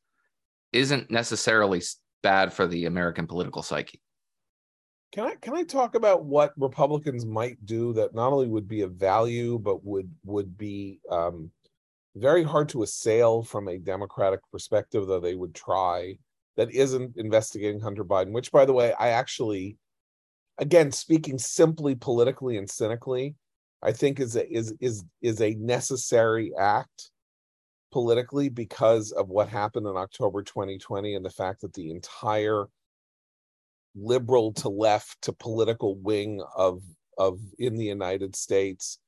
isn't 0.73 1.11
necessarily 1.11 1.83
bad 2.23 2.53
for 2.53 2.67
the 2.67 2.87
American 2.87 3.27
political 3.27 3.63
psyche. 3.63 4.02
Can 5.13 5.25
I 5.25 5.35
can 5.37 5.55
I 5.55 5.63
talk 5.63 5.95
about 5.95 6.25
what 6.25 6.53
Republicans 6.57 7.27
might 7.27 7.65
do 7.67 7.93
that 7.95 8.15
not 8.15 8.33
only 8.33 8.49
would 8.49 8.67
be 8.67 8.81
of 8.81 8.93
value 8.93 9.59
but 9.59 9.85
would 9.85 10.11
would 10.25 10.57
be 10.57 11.01
um, 11.11 11.51
very 12.17 12.43
hard 12.43 12.69
to 12.71 12.83
assail 12.83 13.43
from 13.43 13.69
a 13.69 13.79
Democratic 13.79 14.41
perspective, 14.51 15.07
though 15.07 15.21
they 15.21 15.35
would 15.35 15.55
try. 15.55 16.17
That 16.57 16.71
isn't 16.71 17.17
investigating 17.17 17.81
Hunter 17.81 18.05
Biden, 18.05 18.33
which, 18.33 18.53
by 18.53 18.67
the 18.67 18.75
way, 18.75 18.93
I 18.93 19.09
actually 19.09 19.79
again 20.59 20.93
speaking 20.93 21.39
simply 21.39 21.95
politically 21.95 22.57
and 22.57 22.69
cynically 22.69 23.35
i 23.83 23.93
think 23.93 24.21
is 24.21 24.37
a, 24.37 24.51
is 24.53 24.75
is 24.81 25.05
is 25.21 25.41
a 25.41 25.55
necessary 25.55 26.53
act 26.59 27.11
politically 27.91 28.49
because 28.49 29.13
of 29.13 29.29
what 29.29 29.49
happened 29.49 29.87
in 29.87 29.97
october 29.97 30.43
2020 30.43 31.15
and 31.15 31.25
the 31.25 31.31
fact 31.31 31.61
that 31.61 31.73
the 31.73 31.91
entire 31.91 32.67
liberal 33.95 34.53
to 34.53 34.69
left 34.69 35.21
to 35.23 35.33
political 35.33 35.97
wing 35.97 36.43
of 36.57 36.83
of 37.19 37.39
in 37.59 37.77
the 37.77 37.85
united 37.85 38.35
states 38.35 38.99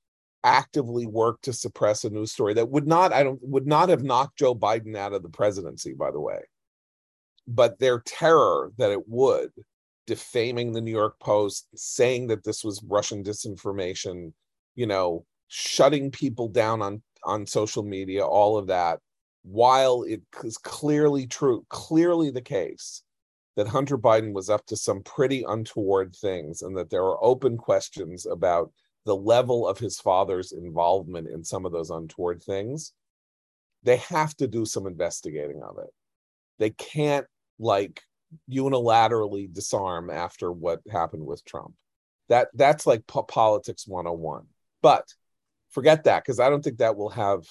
actively 0.44 1.06
work 1.06 1.40
to 1.40 1.54
suppress 1.54 2.04
a 2.04 2.10
news 2.10 2.32
story 2.32 2.52
that 2.52 2.68
would 2.68 2.86
not 2.86 3.12
i 3.12 3.22
don't 3.22 3.40
would 3.42 3.66
not 3.66 3.88
have 3.88 4.02
knocked 4.02 4.38
joe 4.38 4.54
biden 4.54 4.94
out 4.94 5.14
of 5.14 5.22
the 5.22 5.28
presidency 5.28 5.94
by 5.94 6.10
the 6.10 6.20
way. 6.20 6.40
But 7.46 7.78
their 7.78 8.00
terror 8.00 8.72
that 8.78 8.90
it 8.90 9.06
would 9.06 9.50
defaming 10.06 10.72
the 10.72 10.80
New 10.80 10.90
York 10.90 11.18
Post, 11.20 11.68
saying 11.74 12.26
that 12.28 12.44
this 12.44 12.64
was 12.64 12.82
Russian 12.86 13.22
disinformation, 13.22 14.32
you 14.74 14.86
know, 14.86 15.24
shutting 15.48 16.10
people 16.10 16.48
down 16.48 16.82
on 16.82 17.02
on 17.24 17.46
social 17.46 17.82
media, 17.82 18.24
all 18.26 18.58
of 18.58 18.66
that, 18.66 19.00
while 19.42 20.02
it 20.02 20.22
is 20.42 20.58
clearly 20.58 21.26
true, 21.26 21.64
clearly 21.70 22.30
the 22.30 22.42
case 22.42 23.02
that 23.56 23.68
Hunter 23.68 23.96
Biden 23.96 24.32
was 24.32 24.50
up 24.50 24.66
to 24.66 24.76
some 24.76 25.02
pretty 25.02 25.44
untoward 25.46 26.14
things 26.14 26.62
and 26.62 26.76
that 26.76 26.90
there 26.90 27.04
are 27.04 27.22
open 27.22 27.56
questions 27.56 28.26
about 28.26 28.72
the 29.04 29.14
level 29.14 29.68
of 29.68 29.78
his 29.78 30.00
father's 30.00 30.52
involvement 30.52 31.28
in 31.28 31.44
some 31.44 31.64
of 31.64 31.72
those 31.72 31.90
untoward 31.90 32.42
things. 32.42 32.92
They 33.82 33.96
have 33.96 34.34
to 34.36 34.48
do 34.48 34.64
some 34.64 34.86
investigating 34.86 35.62
of 35.62 35.78
it. 35.78 35.90
They 36.58 36.70
can't 36.70 37.26
like 37.58 38.02
unilaterally 38.50 39.52
disarm 39.52 40.10
after 40.10 40.50
what 40.50 40.80
happened 40.90 41.26
with 41.26 41.44
Trump. 41.44 41.74
That 42.28 42.48
that's 42.54 42.86
like 42.86 43.06
po- 43.06 43.22
politics 43.22 43.86
101. 43.86 44.46
But 44.80 45.06
forget 45.70 46.04
that 46.04 46.24
because 46.24 46.40
I 46.40 46.48
don't 46.48 46.62
think 46.62 46.78
that 46.78 46.96
will 46.96 47.10
have 47.10 47.44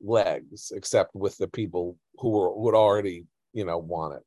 legs 0.00 0.72
except 0.74 1.14
with 1.14 1.36
the 1.36 1.48
people 1.48 1.98
who 2.18 2.30
were 2.30 2.54
would 2.56 2.74
already, 2.74 3.26
you 3.52 3.64
know, 3.64 3.78
want 3.78 4.14
it. 4.14 4.22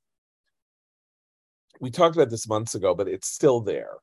We 1.80 1.92
talked 1.92 2.16
about 2.16 2.30
this 2.30 2.48
months 2.48 2.76
ago, 2.76 2.94
but 2.96 3.08
it's 3.08 3.28
still 3.28 3.62
there. 3.62 3.96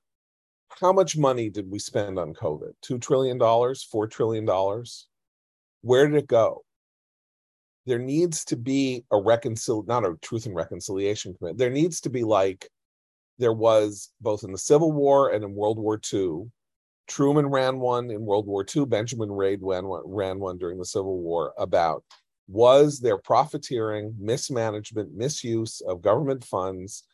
How 0.81 0.93
much 0.93 1.17
money 1.17 1.51
did 1.51 1.71
we 1.71 1.79
spend 1.79 2.19
on 2.19 2.35
COVID? 2.35 2.73
$2 2.85 3.01
trillion, 3.01 3.39
$4 3.39 4.11
trillion? 4.11 4.85
Where 5.83 6.07
did 6.07 6.17
it 6.17 6.29
go? 6.29 6.65
there 7.87 7.99
needs 7.99 8.45
to 8.45 8.57
be 8.57 9.05
a 9.11 9.17
reconcil 9.17 9.87
not 9.87 10.05
a 10.05 10.15
truth 10.23 10.47
and 10.47 10.55
reconciliation 10.55 11.35
committee. 11.35 11.57
There 11.57 11.71
needs 11.71 12.01
to 12.03 12.11
be 12.11 12.23
like 12.23 12.69
there 13.39 13.53
was 13.53 14.11
both 14.21 14.45
in 14.45 14.53
the 14.53 14.59
Civil 14.59 14.93
War 14.93 15.31
and 15.31 15.43
in 15.43 15.55
World 15.55 15.79
War 15.79 16.01
II. 16.13 16.51
Truman 17.09 17.47
ran 17.47 17.81
one 17.81 18.11
in 18.11 18.25
World 18.25 18.47
War 18.47 18.65
II. 18.65 18.85
Benjamin 18.87 19.31
one, 19.31 20.03
ran 20.05 20.39
one 20.39 20.59
during 20.59 20.79
the 20.79 20.85
Civil 20.85 21.19
War 21.19 21.53
about 21.59 22.05
was 22.47 23.01
there 23.01 23.19
profiteering, 23.19 24.15
mismanagement, 24.19 25.15
misuse 25.15 25.81
of 25.83 26.03
government 26.03 26.45
funds 26.45 27.05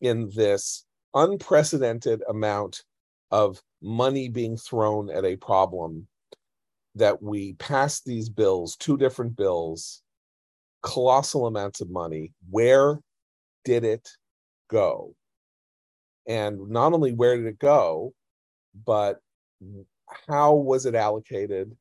in 0.00 0.30
this 0.34 0.84
unprecedented 1.14 2.22
amount 2.28 2.82
of 3.30 3.62
money 3.82 4.28
being 4.28 4.56
thrown 4.56 5.10
at 5.10 5.24
a 5.24 5.36
problem 5.36 6.06
that 6.94 7.22
we 7.22 7.54
passed 7.54 8.04
these 8.04 8.28
bills, 8.28 8.76
two 8.76 8.96
different 8.96 9.36
bills, 9.36 10.02
colossal 10.82 11.46
amounts 11.46 11.80
of 11.80 11.90
money. 11.90 12.32
Where 12.50 13.00
did 13.64 13.84
it 13.84 14.08
go? 14.70 15.14
And 16.26 16.68
not 16.68 16.92
only 16.92 17.12
where 17.12 17.36
did 17.36 17.46
it 17.46 17.58
go, 17.58 18.14
but 18.84 19.20
how 20.28 20.54
was 20.54 20.86
it 20.86 20.94
allocated? 20.94 21.76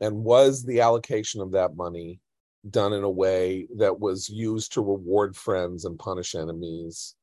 And 0.00 0.24
was 0.24 0.64
the 0.64 0.80
allocation 0.80 1.40
of 1.40 1.52
that 1.52 1.76
money 1.76 2.20
done 2.68 2.92
in 2.92 3.04
a 3.04 3.10
way 3.10 3.68
that 3.76 4.00
was 4.00 4.28
used 4.28 4.72
to 4.72 4.80
reward 4.80 5.36
friends 5.36 5.84
and 5.84 5.98
punish 5.98 6.34
enemies 6.34 7.14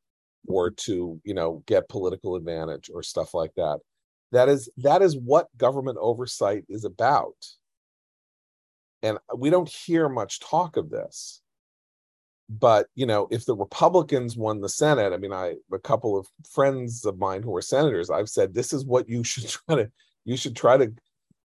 or 0.47 0.71
to 0.71 1.19
you 1.23 1.33
know 1.33 1.63
get 1.65 1.89
political 1.89 2.35
advantage 2.35 2.89
or 2.93 3.03
stuff 3.03 3.33
like 3.33 3.53
that. 3.55 3.79
That 4.31 4.49
is 4.49 4.69
that 4.77 5.01
is 5.01 5.17
what 5.17 5.55
government 5.57 5.97
oversight 5.99 6.63
is 6.69 6.85
about. 6.85 7.35
And 9.03 9.17
we 9.35 9.49
don't 9.49 9.69
hear 9.69 10.07
much 10.09 10.39
talk 10.39 10.77
of 10.77 10.89
this. 10.89 11.41
But 12.49 12.87
you 12.95 13.05
know 13.05 13.27
if 13.31 13.45
the 13.45 13.55
republicans 13.55 14.35
won 14.35 14.59
the 14.59 14.67
senate 14.67 15.13
i 15.13 15.17
mean 15.17 15.31
i 15.31 15.55
a 15.71 15.79
couple 15.79 16.19
of 16.19 16.27
friends 16.49 17.05
of 17.05 17.17
mine 17.17 17.41
who 17.43 17.55
are 17.55 17.61
senators 17.61 18.09
i've 18.09 18.27
said 18.27 18.53
this 18.53 18.73
is 18.73 18.83
what 18.85 19.07
you 19.07 19.23
should 19.23 19.47
try 19.47 19.75
to 19.75 19.89
you 20.25 20.35
should 20.35 20.55
try 20.55 20.75
to 20.75 20.93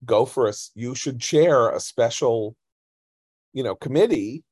go 0.05 0.25
for 0.25 0.47
us 0.47 0.71
you 0.77 0.95
should 0.95 1.21
chair 1.21 1.71
a 1.71 1.81
special 1.81 2.55
you 3.53 3.65
know 3.65 3.75
committee 3.75 4.45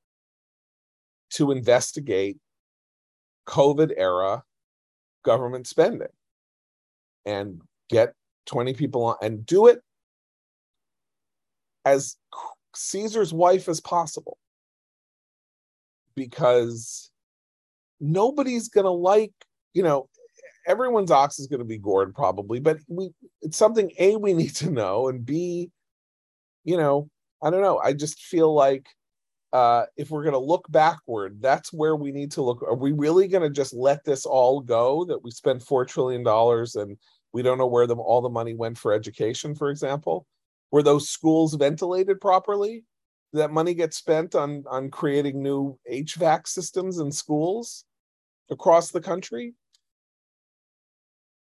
to 1.31 1.53
investigate 1.53 2.39
covid 3.51 3.93
era 3.97 4.45
government 5.25 5.67
spending 5.67 6.09
and 7.27 7.61
get 7.89 8.15
20 8.47 8.75
people 8.75 9.05
on 9.05 9.17
and 9.21 9.45
do 9.45 9.67
it 9.67 9.81
as 11.85 12.17
caesar's 12.75 13.33
wife 13.33 13.69
as 13.69 13.81
possible. 13.81 14.39
Because 16.15 17.11
nobody's 18.01 18.69
going 18.69 18.85
to 18.85 18.91
like 18.91 19.33
you 19.75 19.83
know 19.83 20.09
everyone's 20.67 21.11
ox 21.11 21.39
is 21.39 21.47
going 21.47 21.59
to 21.59 21.67
be 21.67 21.79
gored 21.79 22.15
probably 22.15 22.59
but 22.61 22.79
we 22.89 23.11
it's 23.43 23.57
something 23.57 23.91
a 23.99 24.17
we 24.17 24.33
need 24.33 24.55
to 24.55 24.71
know 24.71 25.09
and 25.09 25.25
b 25.25 25.71
you 26.65 26.77
know 26.77 27.09
i 27.43 27.51
don't 27.51 27.61
know 27.61 27.79
i 27.79 27.93
just 27.93 28.21
feel 28.23 28.55
like 28.55 28.87
uh 29.53 29.85
if 29.97 30.11
we're 30.11 30.23
going 30.23 30.33
to 30.33 30.39
look 30.39 30.65
backward 30.71 31.41
that's 31.41 31.73
where 31.73 31.97
we 31.97 32.13
need 32.13 32.31
to 32.33 32.43
look. 32.43 32.63
Are 32.63 32.77
we 32.77 32.93
really 32.93 33.27
going 33.29 33.43
to 33.43 33.51
just 33.51 33.75
let 33.75 34.05
this 34.05 34.25
all 34.25 34.61
go 34.61 35.05
that 35.07 35.23
we 35.23 35.31
spent 35.31 35.63
4 35.63 35.85
trillion 35.85 36.23
dollars 36.23 36.77
and 36.77 36.97
we 37.33 37.43
don't 37.43 37.59
know 37.59 37.67
where 37.67 37.87
them 37.87 38.01
all 38.01 38.21
the 38.21 38.29
money 38.29 38.55
went 38.55 38.79
for 38.79 38.93
education 38.93 39.55
for 39.55 39.71
example? 39.71 40.27
Were 40.71 40.83
those 40.83 41.09
schools 41.09 41.55
ventilated 41.55 42.21
properly? 42.21 42.85
That 43.33 43.53
money 43.53 43.75
gets 43.75 43.97
spent 43.97 44.35
on 44.35 44.65
on 44.69 44.91
creating 44.91 45.43
new 45.43 45.79
hvac 45.91 46.47
systems 46.47 46.99
in 46.99 47.11
schools 47.11 47.85
across 48.51 48.91
the 48.91 49.01
country? 49.01 49.55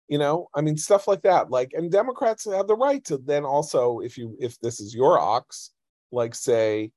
You 0.08 0.18
know 0.18 0.48
i 0.54 0.60
mean 0.60 0.76
stuff 0.76 1.06
like 1.06 1.22
that. 1.22 1.50
Like 1.50 1.72
and 1.74 1.92
democrats 1.92 2.44
have 2.44 2.66
the 2.66 2.76
right 2.76 3.04
to 3.04 3.18
then 3.18 3.44
also 3.44 4.00
if 4.00 4.18
you 4.18 4.36
if 4.40 4.58
this 4.60 4.80
is 4.80 4.94
your 4.94 5.18
ox 5.18 5.70
like 6.10 6.34
say 6.34 6.90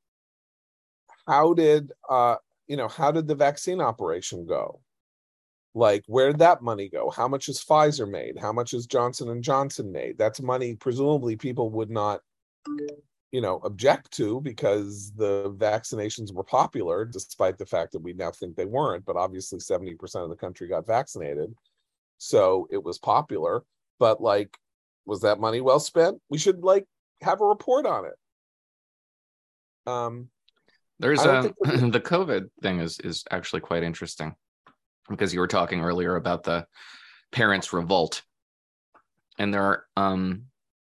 how 1.28 1.54
did 1.54 1.92
uh 2.10 2.36
you 2.68 2.78
know 2.78 2.88
how 2.88 3.12
did 3.12 3.28
the 3.28 3.36
vaccine 3.36 3.82
operation 3.82 4.46
go? 4.46 4.82
Like 5.76 6.04
where 6.08 6.28
did 6.28 6.40
that 6.40 6.62
money 6.62 6.90
go? 6.90 7.10
How 7.10 7.28
much 7.28 7.48
has 7.48 7.64
pfizer 7.64 8.10
made? 8.10 8.38
How 8.40 8.52
much 8.52 8.72
has 8.72 8.88
johnson 8.88 9.30
and 9.30 9.44
johnson 9.44 9.92
made? 9.92 10.18
That's 10.18 10.42
money 10.42 10.76
presumably 10.76 11.36
people 11.36 11.70
would 11.72 11.90
not 11.90 12.22
you 13.32 13.42
know 13.42 13.60
object 13.64 14.12
to 14.12 14.40
because 14.42 15.12
the 15.16 15.54
vaccinations 15.58 16.34
were 16.34 16.44
popular 16.44 17.06
despite 17.06 17.58
the 17.58 17.66
fact 17.66 17.92
that 17.92 18.02
we 18.02 18.14
now 18.14 18.32
think 18.32 18.56
they 18.56 18.66
weren't 18.66 19.06
but 19.06 19.18
obviously 19.18 19.60
70% 19.60 20.24
of 20.24 20.30
the 20.30 20.36
country 20.36 20.68
got 20.68 20.88
vaccinated. 20.88 21.54
So 22.18 22.68
it 22.72 22.82
was 22.84 22.98
popular 22.98 23.64
but 24.00 24.22
like 24.22 24.58
was 25.06 25.22
that 25.22 25.40
money 25.40 25.62
well 25.62 25.80
spent? 25.80 26.20
We 26.30 26.38
should 26.38 26.64
like 26.64 26.86
have 27.22 27.42
a 27.42 27.46
report 27.46 27.86
on 27.86 28.06
it. 28.06 28.16
Um 29.86 30.30
there's 31.00 31.24
a 31.24 31.54
the 31.62 32.02
covid 32.04 32.50
thing 32.62 32.80
is 32.80 33.00
is 33.00 33.24
actually 33.32 33.62
quite 33.62 33.84
interesting 33.84 34.36
because 35.10 35.34
you 35.34 35.40
were 35.40 35.48
talking 35.48 35.82
earlier 35.82 36.16
about 36.16 36.44
the 36.44 36.66
parents 37.32 37.74
revolt. 37.74 38.24
And 39.40 39.54
there 39.54 39.64
are 39.64 39.86
um 39.96 40.44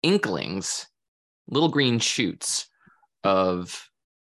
inklings 0.03 0.88
little 1.47 1.70
green 1.70 1.99
shoots 1.99 2.68
of 3.24 3.89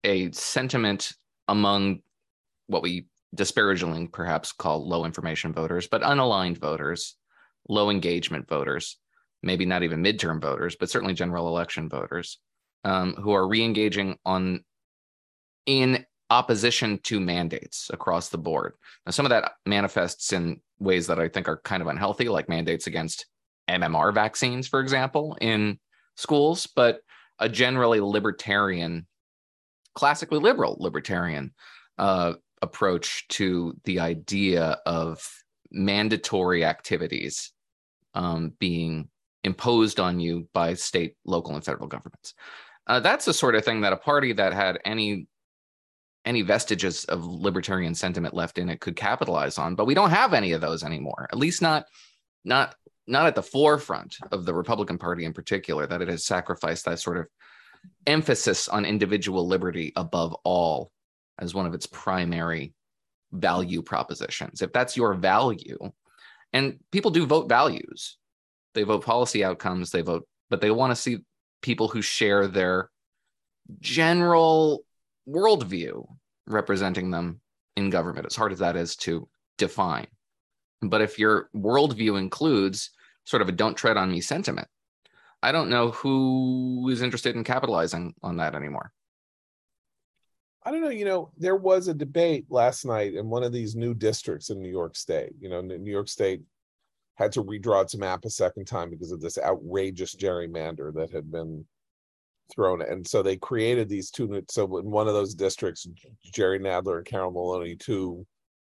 a 0.03 0.31
sentiment 0.31 1.13
among 1.47 1.99
what 2.67 2.81
we 2.81 3.07
disparagingly 3.35 4.07
perhaps 4.07 4.51
call 4.51 4.87
low 4.87 5.05
information 5.05 5.53
voters, 5.53 5.87
but 5.87 6.01
unaligned 6.01 6.57
voters, 6.57 7.15
low 7.69 7.89
engagement 7.89 8.47
voters, 8.47 8.97
maybe 9.43 9.65
not 9.65 9.83
even 9.83 10.03
midterm 10.03 10.41
voters, 10.41 10.75
but 10.77 10.89
certainly 10.89 11.13
general 11.13 11.47
election 11.47 11.89
voters, 11.89 12.39
um, 12.83 13.13
who 13.15 13.31
are 13.31 13.47
re-engaging 13.47 14.17
on 14.25 14.63
in 15.67 16.03
opposition 16.29 16.99
to 17.03 17.19
mandates 17.19 17.91
across 17.93 18.29
the 18.29 18.37
board. 18.37 18.73
Now, 19.05 19.11
some 19.11 19.25
of 19.25 19.29
that 19.29 19.51
manifests 19.65 20.33
in 20.33 20.59
ways 20.79 21.07
that 21.07 21.19
I 21.19 21.29
think 21.29 21.47
are 21.47 21.61
kind 21.63 21.81
of 21.81 21.87
unhealthy, 21.87 22.27
like 22.29 22.49
mandates 22.49 22.87
against 22.87 23.27
MMR 23.69 24.13
vaccines, 24.13 24.67
for 24.67 24.79
example, 24.79 25.37
in 25.39 25.79
schools, 26.15 26.67
but 26.67 27.01
a 27.39 27.47
generally 27.47 27.99
libertarian, 27.99 29.05
classically 29.93 30.39
liberal 30.39 30.77
libertarian 30.79 31.53
uh, 31.97 32.33
approach 32.61 33.27
to 33.29 33.75
the 33.83 33.99
idea 33.99 34.79
of 34.85 35.21
mandatory 35.71 36.65
activities 36.65 37.51
um, 38.13 38.53
being 38.59 39.09
imposed 39.43 39.99
on 39.99 40.19
you 40.19 40.47
by 40.53 40.73
state, 40.73 41.15
local, 41.25 41.55
and 41.55 41.63
federal 41.63 41.87
governments. 41.87 42.33
Uh, 42.87 42.99
that's 42.99 43.25
the 43.25 43.33
sort 43.33 43.55
of 43.55 43.63
thing 43.63 43.81
that 43.81 43.93
a 43.93 43.97
party 43.97 44.33
that 44.33 44.53
had 44.53 44.79
any 44.85 45.27
any 46.27 46.41
vestiges 46.41 47.05
of 47.05 47.25
libertarian 47.25 47.95
sentiment 47.95 48.33
left 48.33 48.57
in 48.57 48.69
it 48.69 48.81
could 48.81 48.95
capitalize 48.95 49.57
on, 49.57 49.75
but 49.75 49.85
we 49.85 49.93
don't 49.93 50.09
have 50.09 50.33
any 50.33 50.51
of 50.51 50.61
those 50.61 50.83
anymore. 50.83 51.27
At 51.31 51.39
least 51.39 51.61
not 51.61 51.85
not 52.43 52.75
not 53.07 53.25
at 53.25 53.35
the 53.35 53.41
forefront 53.41 54.17
of 54.31 54.45
the 54.45 54.53
Republican 54.53 54.97
Party 54.97 55.23
in 55.23 55.33
particular, 55.33 55.87
that 55.87 56.01
it 56.01 56.09
has 56.09 56.25
sacrificed 56.25 56.85
that 56.85 56.99
sort 56.99 57.17
of 57.17 57.27
emphasis 58.05 58.67
on 58.67 58.83
individual 58.83 59.47
liberty 59.47 59.93
above 59.95 60.35
all 60.43 60.91
as 61.39 61.55
one 61.55 61.65
of 61.65 61.73
its 61.73 61.85
primary 61.85 62.73
value 63.31 63.81
propositions. 63.81 64.61
If 64.61 64.73
that's 64.73 64.97
your 64.97 65.13
value, 65.13 65.77
and 66.51 66.79
people 66.91 67.11
do 67.11 67.25
vote 67.25 67.47
values, 67.47 68.17
they 68.73 68.83
vote 68.83 69.05
policy 69.05 69.45
outcomes, 69.45 69.91
they 69.91 70.01
vote, 70.01 70.27
but 70.49 70.59
they 70.59 70.71
want 70.71 70.91
to 70.91 71.01
see 71.01 71.19
people 71.61 71.87
who 71.87 72.01
share 72.01 72.47
their 72.47 72.89
general 73.79 74.83
worldview 75.27 76.07
representing 76.47 77.11
them 77.11 77.41
in 77.75 77.89
government, 77.89 78.25
as 78.25 78.35
hard 78.35 78.51
as 78.51 78.59
that 78.59 78.75
is 78.75 78.95
to 78.95 79.27
define. 79.57 80.07
But 80.81 81.01
if 81.01 81.19
your 81.19 81.49
worldview 81.55 82.17
includes 82.17 82.91
sort 83.27 83.41
of 83.41 83.49
a 83.49 83.51
don't 83.51 83.75
tread 83.75 83.97
on 83.97 84.09
me 84.09 84.21
sentiment. 84.21 84.67
I 85.43 85.51
don't 85.51 85.69
know 85.69 85.91
who 85.91 86.89
is 86.89 87.01
interested 87.01 87.35
in 87.35 87.43
capitalizing 87.43 88.15
on 88.23 88.37
that 88.37 88.55
anymore. 88.55 88.91
I 90.63 90.71
don't 90.71 90.81
know. 90.81 90.89
You 90.89 91.05
know, 91.05 91.31
there 91.37 91.55
was 91.55 91.87
a 91.87 91.93
debate 91.93 92.45
last 92.49 92.85
night 92.85 93.13
in 93.13 93.29
one 93.29 93.43
of 93.43 93.51
these 93.51 93.75
new 93.75 93.93
districts 93.93 94.49
in 94.49 94.61
New 94.61 94.69
York 94.69 94.95
State. 94.95 95.33
You 95.39 95.49
know, 95.49 95.61
New 95.61 95.91
York 95.91 96.07
State 96.07 96.41
had 97.15 97.31
to 97.33 97.43
redraw 97.43 97.83
its 97.83 97.95
map 97.95 98.25
a 98.25 98.29
second 98.29 98.65
time 98.65 98.89
because 98.89 99.11
of 99.11 99.21
this 99.21 99.37
outrageous 99.37 100.15
gerrymander 100.15 100.93
that 100.93 101.11
had 101.11 101.31
been 101.31 101.65
thrown. 102.53 102.81
And 102.81 103.05
so 103.05 103.21
they 103.21 103.37
created 103.37 103.89
these 103.89 104.11
two. 104.11 104.43
So 104.49 104.77
in 104.77 104.89
one 104.89 105.07
of 105.07 105.13
those 105.13 105.33
districts, 105.33 105.87
Jerry 106.33 106.59
Nadler 106.59 106.97
and 106.97 107.05
Carol 107.05 107.31
Maloney, 107.31 107.75
two 107.75 108.25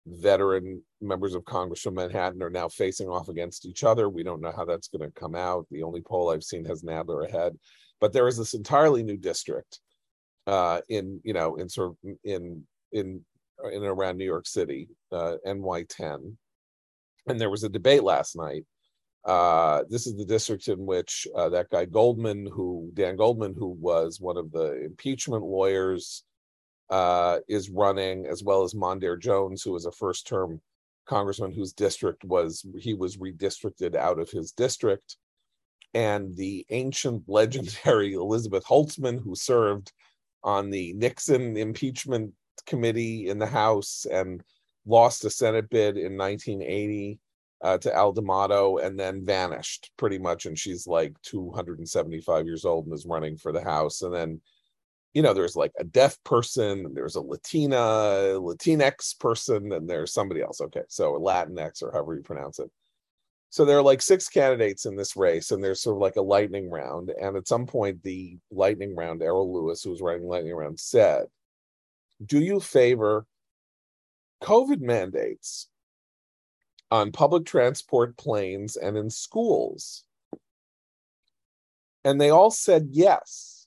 veteran 0.07 0.83
members 1.01 1.35
of 1.35 1.45
Congress 1.45 1.81
from 1.81 1.95
Manhattan 1.95 2.43
are 2.43 2.51
now 2.51 2.68
facing 2.68 3.09
off 3.09 3.29
against 3.29 3.66
each 3.66 3.85
other. 3.85 4.09
We 4.09 4.22
don't 4.22 4.41
know 4.41 4.53
how 4.55 4.64
that's 4.64 4.89
going 4.89 5.09
to 5.09 5.20
come 5.20 5.35
out. 5.35 5.66
The 5.70 5.83
only 5.83 6.03
poll 6.03 6.31
I've 6.31 6.45
seen 6.45 6.64
has 6.66 6.83
Nadler 6.83 7.27
ahead, 7.27 7.59
but 8.01 8.12
there 8.12 8.29
is 8.29 8.37
this 8.37 8.55
entirely 8.55 9.03
new 9.03 9.16
district 9.16 9.81
uh, 10.47 10.81
in 10.89 11.20
you 11.25 11.33
know 11.33 11.57
in 11.57 11.68
sort 11.68 11.91
of 11.91 11.97
in 12.25 12.64
in 12.93 13.25
in 13.72 13.85
around 13.85 14.18
New 14.18 14.25
York 14.25 14.47
City, 14.47 14.89
uh, 15.12 15.37
NY10, 15.47 16.37
and 17.29 17.41
there 17.41 17.51
was 17.51 17.64
a 17.64 17.68
debate 17.68 18.03
last 18.03 18.37
night. 18.37 18.64
Uh, 19.25 19.85
this 19.89 20.07
is 20.07 20.16
the 20.16 20.25
district 20.25 20.68
in 20.68 20.85
which 20.85 21.27
uh, 21.35 21.49
that 21.49 21.70
guy 21.70 21.87
Goldman, 21.87 22.47
who 22.53 22.91
Dan 22.93 23.16
Goldman, 23.16 23.55
who 23.59 23.68
was 23.68 24.20
one 24.20 24.37
of 24.37 24.53
the 24.53 24.85
impeachment 24.85 25.43
lawyers 25.43 26.25
uh, 26.91 27.39
is 27.49 27.70
running, 27.70 28.27
as 28.27 28.43
well 28.43 28.64
as 28.64 28.75
Mondaire 28.75 29.18
Jones, 29.18 29.62
who 29.62 29.72
was 29.72 29.87
a 29.87 29.93
first 29.93 30.27
term 30.27 30.61
congressman 31.07 31.53
whose 31.53 31.72
district 31.72 32.25
was, 32.25 32.66
he 32.79 32.95
was 32.95 33.16
redistricted 33.16 33.95
out 33.95 34.18
of 34.18 34.31
his 34.31 34.53
district. 34.53 35.16
And 35.95 36.37
the 36.37 36.66
ancient 36.70 37.25
legendary 37.29 38.12
Elizabeth 38.14 38.64
Holtzman, 38.64 39.22
who 39.22 39.35
served 39.35 39.93
on 40.43 40.68
the 40.68 40.93
Nixon 40.93 41.57
impeachment 41.57 42.35
committee 42.66 43.29
in 43.29 43.39
the 43.39 43.47
House 43.47 44.07
and 44.11 44.43
lost 44.87 45.25
a 45.25 45.31
Senate 45.31 45.70
bid 45.70 45.97
in 45.97 46.18
1980 46.18 47.18
uh, 47.65 47.79
to 47.79 47.95
Al 47.95 48.12
D'Amato 48.12 48.77
and 48.79 48.99
then 48.99 49.25
vanished 49.25 49.91
pretty 49.97 50.19
much. 50.19 50.47
And 50.47 50.57
she's 50.57 50.87
like 50.87 51.15
275 51.23 52.47
years 52.47 52.65
old 52.65 52.85
and 52.85 52.95
is 52.95 53.07
running 53.07 53.37
for 53.37 53.51
the 53.51 53.65
House. 53.65 54.03
And 54.03 54.15
then 54.15 54.41
you 55.15 55.23
know, 55.23 55.33
there's 55.33 55.55
like 55.55 55.73
a 55.79 55.85
deaf 55.85 56.19
person, 56.25 56.93
there's 56.93 57.15
a 57.15 57.21
Latina, 57.21 57.77
Latinx 57.77 59.19
person, 59.19 59.73
and 59.73 59.89
there's 59.89 60.12
somebody 60.12 60.43
else. 60.43 60.61
Okay, 60.61 60.83
so 60.89 61.12
Latinx 61.12 61.83
or 61.83 61.93
however 61.93 62.17
you 62.17 62.23
pronounce 62.23 62.59
it. 62.59 62.69
So 63.51 63.65
there 63.65 63.79
are 63.79 63.83
like 63.83 64.03
six 64.03 64.29
candidates 64.29 64.85
in 64.85 64.97
this 64.97 65.17
race, 65.17 65.53
and 65.53 65.62
there's 65.62 65.81
sort 65.81 65.97
of 65.97 66.03
like 66.03 66.17
a 66.17 66.23
lightning 66.23 66.69
round. 66.69 67.11
And 67.11 67.37
at 67.37 67.47
some 67.47 67.65
point, 67.65 68.03
the 68.03 68.37
lightning 68.51 68.97
round, 68.97 69.23
Errol 69.23 69.55
Lewis, 69.55 69.85
who 69.85 69.91
was 69.91 70.03
writing 70.03 70.27
lightning 70.27 70.53
round, 70.53 70.81
said, 70.81 71.27
"Do 72.25 72.41
you 72.41 72.59
favor 72.59 73.25
COVID 74.43 74.81
mandates 74.81 75.69
on 76.95 77.12
public 77.12 77.45
transport, 77.45 78.16
planes, 78.16 78.76
and 78.76 78.97
in 78.97 79.11
schools?" 79.11 80.05
And 82.05 82.20
they 82.20 82.30
all 82.30 82.51
said 82.51 82.88
yes. 82.90 83.66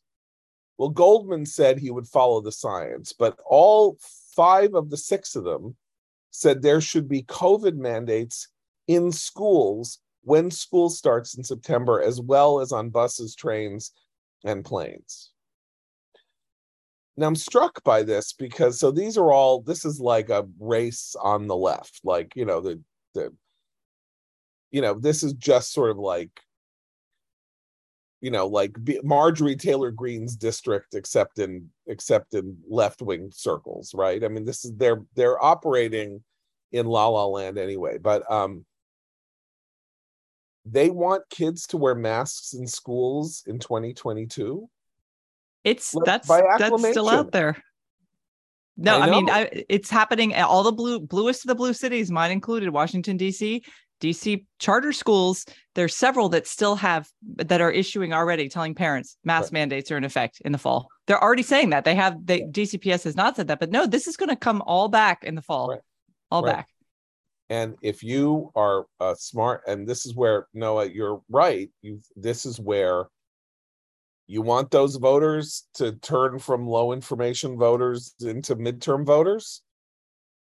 Well, 0.77 0.89
Goldman 0.89 1.45
said 1.45 1.79
he 1.79 1.91
would 1.91 2.07
follow 2.07 2.39
the 2.39 2.51
science, 2.51 3.11
but 3.11 3.39
all 3.45 3.97
five 4.35 4.75
of 4.75 4.89
the 4.89 4.97
six 4.97 5.35
of 5.35 5.43
them 5.43 5.75
said 6.29 6.61
there 6.61 6.81
should 6.81 7.07
be 7.07 7.23
COVID 7.23 7.75
mandates 7.75 8.47
in 8.87 9.11
schools 9.11 9.99
when 10.23 10.51
school 10.51 10.89
starts 10.89 11.35
in 11.35 11.43
September, 11.43 12.01
as 12.01 12.21
well 12.21 12.59
as 12.59 12.71
on 12.71 12.89
buses, 12.89 13.33
trains, 13.33 13.91
and 14.43 14.63
planes. 14.63 15.31
Now 17.15 17.27
I'm 17.27 17.35
struck 17.35 17.83
by 17.83 18.03
this 18.03 18.33
because 18.33 18.79
so 18.79 18.91
these 18.91 19.17
are 19.17 19.31
all 19.31 19.61
this 19.61 19.83
is 19.83 19.99
like 19.99 20.29
a 20.29 20.47
race 20.59 21.15
on 21.19 21.47
the 21.47 21.55
left, 21.55 22.01
like 22.03 22.35
you 22.35 22.45
know 22.45 22.61
the 22.61 22.79
you 24.71 24.81
know 24.81 24.93
this 24.93 25.23
is 25.23 25.33
just 25.33 25.73
sort 25.73 25.91
of 25.91 25.97
like 25.97 26.41
you 28.21 28.31
know 28.31 28.47
like 28.47 28.75
marjorie 29.03 29.55
taylor 29.55 29.91
greene's 29.91 30.35
district 30.35 30.95
except 30.95 31.39
in 31.39 31.69
except 31.85 32.33
in 32.33 32.57
left-wing 32.69 33.29
circles 33.33 33.93
right? 33.93 34.23
I 34.23 34.27
mean 34.27 34.45
this 34.45 34.65
is 34.65 34.73
they're 34.75 35.01
they're 35.15 35.43
operating 35.43 36.23
in 36.71 36.85
la 36.85 37.07
la 37.07 37.25
land 37.25 37.57
anyway 37.57 37.97
but 37.97 38.29
um 38.31 38.65
they 40.65 40.89
want 40.89 41.23
kids 41.29 41.65
to 41.67 41.77
wear 41.77 41.95
masks 41.95 42.53
in 42.53 42.67
schools 42.67 43.43
in 43.47 43.59
2022 43.59 44.69
it's 45.63 45.95
that's 46.03 46.27
that's 46.27 46.89
still 46.89 47.09
out 47.09 47.31
there 47.31 47.57
no 48.77 48.99
i, 48.99 49.07
I 49.07 49.09
mean 49.09 49.29
I, 49.29 49.63
it's 49.69 49.89
happening 49.89 50.33
at 50.33 50.45
all 50.45 50.63
the 50.63 50.71
blue 50.71 50.99
bluest 50.99 51.43
of 51.43 51.49
the 51.49 51.55
blue 51.55 51.73
cities 51.73 52.11
mine 52.11 52.31
included 52.31 52.69
washington 52.69 53.17
dc 53.17 53.63
DC 53.99 54.45
charter 54.59 54.93
schools, 54.93 55.45
there's 55.75 55.95
several 55.95 56.29
that 56.29 56.47
still 56.47 56.75
have 56.75 57.09
that 57.35 57.61
are 57.61 57.71
issuing 57.71 58.13
already 58.13 58.49
telling 58.49 58.75
parents 58.75 59.17
mask 59.23 59.45
right. 59.45 59.53
mandates 59.53 59.91
are 59.91 59.97
in 59.97 60.03
effect 60.03 60.41
in 60.45 60.51
the 60.51 60.57
fall. 60.57 60.87
They're 61.07 61.21
already 61.21 61.43
saying 61.43 61.71
that. 61.71 61.83
They 61.83 61.95
have 61.95 62.25
they 62.25 62.41
DCPS 62.41 63.03
has 63.05 63.15
not 63.15 63.35
said 63.35 63.47
that, 63.47 63.59
but 63.59 63.71
no, 63.71 63.87
this 63.87 64.07
is 64.07 64.17
going 64.17 64.29
to 64.29 64.35
come 64.35 64.61
all 64.65 64.87
back 64.87 65.23
in 65.23 65.35
the 65.35 65.41
fall. 65.41 65.69
Right. 65.69 65.79
All 66.31 66.43
right. 66.43 66.57
back. 66.57 66.67
And 67.49 67.75
if 67.81 68.03
you 68.03 68.51
are 68.55 68.85
uh, 68.99 69.15
smart, 69.15 69.61
and 69.67 69.87
this 69.87 70.05
is 70.05 70.13
where 70.13 70.47
Noah, 70.53 70.87
you're 70.87 71.21
right. 71.29 71.69
You 71.81 72.01
this 72.15 72.45
is 72.45 72.59
where 72.59 73.05
you 74.27 74.41
want 74.41 74.71
those 74.71 74.97
voters 74.97 75.67
to 75.75 75.93
turn 75.93 76.37
from 76.37 76.67
low 76.67 76.91
information 76.91 77.57
voters 77.57 78.13
into 78.19 78.55
midterm 78.57 79.05
voters. 79.05 79.61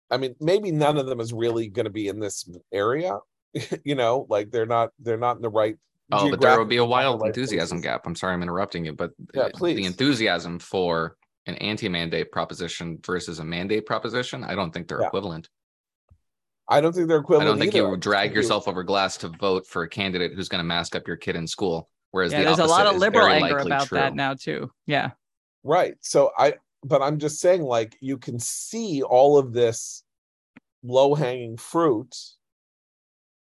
I 0.08 0.18
mean, 0.18 0.36
maybe 0.40 0.70
none 0.70 0.98
of 0.98 1.06
them 1.06 1.20
is 1.20 1.32
really 1.32 1.68
going 1.68 1.84
to 1.84 1.90
be 1.90 2.06
in 2.08 2.20
this 2.20 2.48
area, 2.72 3.18
you 3.84 3.96
know, 3.96 4.26
like 4.28 4.50
they're 4.50 4.66
not 4.66 4.90
they're 5.00 5.18
not 5.18 5.36
in 5.36 5.42
the 5.42 5.48
right. 5.48 5.76
Oh, 6.12 6.30
but 6.30 6.40
there 6.40 6.58
will 6.58 6.66
be 6.66 6.76
a 6.76 6.84
wild 6.84 7.24
enthusiasm 7.24 7.78
places. 7.78 7.84
gap. 7.84 8.06
I'm 8.06 8.14
sorry, 8.14 8.34
I'm 8.34 8.42
interrupting 8.42 8.84
you, 8.84 8.92
but 8.92 9.12
yeah, 9.34 9.48
please. 9.54 9.76
the 9.76 9.86
enthusiasm 9.86 10.58
for 10.58 11.16
an 11.46 11.54
anti-mandate 11.56 12.30
proposition 12.30 12.98
versus 13.04 13.38
a 13.38 13.44
mandate 13.44 13.86
proposition, 13.86 14.44
I 14.44 14.54
don't 14.54 14.72
think 14.72 14.88
they're 14.88 15.00
yeah. 15.00 15.06
equivalent. 15.06 15.48
I 16.68 16.80
don't 16.80 16.92
think 16.92 17.08
they're 17.08 17.18
equivalent. 17.18 17.48
I 17.48 17.50
don't 17.50 17.58
think 17.58 17.74
either. 17.74 17.86
you 17.86 17.90
would 17.90 18.00
drag 18.00 18.34
yourself 18.34 18.68
over 18.68 18.82
glass 18.82 19.16
to 19.18 19.28
vote 19.28 19.66
for 19.66 19.82
a 19.82 19.88
candidate 19.88 20.32
who's 20.34 20.48
going 20.48 20.60
to 20.60 20.64
mask 20.64 20.94
up 20.94 21.08
your 21.08 21.16
kid 21.16 21.34
in 21.34 21.46
school. 21.46 21.88
Whereas 22.12 22.32
yeah, 22.32 22.40
the 22.40 22.44
there's 22.44 22.58
a 22.58 22.66
lot 22.66 22.86
of 22.86 22.96
liberal 22.96 23.26
anger 23.26 23.58
about 23.58 23.88
true. 23.88 23.98
that 23.98 24.14
now 24.14 24.34
too. 24.34 24.70
Yeah. 24.86 25.10
Right. 25.64 25.94
So 26.00 26.30
I, 26.38 26.54
but 26.84 27.02
I'm 27.02 27.18
just 27.18 27.40
saying, 27.40 27.62
like, 27.62 27.96
you 28.00 28.18
can 28.18 28.38
see 28.38 29.02
all 29.02 29.38
of 29.38 29.52
this 29.52 30.04
low 30.82 31.14
hanging 31.14 31.56
fruit 31.56 32.14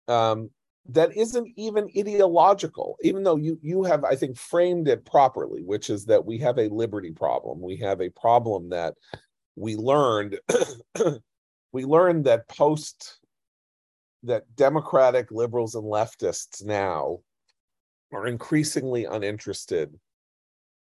um, 0.09 0.51
that 0.89 1.17
isn't 1.17 1.49
even 1.57 1.89
ideological, 1.99 2.97
even 3.03 3.25
though 3.25 3.37
you 3.37 3.59
you 3.61 3.83
have, 3.85 4.05
I 4.05 4.15
think, 4.15 4.37
framed 4.37 4.89
it 4.89 5.05
properly, 5.05 5.63
which 5.63 5.91
is 5.91 6.07
that 6.07 6.25
we 6.25 6.39
have 6.39 6.59
a 6.59 6.69
liberty 6.69 7.11
problem. 7.11 7.61
We 7.61 7.77
have 7.79 8.01
a 8.01 8.11
problem 8.11 8.71
that 8.71 8.95
we 9.57 9.77
learned 9.77 10.39
we 11.73 11.85
learned 11.85 12.25
that 12.27 12.49
post 12.49 13.19
that 14.23 14.45
democratic 14.55 15.31
liberals 15.31 15.75
and 15.75 15.85
leftists 15.85 16.65
now 16.65 17.21
are 18.13 18.27
increasingly 18.27 19.05
uninterested 19.05 19.99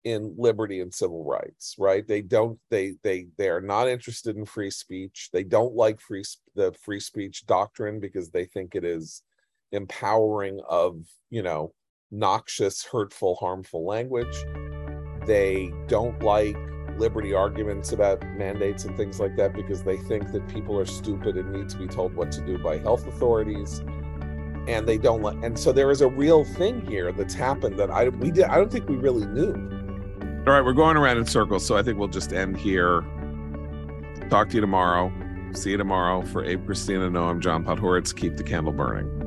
in 0.04 0.32
liberty 0.38 0.80
and 0.80 0.94
civil 0.94 1.24
rights 1.24 1.74
right? 1.78 2.06
They 2.06 2.22
don't 2.22 2.58
they 2.70 2.94
they 3.02 3.26
they 3.36 3.48
are 3.48 3.60
not 3.60 3.88
interested 3.88 4.36
in 4.36 4.44
free 4.44 4.70
speech. 4.70 5.30
They 5.32 5.42
don't 5.42 5.74
like 5.74 6.00
free 6.00 6.22
the 6.54 6.72
free 6.80 7.00
speech 7.00 7.44
doctrine 7.46 7.98
because 7.98 8.30
they 8.30 8.44
think 8.44 8.74
it 8.74 8.84
is 8.84 9.22
empowering 9.72 10.60
of 10.68 11.02
you 11.30 11.42
know 11.42 11.72
noxious 12.12 12.84
hurtful 12.84 13.34
harmful 13.34 13.84
language. 13.84 14.36
They 15.26 15.72
don't 15.88 16.22
like 16.22 16.56
liberty 16.98 17.34
arguments 17.34 17.92
about 17.92 18.24
mandates 18.38 18.84
and 18.84 18.96
things 18.96 19.20
like 19.20 19.36
that 19.36 19.54
because 19.54 19.82
they 19.82 19.96
think 19.96 20.30
that 20.32 20.48
people 20.48 20.78
are 20.78 20.86
stupid 20.86 21.36
and 21.36 21.52
need 21.52 21.68
to 21.68 21.76
be 21.76 21.86
told 21.86 22.14
what 22.14 22.30
to 22.32 22.40
do 22.40 22.58
by 22.58 22.78
health 22.78 23.06
authorities 23.06 23.82
and 24.66 24.86
they 24.86 24.98
don't 24.98 25.22
let 25.22 25.36
and 25.44 25.58
so 25.58 25.72
there 25.72 25.90
is 25.90 26.00
a 26.00 26.08
real 26.08 26.44
thing 26.44 26.84
here 26.86 27.12
that's 27.12 27.34
happened 27.34 27.78
that 27.78 27.90
i 27.90 28.08
we 28.08 28.30
did 28.30 28.44
i 28.44 28.56
don't 28.56 28.70
think 28.70 28.88
we 28.88 28.96
really 28.96 29.26
knew 29.26 29.54
all 30.46 30.52
right, 30.52 30.64
we're 30.64 30.74
going 30.74 30.96
around 30.96 31.18
in 31.18 31.26
circles, 31.26 31.66
so 31.66 31.76
I 31.76 31.82
think 31.82 31.98
we'll 31.98 32.06
just 32.06 32.32
end 32.32 32.56
here. 32.56 33.00
Talk 34.30 34.48
to 34.50 34.54
you 34.54 34.60
tomorrow. 34.60 35.12
See 35.54 35.72
you 35.72 35.76
tomorrow. 35.76 36.22
For 36.22 36.44
Abe 36.44 36.64
Christina, 36.64 37.10
no, 37.10 37.24
I'm 37.24 37.40
John 37.40 37.64
Podhoretz. 37.64 38.14
Keep 38.14 38.36
the 38.36 38.44
candle 38.44 38.72
burning. 38.72 39.25